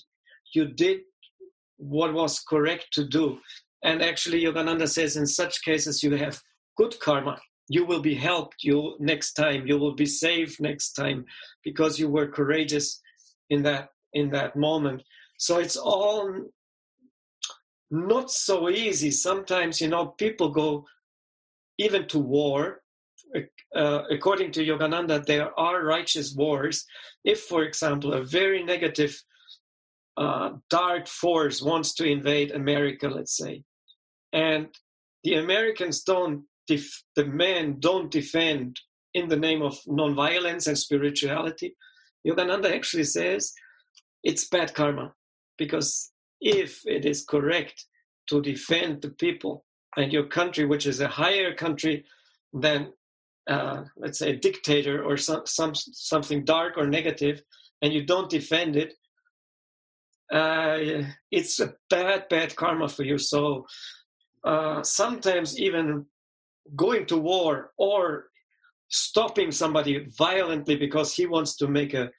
you 0.53 0.66
did 0.66 0.99
what 1.78 2.14
was 2.14 2.39
correct 2.39 2.88
to 2.93 3.06
do. 3.06 3.39
And 3.84 4.01
actually 4.01 4.43
yogananda 4.43 4.88
says 4.88 5.18
in 5.18 5.28
such 5.28 5.64
cases 5.64 6.01
you 6.01 6.16
have 6.16 6.41
good 6.78 6.97
karma 6.99 7.39
you 7.68 7.86
will 7.86 8.01
be 8.01 8.16
helped. 8.16 8.63
You 8.63 8.95
next 8.99 9.34
time 9.34 9.68
you 9.68 9.78
will 9.78 9.95
be 9.95 10.05
saved 10.05 10.61
next 10.61 10.93
time 10.93 11.26
because 11.63 11.99
you 11.99 12.09
were 12.09 12.28
courageous 12.28 13.01
in 13.49 13.63
that 13.63 13.89
in 14.13 14.30
that 14.32 14.55
moment. 14.55 15.03
So 15.38 15.59
it's 15.59 15.78
all 15.78 16.51
not 17.91 18.32
so 18.32 18.70
easy. 18.70 19.11
Sometimes 19.11 19.82
you 19.82 19.88
know 19.88 20.07
people 20.07 20.49
go 20.49 20.86
even 21.78 22.07
to 22.07 22.20
war. 22.20 22.82
Uh, 23.76 24.03
according 24.09 24.49
to 24.49 24.66
yogananda 24.66 25.26
there 25.26 25.57
are 25.59 25.84
righteous 25.84 26.34
wars. 26.36 26.86
If 27.24 27.41
for 27.41 27.63
example 27.63 28.13
a 28.13 28.24
very 28.24 28.63
negative 28.63 29.22
uh, 30.18 30.51
dark 30.70 31.07
force 31.07 31.61
wants 31.61 31.93
to 31.93 32.05
invade 32.05 32.51
america 32.51 33.09
let's 33.09 33.36
say 33.36 33.63
and 34.32 34.68
the 35.26 35.36
americans 35.36 36.03
don't 36.03 36.45
def- 36.68 37.03
the 37.16 37.26
men 37.26 37.78
don't 37.80 38.11
defend 38.11 38.80
in 39.13 39.30
the 39.30 39.38
name 39.38 39.61
of 39.61 39.78
nonviolence 39.88 40.68
and 40.68 40.78
spirituality, 40.78 41.76
Yogananda 42.28 42.74
actually 42.74 43.05
says 43.05 43.53
it's 44.24 44.47
bad 44.47 44.74
karma 44.74 45.13
because 45.57 46.11
if 46.41 46.82
it 46.86 47.05
is 47.05 47.24
correct 47.24 47.86
to 48.28 48.41
defend 48.41 49.01
the 49.01 49.11
people 49.11 49.63
and 49.95 50.11
your 50.11 50.26
country, 50.26 50.66
which 50.66 50.86
is 50.86 50.99
a 50.99 51.07
higher 51.07 51.53
country 51.53 52.03
than, 52.53 52.91
uh, 53.47 53.84
let's 53.95 54.20
say, 54.20 54.32
a 54.32 54.36
dictator 54.36 55.03
or 55.03 55.16
some, 55.16 55.43
some 55.45 55.74
something 55.76 56.43
dark 56.43 56.78
or 56.78 56.88
negative, 56.88 57.41
and 57.82 57.93
you 57.93 58.03
don't 58.03 58.30
defend 58.30 58.76
it, 58.76 58.95
uh, 60.34 61.03
it's 61.32 61.59
a 61.59 61.74
bad, 61.89 62.28
bad 62.30 62.55
karma 62.55 62.89
for 62.89 63.03
you. 63.03 63.18
So 63.18 63.66
uh, 64.43 64.82
sometimes 64.84 65.59
even 65.59 66.05
going 66.76 67.05
to 67.07 67.18
war 67.18 67.72
or 67.78 68.26
stopping 68.89 69.51
somebody 69.51 70.07
violently 70.18 70.76
because 70.76 71.13
he 71.13 71.26
wants 71.26 71.55
to 71.57 71.68
make 71.68 71.93
a 71.93 72.11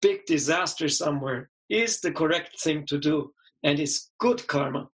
big 0.00 0.24
disaster 0.26 0.88
somewhere 0.88 1.50
is 1.70 2.00
the 2.00 2.12
correct 2.12 2.60
thing 2.60 2.84
to 2.86 2.98
do 2.98 3.32
and 3.62 3.78
is 3.78 4.10
good 4.18 4.46
karma. 4.46 4.88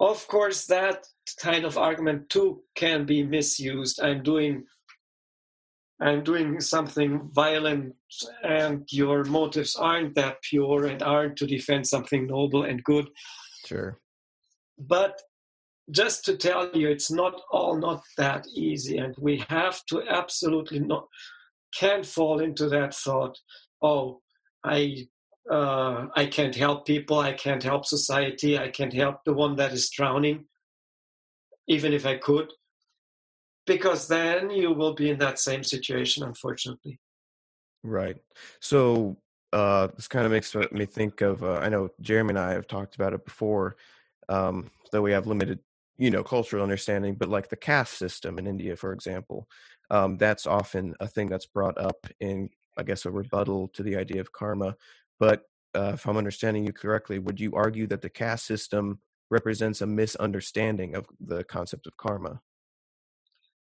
Of 0.00 0.28
course, 0.28 0.66
that 0.66 1.06
kind 1.42 1.64
of 1.64 1.76
argument 1.76 2.30
too 2.30 2.62
can 2.76 3.04
be 3.04 3.22
misused. 3.22 4.00
I'm 4.00 4.22
doing 4.22 4.64
I'm 6.00 6.22
doing 6.22 6.60
something 6.60 7.28
violent 7.32 7.94
and 8.44 8.86
your 8.92 9.24
motives 9.24 9.74
aren't 9.74 10.14
that 10.14 10.40
pure 10.42 10.86
and 10.86 11.02
aren't 11.02 11.36
to 11.38 11.46
defend 11.46 11.88
something 11.88 12.28
noble 12.28 12.62
and 12.62 12.84
good. 12.84 13.08
Sure. 13.66 13.98
But 14.78 15.20
just 15.90 16.24
to 16.26 16.36
tell 16.36 16.70
you, 16.74 16.88
it's 16.88 17.10
not 17.10 17.40
all 17.50 17.76
not 17.76 18.02
that 18.16 18.46
easy, 18.54 18.98
and 18.98 19.14
we 19.18 19.44
have 19.48 19.84
to 19.86 20.02
absolutely 20.08 20.80
not 20.80 21.06
can't 21.74 22.06
fall 22.06 22.40
into 22.40 22.68
that 22.68 22.94
thought. 22.94 23.38
Oh, 23.82 24.20
I 24.64 25.06
uh, 25.50 26.06
I 26.14 26.26
can't 26.26 26.54
help 26.54 26.86
people. 26.86 27.18
I 27.18 27.32
can't 27.32 27.62
help 27.62 27.86
society. 27.86 28.58
I 28.58 28.68
can't 28.68 28.92
help 28.92 29.24
the 29.24 29.32
one 29.32 29.56
that 29.56 29.72
is 29.72 29.90
drowning, 29.90 30.44
even 31.66 31.92
if 31.92 32.04
I 32.04 32.18
could, 32.18 32.52
because 33.66 34.08
then 34.08 34.50
you 34.50 34.72
will 34.72 34.94
be 34.94 35.10
in 35.10 35.18
that 35.18 35.38
same 35.38 35.64
situation, 35.64 36.22
unfortunately. 36.22 36.98
Right. 37.82 38.16
So 38.60 39.16
uh, 39.52 39.88
this 39.96 40.08
kind 40.08 40.26
of 40.26 40.32
makes 40.32 40.54
me 40.54 40.84
think 40.84 41.22
of. 41.22 41.42
Uh, 41.42 41.54
I 41.54 41.68
know 41.68 41.88
Jeremy 42.00 42.30
and 42.30 42.38
I 42.38 42.52
have 42.52 42.66
talked 42.66 42.96
about 42.96 43.14
it 43.14 43.24
before. 43.24 43.76
Um, 44.28 44.70
though 44.92 45.02
we 45.02 45.12
have 45.12 45.26
limited 45.26 45.60
you 45.98 46.10
know 46.10 46.22
cultural 46.22 46.62
understanding 46.62 47.14
but 47.14 47.28
like 47.28 47.48
the 47.48 47.56
caste 47.56 47.98
system 47.98 48.38
in 48.38 48.46
india 48.46 48.76
for 48.76 48.92
example 48.92 49.46
um, 49.90 50.18
that's 50.18 50.46
often 50.46 50.94
a 51.00 51.08
thing 51.08 51.28
that's 51.28 51.46
brought 51.46 51.78
up 51.78 52.06
in 52.20 52.48
i 52.78 52.82
guess 52.82 53.04
a 53.04 53.10
rebuttal 53.10 53.68
to 53.68 53.82
the 53.82 53.96
idea 53.96 54.20
of 54.20 54.32
karma. 54.32 54.76
But 55.18 55.42
uh, 55.74 55.92
if 55.94 56.06
i'm 56.06 56.16
understanding 56.16 56.64
you 56.64 56.72
correctly 56.72 57.18
would 57.18 57.40
you 57.40 57.52
argue 57.54 57.86
that 57.88 58.02
the 58.02 58.10
caste 58.10 58.46
system 58.46 59.00
represents 59.30 59.82
a 59.82 59.86
misunderstanding 59.86 60.94
of 60.94 61.06
the 61.20 61.44
concept 61.44 61.86
of 61.86 61.96
karma? 61.96 62.40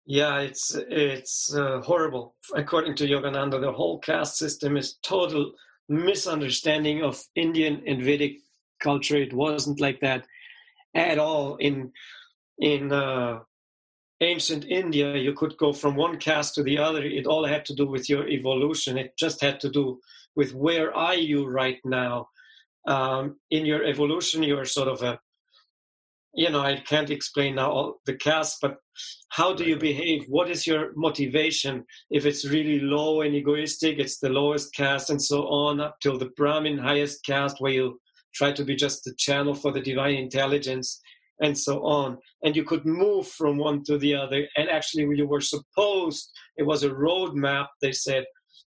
Yeah 0.06 0.40
it's 0.40 0.74
it's 0.88 1.54
uh, 1.54 1.80
horrible. 1.80 2.34
According 2.54 2.96
to 2.96 3.06
yogananda 3.06 3.60
the 3.60 3.72
whole 3.72 3.98
caste 3.98 4.36
system 4.36 4.76
is 4.76 4.98
total 5.02 5.52
misunderstanding 5.88 7.02
of 7.02 7.22
indian 7.36 7.82
and 7.86 8.02
vedic 8.02 8.38
culture. 8.80 9.16
It 9.16 9.32
wasn't 9.32 9.80
like 9.80 10.00
that 10.00 10.26
at 10.94 11.18
all 11.18 11.56
in 11.56 11.92
in 12.58 12.92
uh, 12.92 13.40
ancient 14.20 14.64
India, 14.64 15.16
you 15.16 15.32
could 15.32 15.56
go 15.56 15.72
from 15.72 15.96
one 15.96 16.16
caste 16.18 16.54
to 16.54 16.62
the 16.62 16.78
other. 16.78 17.04
It 17.04 17.26
all 17.26 17.44
had 17.46 17.64
to 17.66 17.74
do 17.74 17.86
with 17.86 18.08
your 18.08 18.28
evolution. 18.28 18.98
It 18.98 19.12
just 19.18 19.40
had 19.40 19.60
to 19.60 19.70
do 19.70 20.00
with 20.36 20.54
where 20.54 20.94
are 20.96 21.14
you 21.14 21.46
right 21.46 21.78
now 21.84 22.28
um, 22.86 23.36
in 23.50 23.66
your 23.66 23.84
evolution. 23.84 24.42
You're 24.42 24.64
sort 24.64 24.88
of 24.88 25.02
a, 25.02 25.18
you 26.34 26.50
know, 26.50 26.60
I 26.60 26.76
can't 26.76 27.10
explain 27.10 27.56
now 27.56 27.70
all 27.70 28.00
the 28.06 28.14
caste, 28.14 28.58
but 28.62 28.76
how 29.30 29.54
do 29.54 29.64
you 29.64 29.76
behave? 29.76 30.24
What 30.28 30.50
is 30.50 30.66
your 30.66 30.92
motivation? 30.94 31.84
If 32.10 32.26
it's 32.26 32.48
really 32.48 32.80
low 32.80 33.22
and 33.22 33.34
egoistic, 33.34 33.98
it's 33.98 34.18
the 34.18 34.28
lowest 34.28 34.74
caste, 34.74 35.10
and 35.10 35.20
so 35.20 35.46
on 35.48 35.80
up 35.80 35.96
till 36.00 36.18
the 36.18 36.30
Brahmin 36.36 36.78
highest 36.78 37.24
caste, 37.24 37.56
where 37.58 37.72
you 37.72 38.00
try 38.34 38.52
to 38.52 38.64
be 38.64 38.74
just 38.74 39.04
the 39.04 39.14
channel 39.18 39.54
for 39.54 39.72
the 39.72 39.80
divine 39.80 40.14
intelligence 40.14 41.00
and 41.42 41.58
so 41.58 41.84
on. 41.84 42.16
And 42.44 42.56
you 42.56 42.64
could 42.64 42.86
move 42.86 43.26
from 43.28 43.58
one 43.58 43.82
to 43.84 43.98
the 43.98 44.14
other. 44.14 44.46
And 44.56 44.70
actually, 44.70 45.04
you 45.16 45.26
were 45.26 45.40
supposed, 45.40 46.30
it 46.56 46.62
was 46.62 46.84
a 46.84 46.90
roadmap, 46.90 47.66
they 47.82 47.92
said, 47.92 48.24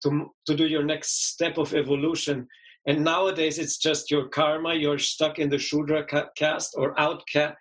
to, 0.03 0.31
to 0.47 0.57
do 0.57 0.67
your 0.67 0.83
next 0.83 1.29
step 1.33 1.59
of 1.59 1.75
evolution. 1.75 2.49
And 2.87 3.05
nowadays, 3.05 3.59
it's 3.59 3.79
just 3.79 4.11
your 4.11 4.29
karma. 4.29 4.75
You're 4.75 4.99
stuck 4.99 5.39
in 5.39 5.51
the 5.51 5.59
Shudra 5.59 6.07
caste 6.37 6.75
or 6.77 6.99
outcast 6.99 7.55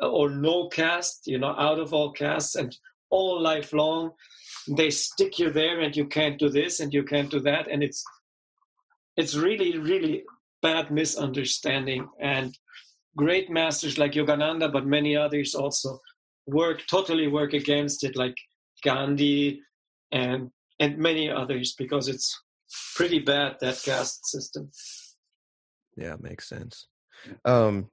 or 0.00 0.30
no 0.30 0.68
caste, 0.68 1.22
you 1.26 1.38
know, 1.38 1.54
out 1.58 1.78
of 1.78 1.94
all 1.94 2.12
castes 2.12 2.56
and 2.56 2.76
all 3.10 3.40
life 3.40 3.72
long. 3.72 4.10
They 4.68 4.90
stick 4.90 5.38
you 5.38 5.50
there 5.50 5.80
and 5.80 5.96
you 5.96 6.06
can't 6.06 6.38
do 6.38 6.48
this 6.48 6.80
and 6.80 6.92
you 6.92 7.04
can't 7.04 7.30
do 7.30 7.40
that. 7.40 7.68
And 7.68 7.82
it's, 7.82 8.04
it's 9.16 9.34
really, 9.34 9.78
really 9.78 10.24
bad 10.62 10.90
misunderstanding. 10.90 12.08
And 12.20 12.56
great 13.18 13.50
masters 13.50 13.98
like 13.98 14.12
Yogananda, 14.12 14.72
but 14.72 14.86
many 14.86 15.16
others 15.16 15.54
also 15.54 15.98
work 16.46 16.82
totally 16.90 17.26
work 17.26 17.52
against 17.52 18.04
it, 18.04 18.16
like 18.16 18.36
Gandhi 18.82 19.60
and 20.12 20.50
and 20.80 20.96
many 20.96 21.28
others, 21.28 21.74
because 21.76 22.06
it's 22.08 22.40
pretty 22.94 23.18
bad 23.18 23.56
that 23.60 23.82
caste 23.84 24.24
system. 24.26 24.70
Yeah, 25.96 26.14
makes 26.20 26.48
sense. 26.48 26.86
Um, 27.44 27.90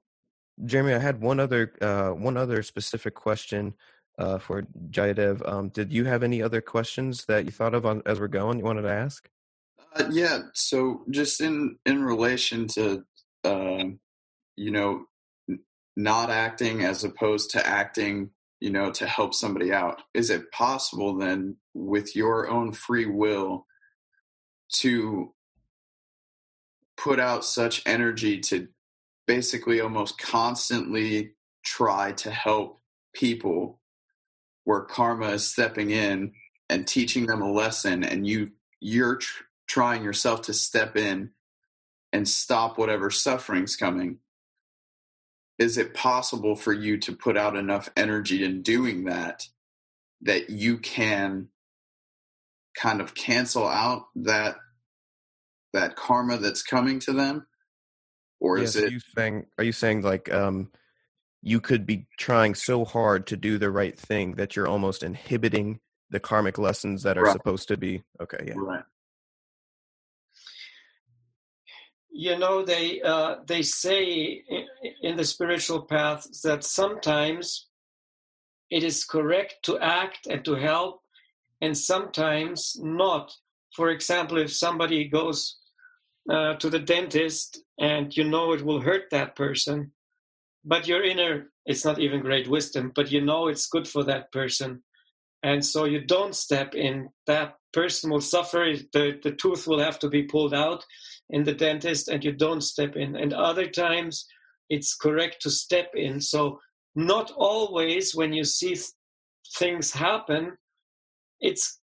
Jeremy, 0.64 0.94
I 0.94 1.00
had 1.00 1.20
one 1.20 1.40
other 1.40 1.74
uh, 1.82 2.10
one 2.10 2.36
other 2.36 2.62
specific 2.62 3.14
question 3.14 3.74
uh, 4.18 4.38
for 4.38 4.62
Jayadev. 4.90 5.46
Um, 5.46 5.68
did 5.70 5.92
you 5.92 6.04
have 6.04 6.22
any 6.22 6.40
other 6.40 6.60
questions 6.60 7.24
that 7.26 7.44
you 7.44 7.50
thought 7.50 7.74
of 7.74 7.84
on, 7.84 8.02
as 8.06 8.20
we're 8.20 8.28
going? 8.28 8.58
You 8.58 8.64
wanted 8.64 8.82
to 8.82 8.92
ask? 8.92 9.28
Uh, 9.96 10.08
yeah. 10.10 10.38
So, 10.54 11.04
just 11.10 11.40
in 11.40 11.76
in 11.84 12.04
relation 12.04 12.68
to 12.68 13.02
um, 13.44 13.98
you 14.56 14.70
know 14.70 15.04
not 15.96 16.30
acting 16.30 16.84
as 16.84 17.04
opposed 17.04 17.50
to 17.50 17.66
acting 17.66 18.30
you 18.60 18.70
know 18.70 18.90
to 18.92 19.06
help 19.06 19.34
somebody 19.34 19.72
out? 19.72 20.02
Is 20.14 20.30
it 20.30 20.50
possible 20.52 21.16
then 21.16 21.56
with 21.74 22.16
your 22.16 22.48
own 22.48 22.72
free 22.72 23.06
will 23.06 23.66
to 24.74 25.32
put 26.96 27.20
out 27.20 27.44
such 27.44 27.82
energy 27.86 28.40
to 28.40 28.68
basically 29.26 29.80
almost 29.80 30.18
constantly 30.18 31.34
try 31.64 32.12
to 32.12 32.30
help 32.30 32.80
people 33.14 33.80
where 34.64 34.80
karma 34.80 35.28
is 35.28 35.50
stepping 35.50 35.90
in 35.90 36.32
and 36.68 36.86
teaching 36.86 37.26
them 37.26 37.42
a 37.42 37.50
lesson 37.50 38.04
and 38.04 38.26
you 38.26 38.50
you're 38.80 39.16
tr- 39.16 39.42
trying 39.66 40.02
yourself 40.02 40.42
to 40.42 40.52
step 40.52 40.96
in 40.96 41.30
and 42.12 42.28
stop 42.28 42.78
whatever 42.78 43.10
suffering's 43.10 43.76
coming 43.76 44.18
is 45.58 45.78
it 45.78 45.94
possible 45.94 46.54
for 46.54 46.72
you 46.72 46.98
to 46.98 47.12
put 47.12 47.36
out 47.36 47.56
enough 47.56 47.88
energy 47.96 48.44
in 48.44 48.62
doing 48.62 49.04
that 49.04 49.46
that 50.22 50.50
you 50.50 50.78
can 50.78 51.48
kind 52.76 53.00
of 53.00 53.14
cancel 53.14 53.66
out 53.66 54.06
that 54.14 54.56
that 55.72 55.96
karma 55.96 56.38
that's 56.38 56.62
coming 56.62 56.98
to 57.00 57.12
them? 57.12 57.46
Or 58.40 58.58
is 58.58 58.76
it 58.76 58.84
are 58.84 58.90
you 58.90 59.00
saying 59.16 59.46
are 59.58 59.64
you 59.64 59.72
saying 59.72 60.02
like 60.02 60.32
um 60.32 60.70
you 61.42 61.60
could 61.60 61.86
be 61.86 62.06
trying 62.18 62.54
so 62.54 62.84
hard 62.84 63.28
to 63.28 63.36
do 63.36 63.56
the 63.56 63.70
right 63.70 63.98
thing 63.98 64.34
that 64.34 64.56
you're 64.56 64.68
almost 64.68 65.02
inhibiting 65.02 65.80
the 66.10 66.20
karmic 66.20 66.58
lessons 66.58 67.04
that 67.04 67.16
are 67.16 67.24
right. 67.24 67.32
supposed 67.32 67.68
to 67.68 67.76
be? 67.76 68.02
Okay 68.20 68.44
yeah. 68.46 68.54
Right 68.56 68.84
you 72.16 72.38
know 72.38 72.64
they 72.64 73.02
uh, 73.02 73.36
they 73.46 73.62
say 73.62 74.42
in 75.02 75.16
the 75.16 75.24
spiritual 75.24 75.82
path 75.82 76.26
that 76.42 76.64
sometimes 76.64 77.68
it 78.70 78.82
is 78.82 79.04
correct 79.04 79.56
to 79.64 79.78
act 79.78 80.26
and 80.26 80.44
to 80.44 80.54
help 80.54 81.02
and 81.60 81.76
sometimes 81.76 82.76
not. 82.80 83.34
For 83.74 83.90
example 83.90 84.38
if 84.38 84.52
somebody 84.52 85.08
goes 85.08 85.58
uh, 86.32 86.54
to 86.54 86.70
the 86.70 86.78
dentist 86.78 87.62
and 87.78 88.16
you 88.16 88.24
know 88.24 88.52
it 88.52 88.64
will 88.64 88.80
hurt 88.80 89.10
that 89.10 89.36
person 89.36 89.92
but 90.64 90.88
your 90.88 91.04
inner 91.04 91.52
it's 91.66 91.84
not 91.84 91.98
even 91.98 92.20
great 92.22 92.48
wisdom 92.48 92.92
but 92.94 93.12
you 93.12 93.20
know 93.20 93.48
it's 93.48 93.68
good 93.68 93.86
for 93.86 94.04
that 94.04 94.32
person. 94.32 94.82
And 95.42 95.64
so 95.64 95.84
you 95.84 96.00
don't 96.00 96.34
step 96.34 96.74
in 96.74 97.10
that 97.26 97.56
person 97.72 98.10
will 98.10 98.22
suffer 98.22 98.72
the, 98.94 99.20
the 99.22 99.32
tooth 99.32 99.66
will 99.66 99.78
have 99.78 99.98
to 99.98 100.08
be 100.08 100.22
pulled 100.22 100.54
out 100.54 100.82
in 101.30 101.44
the 101.44 101.54
dentist 101.54 102.08
and 102.08 102.24
you 102.24 102.32
don't 102.32 102.60
step 102.60 102.96
in. 102.96 103.16
And 103.16 103.32
other 103.32 103.66
times 103.66 104.26
it's 104.68 104.94
correct 104.94 105.42
to 105.42 105.50
step 105.50 105.90
in. 105.94 106.20
So, 106.20 106.60
not 106.94 107.30
always 107.36 108.14
when 108.14 108.32
you 108.32 108.44
see 108.44 108.74
th- 108.74 108.86
things 109.58 109.92
happen, 109.92 110.56
it's 111.40 111.80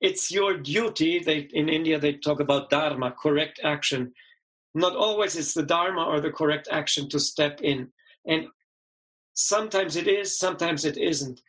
it's 0.00 0.30
your 0.30 0.56
duty. 0.56 1.18
They 1.18 1.48
in 1.52 1.68
India 1.68 1.98
they 1.98 2.14
talk 2.14 2.40
about 2.40 2.70
dharma, 2.70 3.14
correct 3.20 3.60
action. 3.62 4.12
Not 4.74 4.96
always 4.96 5.36
it's 5.36 5.54
the 5.54 5.62
dharma 5.62 6.04
or 6.04 6.20
the 6.20 6.30
correct 6.30 6.68
action 6.70 7.08
to 7.10 7.18
step 7.18 7.60
in, 7.62 7.88
and 8.26 8.46
sometimes 9.34 9.96
it 9.96 10.08
is, 10.08 10.38
sometimes 10.38 10.84
it 10.84 10.96
isn't. 10.96 11.40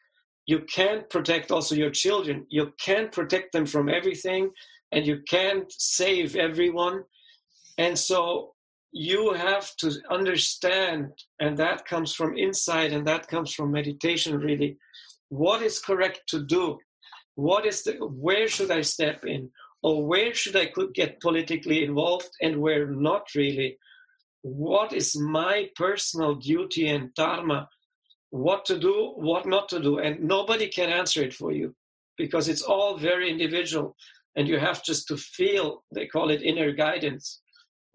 You 0.45 0.59
can't 0.59 1.09
protect 1.09 1.51
also 1.51 1.75
your 1.75 1.89
children. 1.89 2.45
You 2.49 2.73
can't 2.79 3.11
protect 3.11 3.51
them 3.51 3.65
from 3.65 3.89
everything, 3.89 4.51
and 4.91 5.05
you 5.05 5.21
can't 5.27 5.71
save 5.71 6.35
everyone. 6.35 7.03
And 7.77 7.97
so 7.97 8.53
you 8.91 9.33
have 9.33 9.75
to 9.77 9.91
understand, 10.09 11.11
and 11.39 11.57
that 11.57 11.85
comes 11.85 12.13
from 12.13 12.37
insight 12.37 12.91
and 12.91 13.05
that 13.07 13.27
comes 13.27 13.53
from 13.53 13.71
meditation 13.71 14.39
really, 14.39 14.77
what 15.29 15.61
is 15.61 15.79
correct 15.79 16.21
to 16.29 16.43
do? 16.43 16.79
What 17.35 17.65
is 17.65 17.83
the, 17.83 17.93
where 17.93 18.47
should 18.47 18.71
I 18.71 18.81
step 18.81 19.25
in? 19.25 19.51
Or 19.83 20.05
where 20.07 20.33
should 20.33 20.55
I 20.55 20.65
could 20.67 20.93
get 20.93 21.21
politically 21.21 21.83
involved 21.83 22.29
and 22.41 22.59
where 22.59 22.87
not 22.87 23.27
really? 23.35 23.77
What 24.41 24.93
is 24.93 25.15
my 25.19 25.69
personal 25.75 26.35
duty 26.35 26.87
and 26.87 27.13
dharma? 27.13 27.69
What 28.31 28.65
to 28.65 28.79
do, 28.79 29.13
what 29.15 29.45
not 29.45 29.69
to 29.69 29.79
do? 29.79 29.99
And 29.99 30.21
nobody 30.21 30.67
can 30.67 30.89
answer 30.89 31.21
it 31.21 31.33
for 31.33 31.51
you 31.51 31.75
because 32.17 32.47
it's 32.47 32.63
all 32.63 32.97
very 32.97 33.29
individual. 33.29 33.95
And 34.35 34.47
you 34.47 34.57
have 34.57 34.83
just 34.83 35.07
to 35.09 35.17
feel, 35.17 35.83
they 35.93 36.07
call 36.07 36.31
it 36.31 36.41
inner 36.41 36.71
guidance 36.71 37.41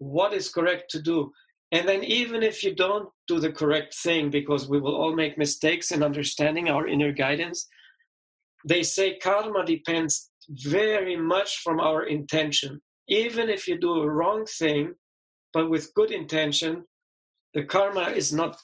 what 0.03 0.33
is 0.33 0.49
correct 0.49 0.89
to 0.91 1.01
do. 1.01 1.31
And 1.71 1.87
then, 1.87 2.03
even 2.03 2.43
if 2.43 2.63
you 2.63 2.75
don't 2.75 3.09
do 3.27 3.39
the 3.39 3.51
correct 3.51 3.95
thing, 3.95 4.29
because 4.29 4.69
we 4.69 4.79
will 4.79 4.95
all 4.95 5.15
make 5.15 5.37
mistakes 5.37 5.91
in 5.91 6.03
understanding 6.03 6.69
our 6.69 6.87
inner 6.87 7.11
guidance, 7.11 7.67
they 8.67 8.83
say 8.83 9.17
karma 9.17 9.65
depends 9.65 10.29
very 10.49 11.15
much 11.15 11.61
from 11.63 11.79
our 11.79 12.03
intention. 12.03 12.79
Even 13.07 13.49
if 13.49 13.67
you 13.67 13.79
do 13.79 14.01
a 14.01 14.09
wrong 14.09 14.45
thing, 14.45 14.93
but 15.51 15.69
with 15.69 15.93
good 15.95 16.11
intention, 16.11 16.83
the 17.53 17.63
karma 17.63 18.09
is 18.09 18.31
not 18.31 18.57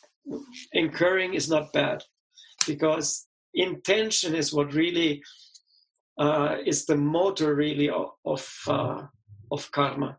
incurring 0.74 1.34
is 1.34 1.50
not 1.50 1.74
bad 1.74 2.04
because 2.68 3.28
intention 3.54 4.36
is 4.36 4.54
what 4.54 4.74
really 4.74 5.22
uh, 6.20 6.58
is 6.66 6.86
the 6.86 6.96
motor 6.96 7.56
really 7.56 7.90
of 7.90 8.10
of, 8.26 8.48
uh, 8.68 9.02
of 9.52 9.72
karma 9.72 10.18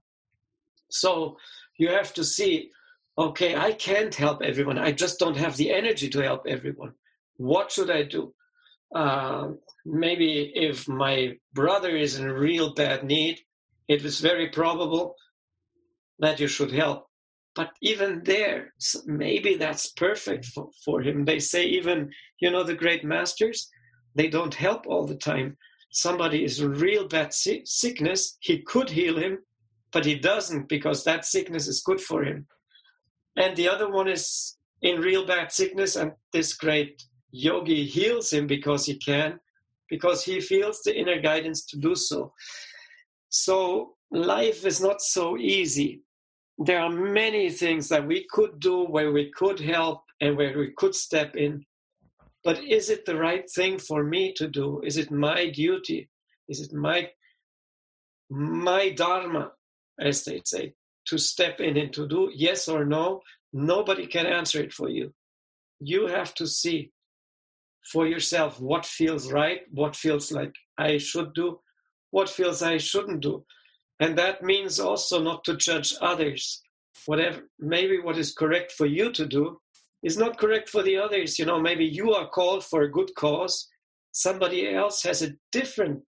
so 0.91 1.37
you 1.79 1.89
have 1.89 2.13
to 2.15 2.25
see 2.25 2.71
okay, 3.19 3.55
I 3.55 3.73
can't 3.73 4.15
help 4.15 4.43
everyone. 4.43 4.79
I 4.79 4.93
just 4.93 5.19
don't 5.19 5.37
have 5.37 5.57
the 5.57 5.73
energy 5.73 6.09
to 6.09 6.23
help 6.23 6.47
everyone. 6.47 6.93
What 7.37 7.71
should 7.71 7.91
I 7.91 8.03
do? 8.05 8.35
Uh, 8.95 9.49
maybe 9.85 10.53
if 10.55 10.89
my 10.89 11.37
brother 11.53 11.91
is 11.91 12.19
in 12.19 12.31
real 12.31 12.75
bad 12.75 13.05
need, 13.05 13.41
it 13.89 14.05
is 14.05 14.21
very 14.21 14.49
probable 14.49 15.17
that 16.19 16.41
you 16.41 16.49
should 16.49 16.73
help. 16.73 17.07
But 17.55 17.71
even 17.83 18.23
there, 18.25 18.73
maybe 19.07 19.57
that's 19.57 19.91
perfect 19.93 20.47
for, 20.47 20.71
for 20.85 21.03
him. 21.03 21.25
They 21.25 21.41
say, 21.41 21.65
even, 21.65 22.11
you 22.41 22.51
know, 22.51 22.63
the 22.63 22.75
great 22.75 23.05
masters, 23.05 23.69
they 24.15 24.29
don't 24.29 24.55
help 24.55 24.87
all 24.87 25.07
the 25.07 25.17
time. 25.17 25.57
Somebody 25.91 26.45
is 26.45 26.61
in 26.61 26.73
real 26.73 27.09
bad 27.09 27.35
sickness, 27.35 28.37
he 28.41 28.63
could 28.63 28.91
heal 28.91 29.19
him, 29.19 29.39
but 29.93 30.05
he 30.05 30.15
doesn't 30.15 30.69
because 30.69 31.05
that 31.05 31.25
sickness 31.25 31.67
is 31.67 31.83
good 31.83 32.01
for 32.01 32.23
him. 32.25 32.47
And 33.37 33.57
the 33.57 33.69
other 33.69 33.91
one 33.91 34.09
is 34.09 34.57
in 34.83 35.01
real 35.01 35.27
bad 35.27 35.53
sickness, 35.53 35.97
and 35.97 36.13
this 36.33 36.55
great 36.55 37.05
yogi 37.31 37.85
heals 37.85 38.33
him 38.33 38.47
because 38.47 38.87
he 38.87 38.97
can, 38.97 39.39
because 39.89 40.25
he 40.25 40.41
feels 40.41 40.83
the 40.83 40.99
inner 40.99 41.21
guidance 41.21 41.65
to 41.67 41.77
do 41.79 41.95
so. 41.95 42.33
So 43.29 43.95
life 44.11 44.65
is 44.65 44.81
not 44.81 45.01
so 45.01 45.37
easy. 45.39 46.03
There 46.59 46.81
are 46.81 46.91
many 46.91 47.51
things 47.51 47.89
that 47.89 48.07
we 48.07 48.27
could 48.31 48.61
do 48.61 48.85
where 48.85 49.13
we 49.13 49.31
could 49.31 49.61
help 49.61 50.03
and 50.21 50.37
where 50.37 50.59
we 50.59 50.73
could 50.77 50.95
step 50.95 51.37
in. 51.37 51.65
But 52.45 52.63
is 52.65 52.91
it 52.91 53.05
the 53.05 53.17
right 53.17 53.49
thing 53.51 53.79
for 53.79 54.03
me 54.03 54.33
to 54.35 54.49
do? 54.49 54.81
Is 54.83 54.97
it 54.97 55.11
my 55.11 55.51
duty? 55.51 56.09
Is 56.49 56.61
it 56.61 56.73
my 56.73 57.11
my 58.31 58.91
dharma, 58.91 59.53
as 59.99 60.25
they 60.25 60.41
say, 60.45 60.75
to 61.07 61.19
step 61.19 61.61
in 61.61 61.77
and 61.77 61.93
to 61.93 62.07
do 62.07 62.31
yes 62.35 62.69
or 62.69 62.85
no? 62.85 63.21
Nobody 63.53 64.07
can 64.07 64.27
answer 64.27 64.61
it 64.61 64.73
for 64.73 64.89
you. 64.89 65.13
You 65.81 66.07
have 66.07 66.35
to 66.35 66.47
see 66.47 66.93
for 67.93 68.07
yourself 68.07 68.61
what 68.61 68.87
feels 68.87 69.33
right, 69.33 69.63
what 69.71 69.97
feels 69.97 70.31
like 70.31 70.53
I 70.79 70.99
should 70.99 71.35
do, 71.35 71.61
what 72.11 72.29
feels 72.29 72.63
I 72.63 72.77
shouldn't 72.77 73.23
do. 73.23 73.45
And 73.99 74.17
that 74.19 74.43
means 74.43 74.79
also 74.81 75.23
not 75.23 75.45
to 75.45 75.57
judge 75.57 75.95
others. 76.01 76.63
Whatever, 77.07 77.43
maybe 77.59 77.99
what 77.99 78.19
is 78.19 78.33
correct 78.33 78.73
for 78.73 78.87
you 78.87 79.13
to 79.13 79.27
do 79.27 79.61
is 80.03 80.17
not 80.17 80.39
correct 80.39 80.69
for 80.69 80.83
the 80.83 80.97
others. 80.97 81.39
You 81.39 81.47
know, 81.47 81.61
maybe 81.61 81.85
you 81.85 82.13
are 82.13 82.29
called 82.29 82.65
for 82.65 82.83
a 82.83 82.91
good 82.91 83.15
cause. 83.15 83.69
Somebody 84.13 84.75
else 84.75 85.03
has 85.03 85.23
a 85.23 85.35
different 85.53 86.03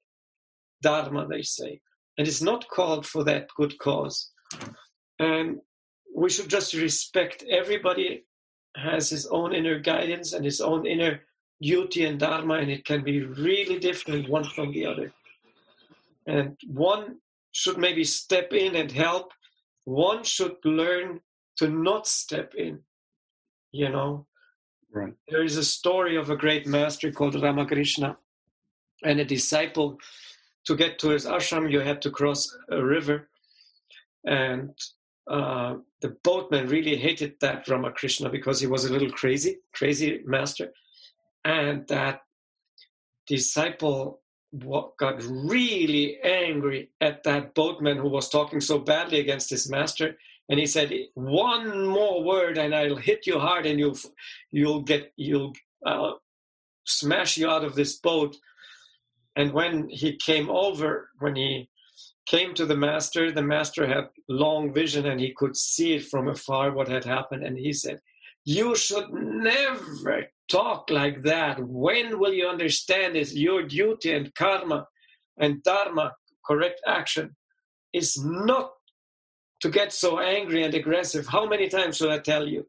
dharma, 0.82 1.28
they 1.28 1.42
say, 1.42 1.82
and 2.20 2.28
is 2.28 2.42
not 2.42 2.68
called 2.68 3.06
for 3.08 3.24
that 3.24 3.48
good 3.56 3.80
cause. 3.80 4.32
And 5.20 5.60
we 6.14 6.30
should 6.30 6.50
just 6.50 6.74
respect 6.74 7.46
everybody 7.50 8.26
has 8.76 9.10
his 9.10 9.26
own 9.28 9.56
inner 9.56 9.80
guidance 9.80 10.34
and 10.34 10.44
his 10.44 10.60
own 10.60 10.86
inner 10.86 11.22
duty 11.62 12.06
and 12.06 12.20
dharma, 12.20 12.56
and 12.56 12.70
it 12.70 12.84
can 12.84 13.04
be 13.06 13.24
really 13.24 13.80
different 13.80 14.30
one 14.30 14.44
from 14.44 14.74
the 14.74 14.86
other. 14.86 15.14
And 16.28 16.58
one 16.68 17.20
should 17.54 17.78
maybe 17.78 18.04
step 18.04 18.52
in 18.52 18.76
and 18.76 18.92
help. 18.92 19.32
One 19.86 20.24
should 20.24 20.58
learn 20.66 21.22
to 21.58 21.70
not 21.70 22.06
step 22.06 22.54
in. 22.56 22.80
You 23.72 23.90
know, 23.90 24.28
right. 24.92 25.14
there 25.30 25.44
is 25.44 25.56
a 25.56 25.64
story 25.64 26.18
of 26.18 26.30
a 26.30 26.36
great 26.36 26.68
master 26.68 27.12
called 27.12 27.42
Ramakrishna, 27.42 28.18
and 29.04 29.22
a 29.22 29.26
disciple. 29.26 29.98
To 30.66 30.76
get 30.76 31.00
to 31.00 31.10
his 31.10 31.26
ashram, 31.26 31.72
you 31.72 31.80
had 31.80 32.02
to 32.04 32.12
cross 32.12 32.56
a 32.70 32.84
river, 32.84 33.30
and 34.26 34.72
uh, 35.30 35.76
the 36.02 36.18
boatman 36.24 36.68
really 36.68 36.96
hated 36.96 37.36
that 37.40 37.68
Ramakrishna 37.68 38.30
because 38.30 38.60
he 38.60 38.68
was 38.68 38.86
a 38.86 38.92
little 38.92 39.12
crazy, 39.12 39.58
crazy 39.74 40.22
master. 40.26 40.72
And 41.46 41.88
that 41.88 42.22
disciple 43.28 44.22
got 44.98 45.22
really 45.24 46.20
angry 46.24 46.90
at 47.00 47.24
that 47.24 47.54
boatman 47.54 47.98
who 47.98 48.10
was 48.10 48.30
talking 48.30 48.60
so 48.60 48.80
badly 48.80 49.20
against 49.20 49.50
his 49.52 49.70
master. 49.70 50.18
And 50.50 50.60
he 50.60 50.66
said 50.66 50.92
one 51.14 51.86
more 51.86 52.24
word 52.24 52.58
and 52.58 52.74
i'll 52.74 52.96
hit 52.96 53.28
you 53.28 53.38
hard 53.38 53.68
and 53.68 53.78
you'll 53.80 53.98
you'll 54.50 54.82
get 54.82 55.14
you'll 55.16 55.54
uh, 55.86 56.14
smash 56.86 57.38
you 57.38 57.48
out 57.48 57.64
of 57.64 57.76
this 57.76 57.98
boat 57.98 58.36
and 59.40 59.52
when 59.52 59.74
he 59.90 60.10
came 60.30 60.50
over 60.50 61.10
when 61.24 61.36
he 61.36 61.70
came 62.34 62.54
to 62.54 62.66
the 62.66 62.82
master 62.88 63.32
the 63.32 63.50
master 63.56 63.84
had 63.88 64.06
long 64.28 64.74
vision 64.82 65.08
and 65.08 65.20
he 65.20 65.34
could 65.40 65.56
see 65.56 65.90
it 65.98 66.06
from 66.12 66.28
afar 66.28 66.72
what 66.72 66.88
had 66.96 67.06
happened 67.16 67.44
and 67.44 67.58
he 67.58 67.74
said 67.74 68.00
you 68.46 68.76
should 68.76 69.10
never 69.12 70.28
talk 70.50 70.90
like 70.90 71.22
that. 71.22 71.60
When 71.60 72.20
will 72.20 72.34
you 72.34 72.48
understand 72.48 73.16
is 73.16 73.36
your 73.36 73.64
duty 73.64 74.14
and 74.14 74.34
karma 74.34 74.88
and 75.38 75.64
dharma, 75.64 76.16
correct 76.46 76.82
action, 76.88 77.36
is 77.94 78.22
not 78.24 78.72
to 79.62 79.70
get 79.70 79.94
so 79.94 80.20
angry 80.20 80.64
and 80.64 80.74
aggressive. 80.74 81.28
How 81.28 81.46
many 81.46 81.70
times 81.70 81.98
should 81.98 82.10
I 82.10 82.20
tell 82.20 82.48
you? 82.48 82.66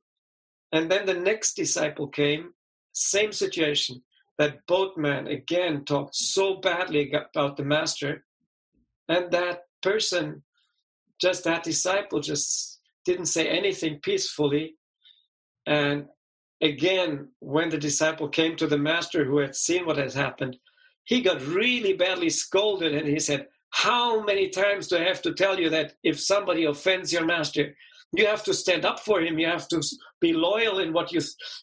And 0.73 0.91
then 0.91 1.07
the 1.07 1.14
next 1.14 1.55
disciple 1.55 2.09
came, 2.09 2.53
same 2.93 3.33
situation. 3.33 4.03
That 4.41 4.66
boatman 4.66 5.26
again 5.26 5.84
talked 5.84 6.14
so 6.14 6.61
badly 6.61 7.12
about 7.12 7.59
the 7.59 7.62
master, 7.62 8.24
and 9.07 9.30
that 9.32 9.64
person, 9.82 10.43
just 11.20 11.45
that 11.45 11.62
disciple, 11.62 12.20
just 12.20 12.80
didn't 13.05 13.26
say 13.26 13.47
anything 13.49 14.01
peacefully. 14.03 14.76
And 15.66 16.07
again, 16.62 17.28
when 17.41 17.68
the 17.68 17.76
disciple 17.76 18.30
came 18.30 18.57
to 18.57 18.66
the 18.66 18.78
master 18.78 19.26
who 19.26 19.41
had 19.41 19.55
seen 19.55 19.84
what 19.84 19.99
had 19.99 20.14
happened, 20.14 20.57
he 21.05 21.20
got 21.20 21.47
really 21.47 21.93
badly 21.93 22.30
scolded 22.30 22.95
and 22.95 23.07
he 23.07 23.18
said, 23.18 23.47
How 23.68 24.24
many 24.24 24.49
times 24.49 24.88
do 24.88 24.97
I 24.97 25.05
have 25.05 25.20
to 25.20 25.34
tell 25.34 25.61
you 25.61 25.68
that 25.68 25.97
if 26.03 26.18
somebody 26.18 26.64
offends 26.64 27.12
your 27.12 27.26
master, 27.26 27.76
you 28.16 28.24
have 28.24 28.45
to 28.45 28.55
stand 28.55 28.86
up 28.86 29.01
for 29.01 29.20
him, 29.20 29.38
you 29.38 29.49
have 29.49 29.68
to 29.68 29.82
be 30.18 30.32
loyal 30.32 30.78
in 30.78 30.95
what 30.95 31.12
you 31.12 31.20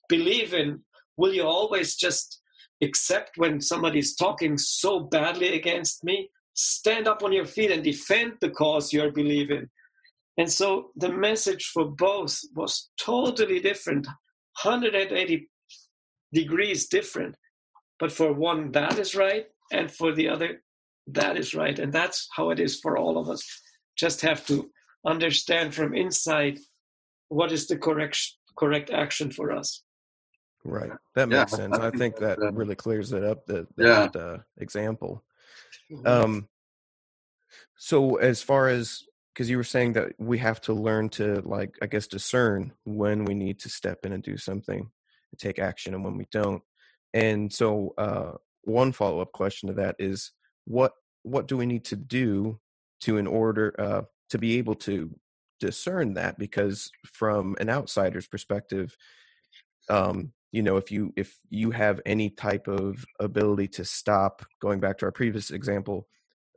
believe 0.08 0.54
in? 0.54 0.84
Will 1.18 1.34
you 1.34 1.42
always 1.42 1.96
just 1.96 2.40
accept 2.82 3.38
when 3.38 3.62
somebody 3.62 4.00
is 4.00 4.16
talking 4.16 4.58
so 4.58 5.00
badly 5.00 5.56
against 5.56 6.04
me? 6.04 6.30
Stand 6.54 7.08
up 7.08 7.24
on 7.24 7.32
your 7.32 7.46
feet 7.46 7.72
and 7.72 7.84
defend 7.84 8.34
the 8.42 8.50
cause 8.50 8.92
you're 8.92 9.12
believing. 9.12 9.70
And 10.38 10.52
so 10.52 10.92
the 10.96 11.12
message 11.12 11.72
for 11.74 11.86
both 11.86 12.40
was 12.56 12.90
totally 13.00 13.60
different. 13.60 14.06
180 14.62 15.50
degrees 16.34 16.88
different. 16.88 17.36
But 18.00 18.12
for 18.12 18.34
one, 18.34 18.72
that 18.74 19.00
is 19.00 19.16
right, 19.16 19.46
and 19.72 19.92
for 19.92 20.14
the 20.14 20.30
other, 20.30 20.62
that 21.08 21.38
is 21.38 21.56
right. 21.56 21.78
And 21.80 21.92
that's 21.92 22.28
how 22.36 22.52
it 22.52 22.60
is 22.60 22.80
for 22.80 22.98
all 22.98 23.18
of 23.18 23.30
us. 23.30 23.44
Just 23.98 24.22
have 24.22 24.46
to 24.48 24.70
understand 25.06 25.74
from 25.74 25.96
inside 25.96 26.60
what 27.30 27.52
is 27.52 27.68
the 27.68 27.78
correct 27.78 28.20
correct 28.58 28.90
action 28.90 29.32
for 29.32 29.52
us. 29.52 29.84
Right. 30.68 30.92
That 31.16 31.30
makes 31.30 31.54
yeah, 31.54 31.58
sense. 31.58 31.78
I 31.78 31.92
think 31.92 32.18
that 32.18 32.40
really 32.54 32.76
clears 32.76 33.14
it 33.14 33.24
up. 33.24 33.46
That, 33.46 33.74
that 33.78 34.16
yeah. 34.16 34.22
uh, 34.22 34.38
example. 34.58 35.24
Um. 36.06 36.48
So 37.78 38.18
as 38.18 38.42
far 38.42 38.68
as 38.68 39.04
because 39.34 39.50
you 39.52 39.58
were 39.58 39.64
saying 39.64 39.94
that 39.94 40.14
we 40.18 40.40
have 40.40 40.60
to 40.60 40.74
learn 40.74 41.10
to 41.10 41.42
like 41.46 41.76
i 41.84 41.86
guess 41.86 42.08
discern 42.08 42.74
when 42.86 43.24
we 43.24 43.36
need 43.36 43.60
to 43.60 43.70
step 43.70 44.00
in 44.04 44.12
and 44.12 44.24
do 44.24 44.36
something 44.36 44.80
and 44.80 45.40
take 45.40 45.60
action 45.60 45.94
and 45.94 46.04
when 46.04 46.18
we 46.18 46.26
don't 46.32 46.64
and 47.14 47.54
so 47.54 47.94
uh, 48.00 48.32
one 48.64 48.92
follow-up 48.92 49.32
question 49.34 49.68
to 49.68 49.76
that 49.76 49.96
is 50.00 50.32
what 50.66 50.92
what 51.22 51.48
do 51.48 51.56
we 51.56 51.68
need 51.68 51.86
to 51.86 51.96
do 51.96 52.60
to 53.00 53.18
in 53.18 53.28
order 53.28 53.76
uh, 53.80 54.02
to 54.30 54.40
be 54.40 54.58
able 54.58 54.74
to 54.74 55.14
discern 55.60 56.16
that 56.16 56.40
because 56.40 56.90
from 57.06 57.56
an 57.60 57.70
outsider's 57.70 58.28
perspective 58.28 58.98
um, 59.90 60.34
you 60.52 60.62
know 60.62 60.78
if 60.78 60.92
you 60.92 61.14
if 61.16 61.38
you 61.50 61.72
have 61.72 62.00
any 62.06 62.30
type 62.30 62.68
of 62.68 63.04
ability 63.20 63.68
to 63.68 63.86
stop 63.86 64.46
going 64.62 64.80
back 64.80 64.98
to 64.98 65.06
our 65.06 65.12
previous 65.12 65.52
example 65.52 66.08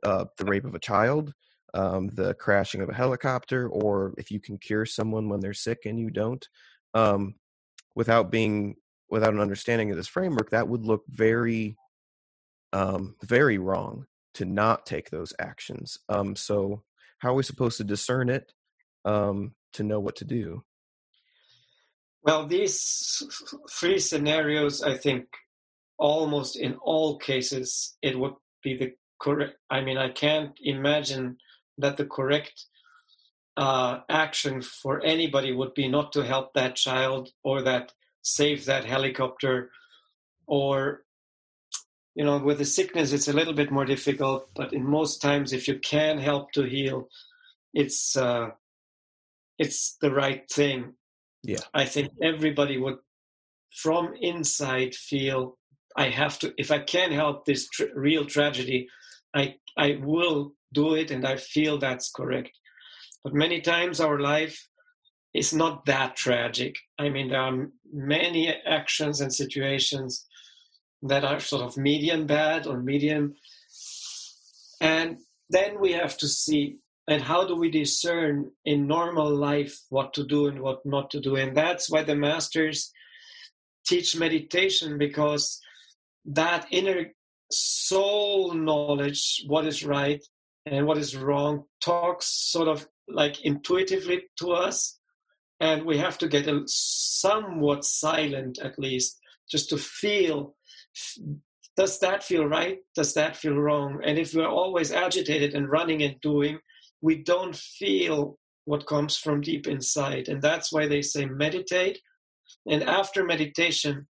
uh, 0.03 0.25
the 0.37 0.45
rape 0.45 0.65
of 0.65 0.75
a 0.75 0.79
child 0.79 1.33
um, 1.73 2.09
the 2.09 2.33
crashing 2.35 2.81
of 2.81 2.89
a 2.89 2.93
helicopter, 2.93 3.69
or 3.69 4.13
if 4.17 4.31
you 4.31 4.39
can 4.39 4.57
cure 4.57 4.85
someone 4.85 5.29
when 5.29 5.39
they're 5.39 5.53
sick 5.53 5.85
and 5.85 5.99
you 5.99 6.09
don't, 6.09 6.47
um, 6.93 7.35
without 7.95 8.31
being 8.31 8.75
without 9.09 9.33
an 9.33 9.39
understanding 9.39 9.91
of 9.91 9.97
this 9.97 10.07
framework, 10.07 10.49
that 10.51 10.67
would 10.67 10.85
look 10.85 11.03
very, 11.09 11.75
um, 12.71 13.15
very 13.23 13.57
wrong 13.57 14.05
to 14.33 14.45
not 14.45 14.85
take 14.85 15.09
those 15.09 15.33
actions. 15.37 15.97
Um, 16.07 16.35
so, 16.35 16.83
how 17.19 17.31
are 17.31 17.35
we 17.35 17.43
supposed 17.43 17.77
to 17.77 17.83
discern 17.83 18.29
it 18.29 18.53
um, 19.05 19.53
to 19.73 19.83
know 19.83 19.99
what 19.99 20.15
to 20.17 20.25
do? 20.25 20.63
Well, 22.23 22.45
these 22.47 23.23
three 23.71 23.99
scenarios, 23.99 24.83
I 24.83 24.95
think, 24.95 25.25
almost 25.97 26.55
in 26.55 26.75
all 26.75 27.17
cases, 27.17 27.97
it 28.01 28.17
would 28.17 28.33
be 28.63 28.77
the 28.77 28.93
correct. 29.19 29.57
I 29.69 29.81
mean, 29.81 29.97
I 29.97 30.09
can't 30.09 30.53
imagine 30.61 31.37
that 31.77 31.97
the 31.97 32.05
correct 32.05 32.65
uh, 33.57 33.99
action 34.09 34.61
for 34.61 35.03
anybody 35.03 35.51
would 35.51 35.73
be 35.73 35.87
not 35.87 36.11
to 36.13 36.23
help 36.23 36.53
that 36.53 36.75
child 36.75 37.29
or 37.43 37.61
that 37.63 37.93
save 38.21 38.65
that 38.65 38.85
helicopter 38.85 39.71
or 40.47 41.03
you 42.15 42.23
know 42.23 42.37
with 42.37 42.57
the 42.59 42.65
sickness 42.65 43.13
it's 43.13 43.27
a 43.27 43.33
little 43.33 43.53
bit 43.53 43.71
more 43.71 43.85
difficult 43.85 44.47
but 44.55 44.73
in 44.73 44.85
most 44.85 45.21
times 45.21 45.53
if 45.53 45.67
you 45.67 45.79
can 45.79 46.17
help 46.19 46.51
to 46.51 46.63
heal 46.63 47.07
it's 47.73 48.15
uh 48.15 48.49
it's 49.57 49.97
the 50.01 50.11
right 50.11 50.49
thing 50.49 50.93
yeah. 51.43 51.59
I 51.73 51.85
think 51.85 52.11
everybody 52.21 52.77
would 52.77 52.97
from 53.73 54.13
inside 54.19 54.93
feel 54.93 55.57
i 55.97 56.09
have 56.09 56.37
to 56.37 56.53
if 56.57 56.71
i 56.71 56.79
can 56.79 57.11
help 57.11 57.45
this 57.45 57.67
tr- 57.69 57.85
real 57.95 58.25
tragedy 58.25 58.87
i 59.33 59.55
i 59.77 59.97
will 60.01 60.53
do 60.73 60.95
it 60.95 61.11
and 61.11 61.25
i 61.25 61.35
feel 61.37 61.77
that's 61.77 62.11
correct. 62.11 62.51
But 63.23 63.33
many 63.33 63.61
times 63.61 63.99
our 63.99 64.19
life 64.19 64.67
is 65.33 65.53
not 65.53 65.85
that 65.85 66.15
tragic. 66.15 66.75
I 66.97 67.09
mean 67.09 67.29
there 67.29 67.41
are 67.41 67.67
many 67.93 68.49
actions 68.49 69.21
and 69.21 69.33
situations 69.33 70.25
that 71.03 71.23
are 71.23 71.39
sort 71.39 71.63
of 71.63 71.77
medium 71.77 72.25
bad 72.25 72.67
or 72.67 72.81
medium 72.81 73.35
and 74.81 75.17
then 75.49 75.79
we 75.79 75.93
have 75.93 76.17
to 76.17 76.27
see 76.27 76.77
and 77.07 77.21
how 77.21 77.45
do 77.45 77.55
we 77.55 77.71
discern 77.71 78.51
in 78.65 78.87
normal 78.87 79.29
life 79.29 79.79
what 79.89 80.13
to 80.13 80.23
do 80.23 80.47
and 80.47 80.61
what 80.61 80.85
not 80.85 81.09
to 81.11 81.19
do? 81.19 81.35
And 81.35 81.55
that's 81.55 81.89
why 81.89 82.03
the 82.03 82.15
masters 82.15 82.91
teach 83.85 84.15
meditation 84.15 84.97
because 84.97 85.59
that 86.25 86.67
inner 86.71 87.07
soul 87.51 88.53
knowledge 88.53 89.43
what 89.47 89.65
is 89.65 89.83
right 89.83 90.23
and 90.65 90.85
what 90.85 90.97
is 90.97 91.15
wrong 91.15 91.63
talks 91.83 92.27
sort 92.27 92.67
of 92.67 92.87
like 93.07 93.43
intuitively 93.43 94.23
to 94.37 94.51
us. 94.51 94.99
And 95.59 95.85
we 95.85 95.97
have 95.97 96.17
to 96.19 96.27
get 96.27 96.47
somewhat 96.67 97.83
silent 97.83 98.59
at 98.59 98.79
least 98.79 99.19
just 99.49 99.69
to 99.69 99.77
feel 99.77 100.55
does 101.77 101.99
that 101.99 102.23
feel 102.23 102.45
right? 102.45 102.79
Does 102.95 103.13
that 103.13 103.37
feel 103.37 103.55
wrong? 103.55 104.01
And 104.05 104.19
if 104.19 104.33
we're 104.33 104.47
always 104.47 104.91
agitated 104.91 105.53
and 105.53 105.69
running 105.69 106.03
and 106.03 106.19
doing 106.21 106.59
we 107.01 107.15
don't 107.23 107.55
feel 107.55 108.37
what 108.65 108.87
comes 108.87 109.17
from 109.17 109.41
deep 109.41 109.67
inside 109.67 110.27
and 110.27 110.41
that's 110.41 110.71
why 110.71 110.87
they 110.87 111.01
say 111.01 111.25
meditate. 111.25 111.99
And 112.67 112.83
after 112.83 113.23
meditation 113.23 114.07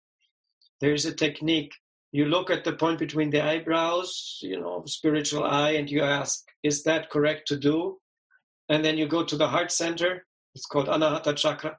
there's 0.82 1.06
a 1.06 1.14
technique. 1.14 1.74
You 2.12 2.26
look 2.26 2.50
at 2.50 2.64
the 2.64 2.74
point 2.74 2.98
between 2.98 3.30
the 3.30 3.44
eyebrows 3.44 4.40
you 4.42 4.60
know 4.60 4.84
spiritual 4.86 5.44
eye 5.44 5.72
and 5.72 5.90
you 5.90 6.02
ask 6.02 6.44
is 6.64 6.84
that 6.84 7.10
correct 7.10 7.48
to 7.50 7.58
do? 7.58 7.98
And 8.70 8.84
then 8.84 8.98
you 8.98 9.08
go 9.08 9.24
to 9.24 9.38
the 9.38 9.48
heart 9.48 9.72
center. 9.72 10.26
It's 10.56 10.66
called 10.66 10.88
anahata 10.88 11.36
chakra. 11.36 11.78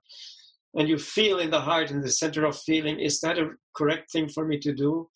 And 0.74 0.88
you 0.88 0.98
feel 0.98 1.38
in 1.38 1.50
the 1.50 1.60
heart 1.60 1.90
in 1.90 2.00
the 2.00 2.10
center 2.10 2.44
of 2.44 2.56
feeling 2.56 3.00
is 3.00 3.20
that 3.20 3.38
a 3.38 3.50
correct 3.74 4.12
thing 4.12 4.28
for 4.28 4.44
me 4.44 4.58
to 4.60 4.72
do? 4.72 5.08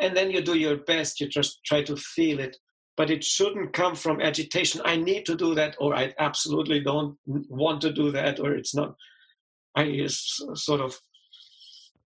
And 0.00 0.16
then 0.16 0.30
you 0.30 0.40
do 0.42 0.58
your 0.58 0.76
best. 0.76 1.20
You 1.20 1.28
just 1.28 1.64
try 1.64 1.82
to 1.82 1.96
feel 1.96 2.40
it 2.40 2.56
but 2.96 3.10
it 3.10 3.24
shouldn't 3.24 3.72
come 3.72 3.94
from 3.94 4.20
agitation 4.20 4.80
i 4.84 4.96
need 4.96 5.24
to 5.26 5.36
do 5.36 5.54
that 5.54 5.76
or 5.78 5.94
i 5.94 6.12
absolutely 6.18 6.80
don't 6.80 7.16
want 7.26 7.80
to 7.80 7.92
do 7.92 8.10
that 8.10 8.40
or 8.40 8.54
it's 8.54 8.74
not 8.74 8.94
i 9.74 9.90
just 9.90 10.42
sort 10.56 10.80
of 10.80 10.98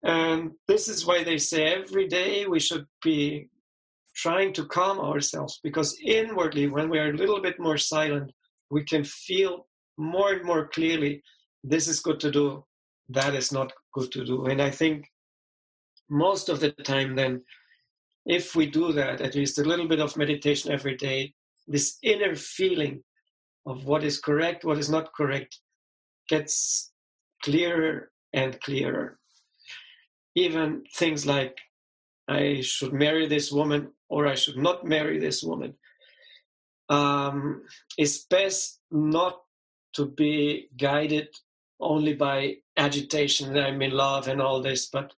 and 0.03 0.53
this 0.69 0.89
is 0.89 1.07
why 1.07 1.25
they 1.25 1.39
say 1.39 1.65
every 1.65 2.07
day 2.07 2.47
we 2.47 2.61
should 2.61 2.87
be 3.03 3.49
trying 4.15 4.53
to 4.53 4.65
calm 4.67 4.99
ourselves 4.99 5.61
because 5.63 5.99
inwardly 6.03 6.67
when 6.69 6.89
we 6.89 6.99
are 6.99 7.11
a 7.11 7.17
little 7.17 7.41
bit 7.41 7.59
more 7.59 7.77
silent 7.77 8.33
we 8.71 8.83
can 8.85 9.05
feel 9.05 9.67
more 9.99 10.33
and 10.33 10.45
more 10.45 10.69
clearly 10.69 11.23
this 11.67 11.89
is 11.89 12.01
good 12.01 12.21
to 12.21 12.31
do, 12.31 12.65
that 13.09 13.35
is 13.35 13.53
not 13.53 13.73
good 13.93 14.13
to 14.13 14.25
do. 14.25 14.47
And 14.47 14.63
I 14.63 14.71
think 14.71 15.11
most 16.09 16.49
of 16.49 16.61
the 16.61 16.71
time, 16.71 17.17
then, 17.17 17.43
if 18.27 18.57
we 18.57 18.67
do 18.67 18.93
that, 18.93 19.21
at 19.21 19.37
least 19.37 19.59
a 19.59 19.65
little 19.65 19.87
bit 19.87 20.01
of 20.01 20.17
meditation 20.17 20.73
every 20.73 20.97
day, 20.97 21.33
this 21.69 21.99
inner 22.03 22.35
feeling 22.35 23.03
of 23.67 23.87
what 23.87 24.05
is 24.05 24.21
correct, 24.21 24.65
what 24.65 24.79
is 24.79 24.91
not 24.91 25.15
correct, 25.15 25.59
gets 26.29 26.93
clearer 27.43 28.11
and 28.33 28.61
clearer. 28.61 29.19
Even 30.35 30.83
things 30.95 31.25
like, 31.25 31.57
I 32.29 32.61
should 32.63 32.93
marry 32.93 33.27
this 33.27 33.53
woman 33.53 33.93
or 34.09 34.27
I 34.27 34.35
should 34.35 34.57
not 34.57 34.85
marry 34.85 35.19
this 35.19 35.43
woman. 35.43 35.75
Um, 36.89 37.63
it's 37.97 38.25
best 38.25 38.81
not 38.91 39.41
to 39.95 40.07
be 40.07 40.69
guided 40.77 41.29
only 41.81 42.15
by 42.15 42.57
agitation 42.77 43.53
that 43.53 43.67
I'm 43.67 43.83
in 43.83 43.93
love 43.93 44.29
and 44.29 44.41
all 44.43 44.61
this, 44.61 44.87
but 44.87 45.13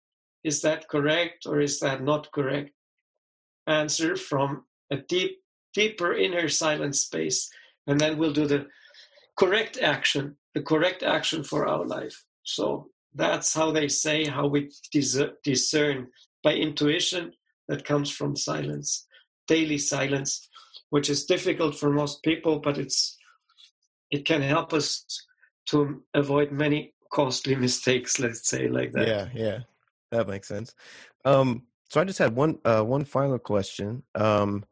is 0.44 0.60
that 0.62 0.88
correct 0.88 1.46
or 1.46 1.60
is 1.60 1.80
that 1.80 2.02
not 2.02 2.30
correct? 2.32 2.70
Answer 3.68 4.16
from 4.16 4.64
a 4.90 4.96
deep, 4.96 5.38
deeper 5.74 6.14
inner 6.14 6.48
silent 6.48 6.96
space, 6.96 7.50
and 7.86 8.00
then 8.00 8.18
we'll 8.18 8.32
do 8.32 8.46
the 8.46 8.66
correct 9.38 9.78
action, 9.78 10.36
the 10.54 10.62
correct 10.62 11.02
action 11.02 11.44
for 11.44 11.68
our 11.68 11.84
life. 11.84 12.24
So 12.44 12.88
that's 13.14 13.54
how 13.54 13.70
they 13.70 13.88
say 13.88 14.24
how 14.24 14.46
we 14.46 14.70
discern 15.44 16.08
by 16.42 16.54
intuition 16.54 17.32
that 17.68 17.84
comes 17.84 18.10
from 18.10 18.36
silence, 18.36 19.06
daily 19.46 19.78
silence, 19.78 20.48
which 20.90 21.10
is 21.10 21.26
difficult 21.26 21.74
for 21.78 21.90
most 21.90 22.22
people, 22.22 22.58
but 22.60 22.78
it's 22.78 23.18
it 24.10 24.24
can 24.24 24.40
help 24.40 24.72
us 24.72 25.04
to 25.66 26.02
avoid 26.14 26.50
many 26.50 26.94
costly 27.12 27.54
mistakes 27.66 28.18
let's 28.18 28.48
say 28.48 28.68
like 28.68 28.92
that 28.92 29.06
yeah 29.06 29.28
yeah 29.34 29.58
that 30.10 30.28
makes 30.28 30.48
sense 30.48 30.74
um 31.24 31.62
so 31.88 32.00
i 32.00 32.04
just 32.04 32.18
had 32.18 32.34
one 32.34 32.58
uh 32.64 32.82
one 32.82 33.04
final 33.04 33.38
question 33.38 34.02
um 34.14 34.64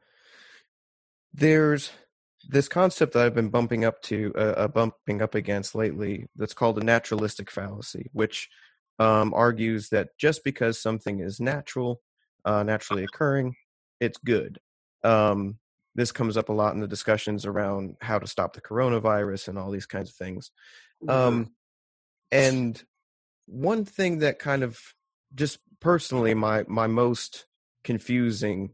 there's 1.32 1.90
this 2.48 2.68
concept 2.68 3.12
that 3.12 3.24
i've 3.24 3.34
been 3.34 3.48
bumping 3.48 3.84
up 3.84 4.00
to 4.02 4.32
uh, 4.36 4.54
uh 4.56 4.68
bumping 4.68 5.22
up 5.22 5.34
against 5.34 5.74
lately 5.74 6.26
that's 6.36 6.54
called 6.54 6.78
a 6.78 6.84
naturalistic 6.84 7.50
fallacy 7.50 8.08
which 8.12 8.48
um 8.98 9.34
argues 9.34 9.88
that 9.90 10.08
just 10.18 10.44
because 10.44 10.80
something 10.80 11.20
is 11.20 11.40
natural 11.40 12.00
uh 12.44 12.62
naturally 12.62 13.04
occurring 13.04 13.54
it's 14.00 14.18
good 14.18 14.58
um 15.04 15.58
this 15.94 16.12
comes 16.12 16.36
up 16.36 16.50
a 16.50 16.52
lot 16.52 16.74
in 16.74 16.80
the 16.80 16.86
discussions 16.86 17.46
around 17.46 17.96
how 18.02 18.18
to 18.18 18.26
stop 18.26 18.52
the 18.52 18.60
coronavirus 18.60 19.48
and 19.48 19.58
all 19.58 19.70
these 19.70 19.86
kinds 19.86 20.10
of 20.10 20.16
things 20.16 20.50
Mm-hmm. 21.04 21.10
Um, 21.10 21.52
and 22.32 22.82
one 23.46 23.84
thing 23.84 24.18
that 24.18 24.38
kind 24.38 24.62
of 24.62 24.78
just 25.34 25.58
personally 25.80 26.34
my 26.34 26.64
my 26.68 26.86
most 26.86 27.46
confusing 27.84 28.70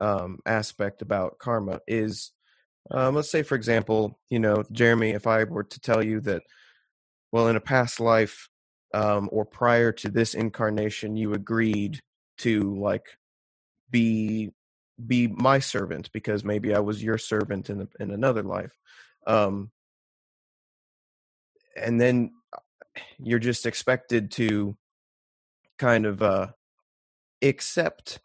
um, 0.00 0.38
aspect 0.46 1.02
about 1.02 1.38
karma 1.38 1.80
is 1.86 2.32
um, 2.90 3.14
let's 3.14 3.30
say 3.30 3.42
for 3.42 3.54
example 3.54 4.18
you 4.28 4.38
know 4.38 4.62
jeremy 4.72 5.10
if 5.10 5.26
i 5.26 5.44
were 5.44 5.64
to 5.64 5.80
tell 5.80 6.02
you 6.02 6.20
that 6.20 6.42
well 7.30 7.48
in 7.48 7.56
a 7.56 7.60
past 7.60 8.00
life 8.00 8.48
um, 8.94 9.28
or 9.32 9.44
prior 9.44 9.92
to 9.92 10.10
this 10.10 10.34
incarnation 10.34 11.16
you 11.16 11.32
agreed 11.32 12.00
to 12.38 12.74
like 12.76 13.06
be 13.90 14.50
be 15.04 15.26
my 15.26 15.58
servant 15.58 16.10
because 16.12 16.44
maybe 16.44 16.74
i 16.74 16.78
was 16.78 17.02
your 17.02 17.18
servant 17.18 17.70
in 17.70 17.88
in 17.98 18.10
another 18.10 18.42
life 18.42 18.72
um, 19.26 19.70
and 21.76 22.00
then 22.00 22.32
uh, 22.52 23.00
you're 23.18 23.38
just 23.38 23.66
expected 23.66 24.30
to 24.32 24.76
kind 25.82 26.06
of 26.06 26.22
uh 26.22 26.46
accept 27.42 28.20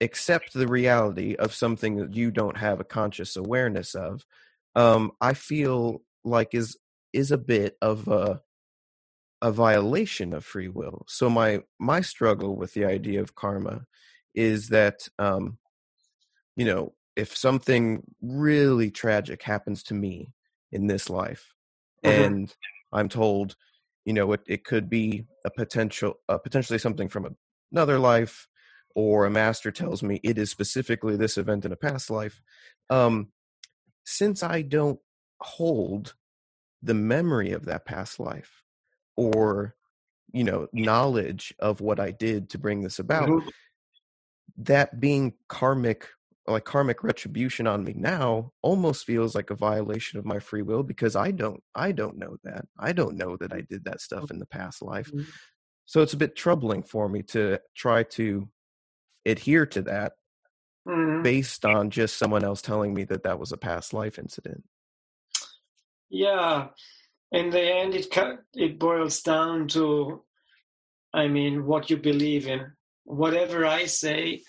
accept 0.00 0.52
the 0.52 0.68
reality 0.68 1.34
of 1.34 1.52
something 1.52 1.96
that 1.96 2.14
you 2.14 2.30
don't 2.30 2.56
have 2.56 2.78
a 2.78 2.84
conscious 2.84 3.34
awareness 3.34 3.96
of 3.96 4.24
um 4.76 5.10
i 5.20 5.34
feel 5.34 6.00
like 6.22 6.54
is 6.54 6.76
is 7.12 7.32
a 7.32 7.38
bit 7.38 7.76
of 7.82 8.06
a 8.06 8.40
a 9.42 9.50
violation 9.50 10.32
of 10.32 10.44
free 10.44 10.68
will 10.68 11.04
so 11.08 11.28
my 11.28 11.60
my 11.80 12.00
struggle 12.00 12.54
with 12.54 12.72
the 12.74 12.84
idea 12.84 13.20
of 13.20 13.34
karma 13.34 13.84
is 14.32 14.68
that 14.68 15.08
um 15.18 15.58
you 16.54 16.64
know 16.64 16.94
if 17.16 17.36
something 17.36 18.04
really 18.22 18.92
tragic 18.92 19.42
happens 19.42 19.82
to 19.82 19.94
me 19.94 20.32
in 20.70 20.86
this 20.86 21.10
life 21.10 21.52
mm-hmm. 22.04 22.22
and 22.22 22.54
I'm 22.92 23.08
told, 23.08 23.56
you 24.06 24.12
know, 24.12 24.32
it, 24.32 24.40
it 24.46 24.64
could 24.64 24.88
be 24.88 25.26
a 25.44 25.50
potential, 25.50 26.14
uh, 26.28 26.38
potentially 26.38 26.78
something 26.78 27.08
from 27.08 27.36
another 27.72 27.98
life, 27.98 28.48
or 28.94 29.26
a 29.26 29.30
master 29.30 29.70
tells 29.70 30.02
me 30.02 30.20
it 30.22 30.38
is 30.38 30.50
specifically 30.50 31.16
this 31.16 31.36
event 31.36 31.66
in 31.66 31.72
a 31.72 31.76
past 31.76 32.08
life. 32.08 32.40
Um, 32.88 33.28
since 34.04 34.42
I 34.44 34.62
don't 34.62 35.00
hold 35.40 36.14
the 36.82 36.94
memory 36.94 37.50
of 37.50 37.66
that 37.66 37.84
past 37.84 38.20
life, 38.20 38.62
or 39.16 39.74
you 40.32 40.44
know, 40.44 40.68
knowledge 40.72 41.52
of 41.58 41.80
what 41.80 41.98
I 41.98 42.12
did 42.12 42.50
to 42.50 42.58
bring 42.58 42.82
this 42.82 43.00
about, 43.00 43.28
mm-hmm. 43.28 43.48
that 44.58 45.00
being 45.00 45.34
karmic 45.48 46.08
like 46.48 46.64
karmic 46.64 47.02
retribution 47.02 47.66
on 47.66 47.84
me 47.84 47.92
now 47.96 48.52
almost 48.62 49.04
feels 49.04 49.34
like 49.34 49.50
a 49.50 49.54
violation 49.56 50.18
of 50.18 50.24
my 50.24 50.38
free 50.38 50.62
will 50.62 50.82
because 50.82 51.16
I 51.16 51.30
don't 51.30 51.62
I 51.74 51.92
don't 51.92 52.18
know 52.18 52.36
that. 52.44 52.66
I 52.78 52.92
don't 52.92 53.16
know 53.16 53.36
that 53.38 53.52
I 53.52 53.62
did 53.62 53.84
that 53.84 54.00
stuff 54.00 54.30
in 54.30 54.38
the 54.38 54.46
past 54.46 54.82
life. 54.82 55.10
Mhm. 55.12 55.26
So 55.86 56.02
it's 56.02 56.12
a 56.14 56.16
bit 56.18 56.36
troubling 56.36 56.82
for 56.82 57.08
me 57.08 57.22
to 57.24 57.60
try 57.74 58.02
to 58.04 58.48
adhere 59.24 59.66
to 59.66 59.82
that 59.82 60.14
Mhm. 60.86 61.22
based 61.22 61.64
on 61.64 61.90
just 61.90 62.16
someone 62.16 62.44
else 62.44 62.62
telling 62.62 62.94
me 62.94 63.04
that 63.04 63.24
that 63.24 63.38
was 63.38 63.52
a 63.52 63.56
past 63.56 63.92
life 63.92 64.18
incident. 64.18 64.64
Yeah, 66.08 66.68
in 67.32 67.50
the 67.50 67.60
end, 67.60 67.94
it 67.94 68.06
it 68.54 68.78
boils 68.78 69.22
down 69.22 69.66
to, 69.68 70.24
I 71.12 71.26
mean, 71.26 71.66
what 71.66 71.90
you 71.90 71.96
believe 71.96 72.46
in. 72.46 72.72
Whatever 73.04 73.66
I 73.66 73.86
say, 73.86 74.42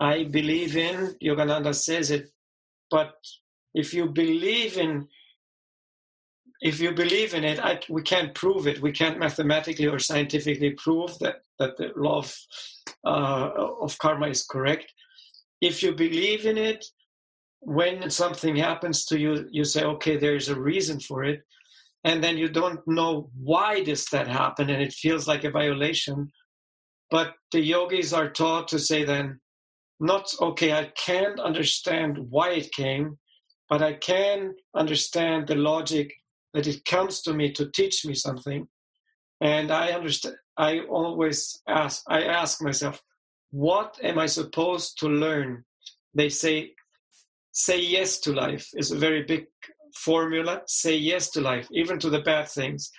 I 0.00 0.24
believe 0.24 0.76
in. 0.76 1.14
Yogananda 1.22 1.74
says 1.74 2.10
it, 2.10 2.30
but 2.90 3.14
if 3.74 3.94
you 3.94 4.06
believe 4.06 4.76
in, 4.76 5.08
if 6.60 6.80
you 6.80 6.92
believe 6.92 7.34
in 7.34 7.44
it, 7.44 7.58
I, 7.60 7.80
we 7.88 8.02
can't 8.02 8.34
prove 8.34 8.66
it. 8.66 8.80
We 8.80 8.92
can't 8.92 9.18
mathematically 9.18 9.86
or 9.86 9.98
scientifically 9.98 10.70
prove 10.70 11.18
that 11.20 11.36
that 11.58 11.76
the 11.76 11.92
law 11.96 12.18
of 12.18 12.36
uh, 13.06 13.50
of 13.80 13.98
karma 13.98 14.28
is 14.28 14.44
correct. 14.44 14.92
If 15.60 15.82
you 15.82 15.94
believe 15.94 16.46
in 16.46 16.58
it, 16.58 16.84
when 17.60 18.10
something 18.10 18.56
happens 18.56 19.04
to 19.06 19.18
you, 19.18 19.46
you 19.50 19.64
say, 19.64 19.84
okay, 19.84 20.16
there's 20.16 20.48
a 20.48 20.60
reason 20.60 21.00
for 21.00 21.24
it. 21.24 21.40
And 22.04 22.22
then 22.22 22.36
you 22.36 22.50
don't 22.50 22.86
know 22.86 23.30
why 23.34 23.82
does 23.82 24.04
that 24.06 24.28
happen, 24.28 24.68
and 24.68 24.82
it 24.82 24.92
feels 24.92 25.26
like 25.26 25.44
a 25.44 25.50
violation. 25.50 26.30
But 27.10 27.34
the 27.52 27.60
yogis 27.60 28.12
are 28.12 28.28
taught 28.30 28.68
to 28.68 28.78
say 28.78 29.04
then, 29.04 29.40
not 30.04 30.34
okay, 30.40 30.72
I 30.72 30.92
can't 31.06 31.40
understand 31.40 32.18
why 32.28 32.50
it 32.50 32.72
came, 32.72 33.18
but 33.70 33.80
I 33.82 33.94
can 33.94 34.54
understand 34.76 35.46
the 35.46 35.54
logic 35.54 36.12
that 36.52 36.66
it 36.66 36.84
comes 36.84 37.22
to 37.22 37.32
me 37.32 37.52
to 37.52 37.70
teach 37.70 38.04
me 38.04 38.14
something. 38.14 38.68
And 39.40 39.70
I 39.70 39.92
understand 39.92 40.36
I 40.56 40.80
always 40.80 41.60
ask 41.66 42.02
I 42.08 42.22
ask 42.24 42.62
myself, 42.62 43.02
what 43.50 43.98
am 44.02 44.18
I 44.18 44.26
supposed 44.26 44.98
to 45.00 45.08
learn? 45.08 45.64
They 46.14 46.28
say 46.28 46.72
say 47.52 47.80
yes 47.80 48.20
to 48.20 48.32
life 48.32 48.68
is 48.74 48.90
a 48.90 48.98
very 48.98 49.22
big 49.22 49.46
formula. 49.96 50.62
Say 50.66 50.96
yes 50.96 51.30
to 51.30 51.40
life, 51.40 51.66
even 51.72 51.98
to 52.00 52.10
the 52.10 52.20
bad 52.20 52.48
things. 52.48 52.90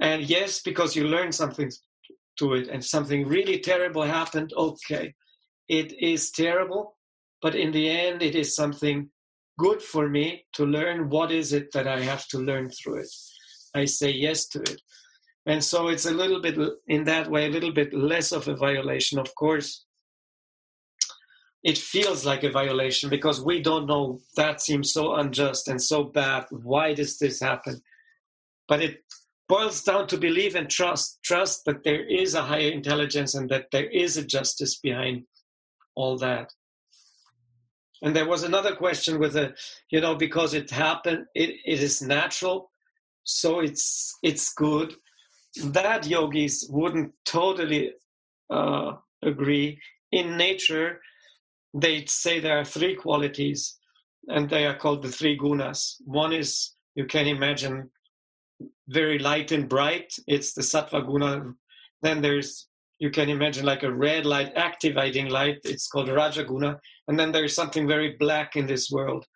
And 0.00 0.22
yes, 0.22 0.60
because 0.62 0.94
you 0.94 1.04
learn 1.08 1.32
something 1.32 1.70
to 2.38 2.54
it 2.54 2.68
and 2.68 2.84
something 2.84 3.26
really 3.26 3.58
terrible 3.58 4.02
happened, 4.02 4.52
okay. 4.56 5.14
It 5.68 5.92
is 6.00 6.30
terrible, 6.30 6.96
but 7.42 7.54
in 7.54 7.72
the 7.72 7.88
end, 7.88 8.22
it 8.22 8.34
is 8.34 8.54
something 8.54 9.10
good 9.58 9.82
for 9.82 10.08
me 10.08 10.44
to 10.54 10.64
learn 10.66 11.08
what 11.08 11.32
is 11.32 11.52
it 11.52 11.72
that 11.72 11.88
I 11.88 12.00
have 12.00 12.26
to 12.28 12.38
learn 12.38 12.70
through 12.70 13.00
it. 13.00 13.10
I 13.74 13.84
say 13.86 14.10
yes 14.10 14.46
to 14.48 14.60
it. 14.60 14.80
And 15.46 15.62
so 15.62 15.88
it's 15.88 16.06
a 16.06 16.10
little 16.10 16.40
bit, 16.40 16.58
in 16.88 17.04
that 17.04 17.30
way, 17.30 17.46
a 17.46 17.50
little 17.50 17.72
bit 17.72 17.94
less 17.94 18.32
of 18.32 18.48
a 18.48 18.56
violation. 18.56 19.18
Of 19.18 19.34
course, 19.34 19.86
it 21.66 21.76
feels 21.76 22.24
like 22.24 22.44
a 22.44 22.50
violation 22.50 23.10
because 23.10 23.44
we 23.44 23.60
don't 23.60 23.86
know 23.86 24.20
that 24.36 24.62
seems 24.62 24.92
so 24.92 25.16
unjust 25.16 25.66
and 25.66 25.82
so 25.82 26.04
bad 26.04 26.46
why 26.50 26.94
does 26.94 27.18
this 27.18 27.40
happen 27.40 27.80
but 28.68 28.80
it 28.80 29.02
boils 29.48 29.82
down 29.82 30.06
to 30.06 30.16
believe 30.16 30.54
and 30.54 30.70
trust 30.70 31.18
trust 31.24 31.64
that 31.66 31.82
there 31.82 32.04
is 32.06 32.34
a 32.34 32.42
higher 32.42 32.70
intelligence 32.70 33.34
and 33.34 33.50
that 33.50 33.66
there 33.72 33.90
is 33.90 34.16
a 34.16 34.24
justice 34.24 34.78
behind 34.78 35.24
all 35.96 36.16
that 36.16 36.52
and 38.02 38.14
there 38.14 38.28
was 38.28 38.42
another 38.42 38.74
question 38.76 39.18
with 39.18 39.36
a 39.36 39.54
you 39.90 40.00
know 40.00 40.14
because 40.14 40.54
it 40.54 40.70
happened 40.70 41.24
it, 41.34 41.50
it 41.64 41.82
is 41.82 42.00
natural 42.02 42.70
so 43.24 43.60
it's 43.60 44.16
it's 44.22 44.52
good 44.54 44.94
that 45.64 46.06
yogis 46.06 46.66
wouldn't 46.70 47.12
totally 47.24 47.92
uh, 48.50 48.92
agree 49.22 49.78
in 50.12 50.36
nature 50.36 51.00
they 51.76 52.04
say 52.06 52.40
there 52.40 52.58
are 52.58 52.64
three 52.64 52.94
qualities, 52.94 53.78
and 54.28 54.48
they 54.48 54.66
are 54.66 54.76
called 54.76 55.02
the 55.02 55.12
three 55.12 55.38
gunas. 55.38 55.96
One 56.04 56.32
is, 56.32 56.72
you 56.94 57.04
can 57.04 57.26
imagine, 57.26 57.90
very 58.88 59.18
light 59.18 59.52
and 59.52 59.68
bright. 59.68 60.14
It's 60.26 60.54
the 60.54 60.62
sattva 60.62 61.06
guna. 61.06 61.52
Then 62.02 62.22
there's, 62.22 62.68
you 62.98 63.10
can 63.10 63.28
imagine 63.28 63.66
like 63.66 63.82
a 63.82 63.92
red 63.92 64.24
light, 64.26 64.52
activating 64.56 65.28
light. 65.28 65.58
It's 65.64 65.88
called 65.88 66.08
rajaguna. 66.08 66.78
And 67.08 67.18
then 67.18 67.32
there's 67.32 67.54
something 67.54 67.86
very 67.86 68.16
black 68.18 68.56
in 68.56 68.66
this 68.66 68.90
world, 68.90 69.26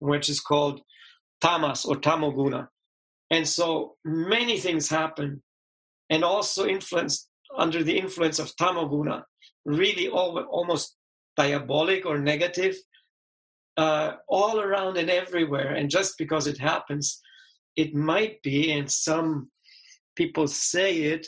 which 0.00 0.28
is 0.28 0.40
called 0.40 0.80
tamas 1.40 1.84
or 1.84 1.96
tamoguna. 1.96 2.68
And 3.30 3.46
so 3.48 3.96
many 4.04 4.58
things 4.58 4.88
happen, 4.88 5.42
and 6.10 6.24
also 6.24 6.66
influenced 6.66 7.28
under 7.56 7.82
the 7.82 7.98
influence 7.98 8.38
of 8.38 8.54
tamoguna, 8.56 9.22
really 9.64 10.08
all, 10.08 10.38
almost 10.50 10.96
diabolic 11.36 12.04
or 12.04 12.18
negative 12.18 12.76
uh, 13.76 14.12
all 14.28 14.60
around 14.60 14.96
and 14.98 15.10
everywhere. 15.10 15.74
And 15.74 15.90
just 15.90 16.18
because 16.18 16.46
it 16.46 16.58
happens, 16.58 17.20
it 17.76 17.94
might 17.94 18.42
be, 18.42 18.72
and 18.72 18.90
some 18.90 19.50
people 20.16 20.46
say 20.46 20.96
it, 20.96 21.26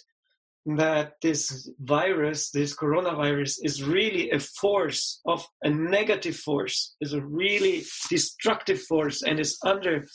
that 0.66 1.14
this 1.22 1.70
virus, 1.78 2.50
this 2.50 2.74
coronavirus, 2.74 3.58
is 3.62 3.84
really 3.84 4.30
a 4.30 4.40
force 4.40 5.20
of 5.24 5.46
a 5.62 5.70
negative 5.70 6.36
force, 6.36 6.96
is 7.00 7.12
a 7.12 7.20
really 7.24 7.84
destructive 8.10 8.82
force, 8.82 9.22
and 9.22 9.38
is 9.38 9.58
under 9.64 10.06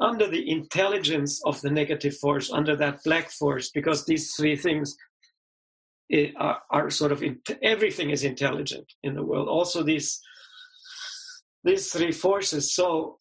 under 0.00 0.28
the 0.28 0.48
intelligence 0.48 1.40
of 1.44 1.60
the 1.62 1.70
negative 1.70 2.16
force, 2.18 2.52
under 2.52 2.76
that 2.76 3.00
black 3.04 3.30
force, 3.30 3.70
because 3.70 4.04
these 4.04 4.32
three 4.34 4.54
things 4.54 4.96
eh, 6.12 6.30
are, 6.36 6.60
are 6.70 6.88
sort 6.88 7.10
of 7.10 7.20
in, 7.20 7.40
everything 7.62 8.10
is 8.10 8.22
intelligent 8.22 8.92
in 9.02 9.14
the 9.14 9.24
world. 9.24 9.48
Also, 9.48 9.82
these 9.82 10.20
these 11.64 11.92
three 11.92 12.12
forces. 12.12 12.74
So 12.74 13.18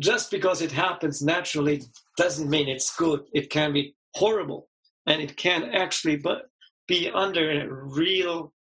just 0.00 0.30
because 0.30 0.62
it 0.62 0.72
happens 0.72 1.22
naturally 1.22 1.82
doesn't 2.16 2.48
mean 2.48 2.68
it's 2.68 2.94
good. 2.96 3.22
It 3.32 3.50
can 3.50 3.72
be 3.72 3.94
horrible, 4.14 4.68
and 5.06 5.20
it 5.20 5.36
can 5.36 5.64
actually 5.64 6.16
but 6.16 6.42
be 6.86 7.10
under 7.10 7.50
a 7.50 7.72
real 7.72 8.52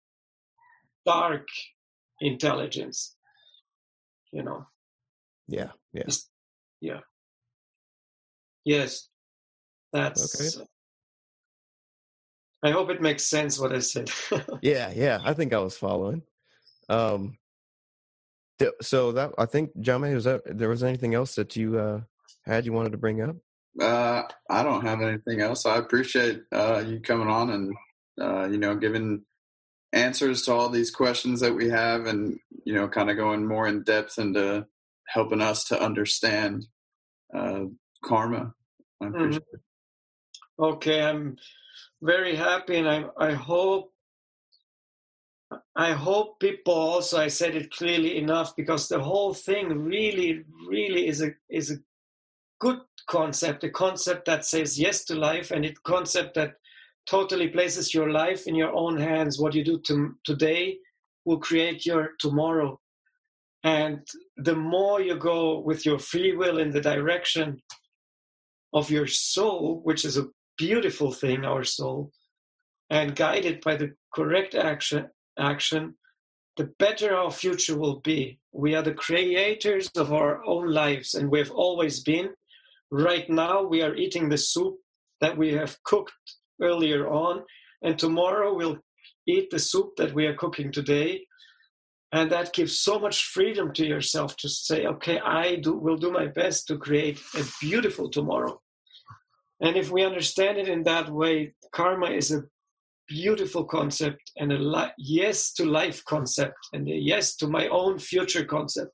dark 1.05 1.47
intelligence. 2.21 3.15
You 4.31 4.43
know. 4.43 4.65
Yeah. 5.47 5.71
Yeah. 5.93 6.03
Yeah. 6.81 6.99
Yes. 8.65 9.09
That's 9.91 10.35
Okay. 10.35 10.65
I 12.61 12.71
hope 12.71 12.89
it 12.89 13.01
makes 13.01 13.25
sense 13.25 13.57
what 13.57 13.73
I 13.73 13.79
said. 13.79 14.11
Yeah, 14.61 14.91
yeah. 14.93 15.19
I 15.23 15.33
think 15.33 15.53
I 15.53 15.59
was 15.59 15.77
following. 15.77 16.21
Um 16.89 17.37
so 18.81 19.13
that 19.13 19.31
I 19.37 19.45
think 19.45 19.71
Jame, 19.77 20.13
was 20.13 20.25
that 20.25 20.41
there 20.45 20.69
was 20.69 20.83
anything 20.83 21.15
else 21.15 21.35
that 21.35 21.55
you 21.55 21.79
uh 21.79 22.01
had 22.45 22.65
you 22.65 22.73
wanted 22.73 22.91
to 22.91 22.97
bring 22.97 23.21
up? 23.21 23.35
Uh, 23.79 24.23
I 24.49 24.63
don't 24.63 24.85
have 24.85 25.01
anything 25.01 25.41
else. 25.41 25.65
I 25.65 25.77
appreciate 25.77 26.41
uh, 26.51 26.83
you 26.85 26.99
coming 26.99 27.27
on 27.27 27.49
and 27.49 27.73
uh, 28.19 28.47
you 28.47 28.57
know 28.57 28.75
giving 28.75 29.23
answers 29.93 30.43
to 30.43 30.53
all 30.53 30.69
these 30.69 30.91
questions 30.91 31.39
that 31.41 31.55
we 31.55 31.69
have, 31.69 32.05
and 32.05 32.39
you 32.63 32.73
know, 32.73 32.87
kind 32.87 33.09
of 33.09 33.17
going 33.17 33.45
more 33.45 33.67
in 33.67 33.83
depth 33.83 34.17
into 34.17 34.65
helping 35.07 35.41
us 35.41 35.65
to 35.65 35.81
understand 35.81 36.65
uh, 37.33 37.63
karma. 38.03 38.53
I 39.01 39.07
appreciate 39.07 39.43
it. 39.53 39.61
okay, 40.59 41.01
I'm 41.01 41.37
very 42.01 42.35
happy, 42.35 42.77
and 42.77 42.89
I 42.89 43.05
I 43.17 43.33
hope 43.33 43.93
I 45.75 45.93
hope 45.93 46.39
people 46.39 46.73
also 46.73 47.19
I 47.19 47.27
said 47.27 47.55
it 47.55 47.71
clearly 47.71 48.17
enough 48.17 48.55
because 48.55 48.87
the 48.87 48.99
whole 48.99 49.33
thing 49.33 49.69
really 49.69 50.43
really 50.67 51.07
is 51.07 51.21
a 51.21 51.31
is 51.49 51.71
a 51.71 51.77
good 52.59 52.79
concept, 53.09 53.63
a 53.63 53.69
concept 53.69 54.25
that 54.25 54.45
says 54.45 54.79
yes 54.79 55.03
to 55.05 55.15
life, 55.15 55.51
and 55.51 55.65
a 55.65 55.73
concept 55.83 56.35
that 56.35 56.53
totally 57.09 57.47
places 57.47 57.93
your 57.93 58.11
life 58.11 58.47
in 58.47 58.55
your 58.55 58.73
own 58.75 58.97
hands. 58.97 59.39
What 59.39 59.55
you 59.55 59.63
do 59.63 59.79
to, 59.87 60.15
today 60.23 60.77
will 61.25 61.39
create 61.39 61.85
your 61.85 62.11
tomorrow. 62.19 62.79
And 63.63 64.07
the 64.37 64.55
more 64.55 65.01
you 65.01 65.17
go 65.17 65.59
with 65.59 65.85
your 65.85 65.99
free 65.99 66.35
will 66.35 66.59
in 66.59 66.71
the 66.71 66.81
direction 66.81 67.61
of 68.73 68.89
your 68.89 69.07
soul, 69.07 69.81
which 69.83 70.05
is 70.05 70.17
a 70.17 70.27
beautiful 70.57 71.11
thing, 71.11 71.43
our 71.43 71.63
soul, 71.63 72.11
and 72.89 73.15
guided 73.15 73.61
by 73.61 73.75
the 73.75 73.91
correct 74.13 74.55
action, 74.55 75.07
action, 75.37 75.95
the 76.57 76.69
better 76.77 77.15
our 77.15 77.31
future 77.31 77.77
will 77.77 77.99
be. 78.01 78.39
We 78.51 78.75
are 78.75 78.83
the 78.83 78.93
creators 78.93 79.89
of 79.95 80.13
our 80.13 80.43
own 80.45 80.71
lives, 80.71 81.15
and 81.15 81.29
we've 81.29 81.51
always 81.51 82.01
been. 82.01 82.29
Right 82.91 83.29
now, 83.29 83.63
we 83.63 83.81
are 83.81 83.95
eating 83.95 84.29
the 84.29 84.37
soup 84.37 84.75
that 85.21 85.37
we 85.37 85.53
have 85.53 85.77
cooked 85.83 86.13
earlier 86.61 87.07
on, 87.07 87.43
and 87.83 87.97
tomorrow 87.97 88.53
we'll 88.55 88.79
eat 89.27 89.49
the 89.51 89.59
soup 89.59 89.91
that 89.97 90.13
we 90.13 90.25
are 90.25 90.35
cooking 90.35 90.71
today. 90.71 91.21
and 92.11 92.31
that 92.31 92.53
gives 92.53 92.79
so 92.79 92.99
much 92.99 93.23
freedom 93.25 93.71
to 93.73 93.85
yourself 93.85 94.35
to 94.37 94.49
say 94.49 94.85
okay 94.85 95.19
i 95.19 95.55
do 95.57 95.73
will 95.73 95.97
do 95.97 96.11
my 96.11 96.27
best 96.27 96.67
to 96.67 96.77
create 96.77 97.19
a 97.35 97.43
beautiful 97.61 98.09
tomorrow 98.09 98.59
and 99.61 99.75
if 99.77 99.91
we 99.91 100.03
understand 100.03 100.57
it 100.57 100.67
in 100.67 100.83
that 100.83 101.09
way 101.09 101.53
karma 101.71 102.09
is 102.09 102.31
a 102.31 102.43
beautiful 103.07 103.63
concept 103.63 104.31
and 104.37 104.51
a 104.51 104.57
li- 104.57 104.93
yes 104.97 105.53
to 105.53 105.65
life 105.65 106.03
concept 106.05 106.57
and 106.73 106.87
a 106.87 106.95
yes 106.95 107.35
to 107.35 107.47
my 107.47 107.67
own 107.67 107.99
future 107.99 108.45
concept 108.45 108.91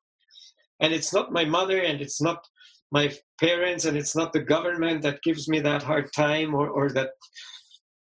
and 0.81 0.93
it's 0.93 1.13
not 1.13 1.31
my 1.39 1.45
mother 1.45 1.79
and 1.79 2.01
it's 2.01 2.21
not 2.21 2.39
my 2.91 3.11
parents 3.39 3.85
and 3.85 3.97
it's 3.97 4.15
not 4.15 4.33
the 4.33 4.39
government 4.39 5.01
that 5.01 5.23
gives 5.23 5.47
me 5.47 5.59
that 5.61 5.83
hard 5.83 6.11
time 6.13 6.53
or, 6.53 6.69
or 6.69 6.89
that 6.91 7.09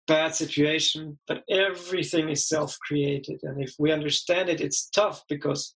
bad 0.07 0.35
situation, 0.35 1.19
but 1.29 1.45
everything 1.51 2.29
is 2.31 2.49
self 2.49 2.77
created. 2.81 3.41
And 3.43 3.63
if 3.63 3.75
we 3.79 3.93
understand 3.93 4.49
it, 4.49 4.61
it's 4.61 4.89
tough 4.89 5.23
because 5.29 5.75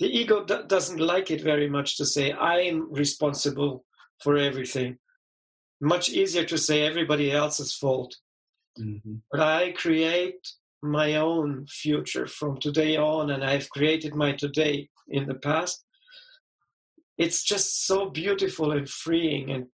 the 0.00 0.06
ego 0.06 0.44
d- 0.44 0.66
doesn't 0.66 0.98
like 0.98 1.30
it 1.30 1.40
very 1.40 1.68
much 1.68 1.96
to 1.98 2.04
say, 2.04 2.32
I'm 2.32 2.92
responsible 2.92 3.84
for 4.22 4.36
everything. 4.36 4.98
Much 5.80 6.10
easier 6.10 6.44
to 6.44 6.58
say 6.58 6.82
everybody 6.82 7.30
else's 7.32 7.74
fault. 7.74 8.14
Mm-hmm. 8.78 9.16
But 9.30 9.40
I 9.40 9.72
create 9.72 10.46
my 10.82 11.16
own 11.16 11.66
future 11.68 12.26
from 12.26 12.58
today 12.58 12.96
on, 12.96 13.30
and 13.30 13.44
I've 13.44 13.70
created 13.70 14.14
my 14.14 14.32
today 14.32 14.88
in 15.08 15.26
the 15.26 15.34
past. 15.34 15.84
It's 17.20 17.44
just 17.44 17.86
so 17.86 18.08
beautiful 18.08 18.72
and 18.72 18.88
freeing 18.88 19.50
and 19.50 19.66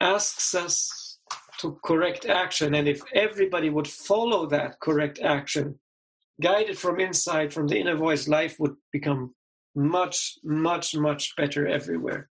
asks 0.00 0.56
us 0.56 1.18
to 1.60 1.78
correct 1.84 2.26
action. 2.26 2.74
And 2.74 2.88
if 2.88 3.00
everybody 3.14 3.70
would 3.70 3.86
follow 3.86 4.46
that 4.46 4.80
correct 4.80 5.20
action, 5.20 5.78
guided 6.40 6.76
from 6.76 6.98
inside, 6.98 7.54
from 7.54 7.68
the 7.68 7.78
inner 7.78 7.94
voice, 7.94 8.26
life 8.26 8.56
would 8.58 8.74
become 8.90 9.36
much, 9.76 10.36
much, 10.42 10.96
much 10.96 11.32
better 11.36 11.68
everywhere. 11.68 12.28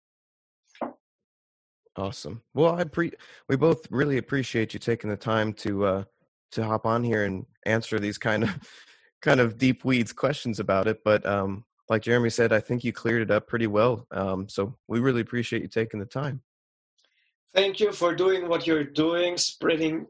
Awesome. 1.95 2.43
Well, 2.53 2.75
I 2.75 2.83
pre- 2.83 3.13
we 3.49 3.55
both 3.55 3.87
really 3.93 4.19
appreciate 4.19 4.75
you 4.75 4.81
taking 4.81 5.09
the 5.09 5.17
time 5.17 5.53
to 5.55 5.85
uh, 5.85 6.05
to 6.53 6.65
hop 6.65 6.85
on 6.85 7.05
here 7.05 7.27
and 7.27 7.47
answer 7.65 8.01
these 8.01 8.19
kind 8.19 8.43
of 8.43 8.59
kind 9.23 9.39
of 9.39 9.57
deep 9.57 9.85
weeds 9.85 10.13
questions 10.13 10.59
about 10.59 10.89
it. 10.89 10.99
But 11.05 11.25
um, 11.25 11.65
like 11.91 12.03
Jeremy 12.03 12.31
said, 12.31 12.53
I 12.53 12.61
think 12.61 12.85
you 12.85 12.93
cleared 12.93 13.21
it 13.21 13.31
up 13.31 13.47
pretty 13.47 13.67
well. 13.67 14.07
Um, 14.11 14.49
so 14.49 14.75
we 14.89 15.01
really 15.01 15.21
appreciate 15.21 15.61
you 15.61 15.69
taking 15.69 16.01
the 16.01 16.07
time 16.07 16.41
thank 17.55 17.81
you 17.81 17.93
for 17.93 18.15
doing 18.15 18.49
what 18.49 18.67
you're 18.67 18.85
doing, 18.85 19.37
spreading 19.37 20.07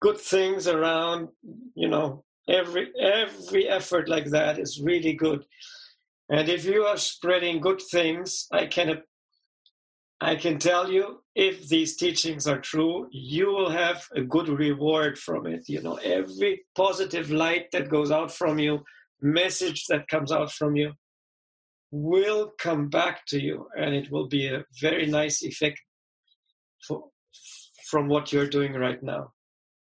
good 0.00 0.18
things 0.18 0.68
around. 0.68 1.28
You 1.74 1.88
know, 1.88 2.24
every 2.48 2.92
every 3.00 3.68
effort 3.68 4.08
like 4.08 4.26
that 4.26 4.58
is 4.58 4.80
really 4.80 5.14
good. 5.14 5.44
And 6.30 6.48
if 6.48 6.64
you 6.64 6.84
are 6.84 6.96
spreading 6.96 7.60
good 7.60 7.80
things, 7.80 8.46
I 8.52 8.66
can 8.66 9.02
I 10.20 10.36
can 10.36 10.58
tell 10.58 10.90
you 10.90 11.22
if 11.34 11.68
these 11.68 11.96
teachings 11.96 12.46
are 12.46 12.60
true, 12.60 13.08
you 13.10 13.48
will 13.48 13.70
have 13.70 14.06
a 14.14 14.22
good 14.22 14.48
reward 14.48 15.18
from 15.18 15.46
it. 15.46 15.68
You 15.68 15.82
know, 15.82 15.96
every 15.96 16.64
positive 16.74 17.30
light 17.30 17.70
that 17.72 17.90
goes 17.90 18.10
out 18.10 18.32
from 18.32 18.58
you, 18.58 18.84
message 19.20 19.86
that 19.88 20.08
comes 20.08 20.32
out 20.32 20.52
from 20.52 20.76
you, 20.76 20.92
will 21.94 22.52
come 22.58 22.88
back 22.88 23.24
to 23.26 23.40
you, 23.40 23.68
and 23.78 23.94
it 23.94 24.10
will 24.10 24.26
be 24.26 24.48
a 24.48 24.64
very 24.80 25.06
nice 25.06 25.42
effect 25.44 25.80
for, 26.86 27.04
from 27.88 28.08
what 28.08 28.32
you're 28.32 28.48
doing 28.48 28.74
right 28.74 29.00
now. 29.02 29.32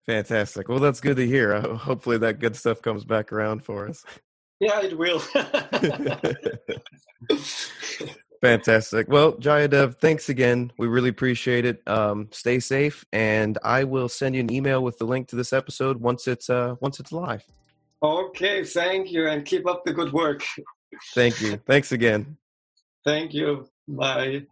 Fantastic. 0.06 0.68
Well, 0.68 0.80
that's 0.80 1.00
good 1.00 1.16
to 1.18 1.26
hear. 1.26 1.62
Hopefully, 1.62 2.18
that 2.18 2.40
good 2.40 2.56
stuff 2.58 2.82
comes 2.82 3.06
back 3.06 3.32
around 3.32 3.64
for 3.64 3.88
us. 3.88 4.04
Yeah, 4.60 4.82
it 4.82 4.98
will. 4.98 5.20
Fantastic. 8.42 9.08
Well, 9.08 9.34
Jayadev, 9.34 10.00
thanks 10.00 10.28
again. 10.28 10.72
We 10.78 10.88
really 10.88 11.10
appreciate 11.10 11.64
it. 11.64 11.82
Um, 11.88 12.28
stay 12.32 12.60
safe, 12.60 13.06
and 13.14 13.58
I 13.64 13.84
will 13.86 14.10
send 14.10 14.36
you 14.36 14.42
an 14.42 14.52
email 14.52 14.84
with 14.84 14.98
the 14.98 15.06
link 15.06 15.28
to 15.30 15.36
this 15.36 15.54
episode 15.54 15.98
once 15.98 16.28
it's 16.28 16.50
uh, 16.50 16.76
once 16.82 17.00
it's 17.00 17.12
live. 17.12 17.46
Okay, 18.04 18.66
thank 18.66 19.12
you, 19.12 19.28
and 19.28 19.46
keep 19.46 19.68
up 19.68 19.86
the 19.86 19.94
good 19.94 20.12
work. 20.12 20.44
Thank 21.14 21.42
you. 21.42 21.58
Thanks 21.68 21.92
again. 21.92 22.38
Thank 23.04 23.34
you. 23.34 23.68
Bye. 23.88 24.46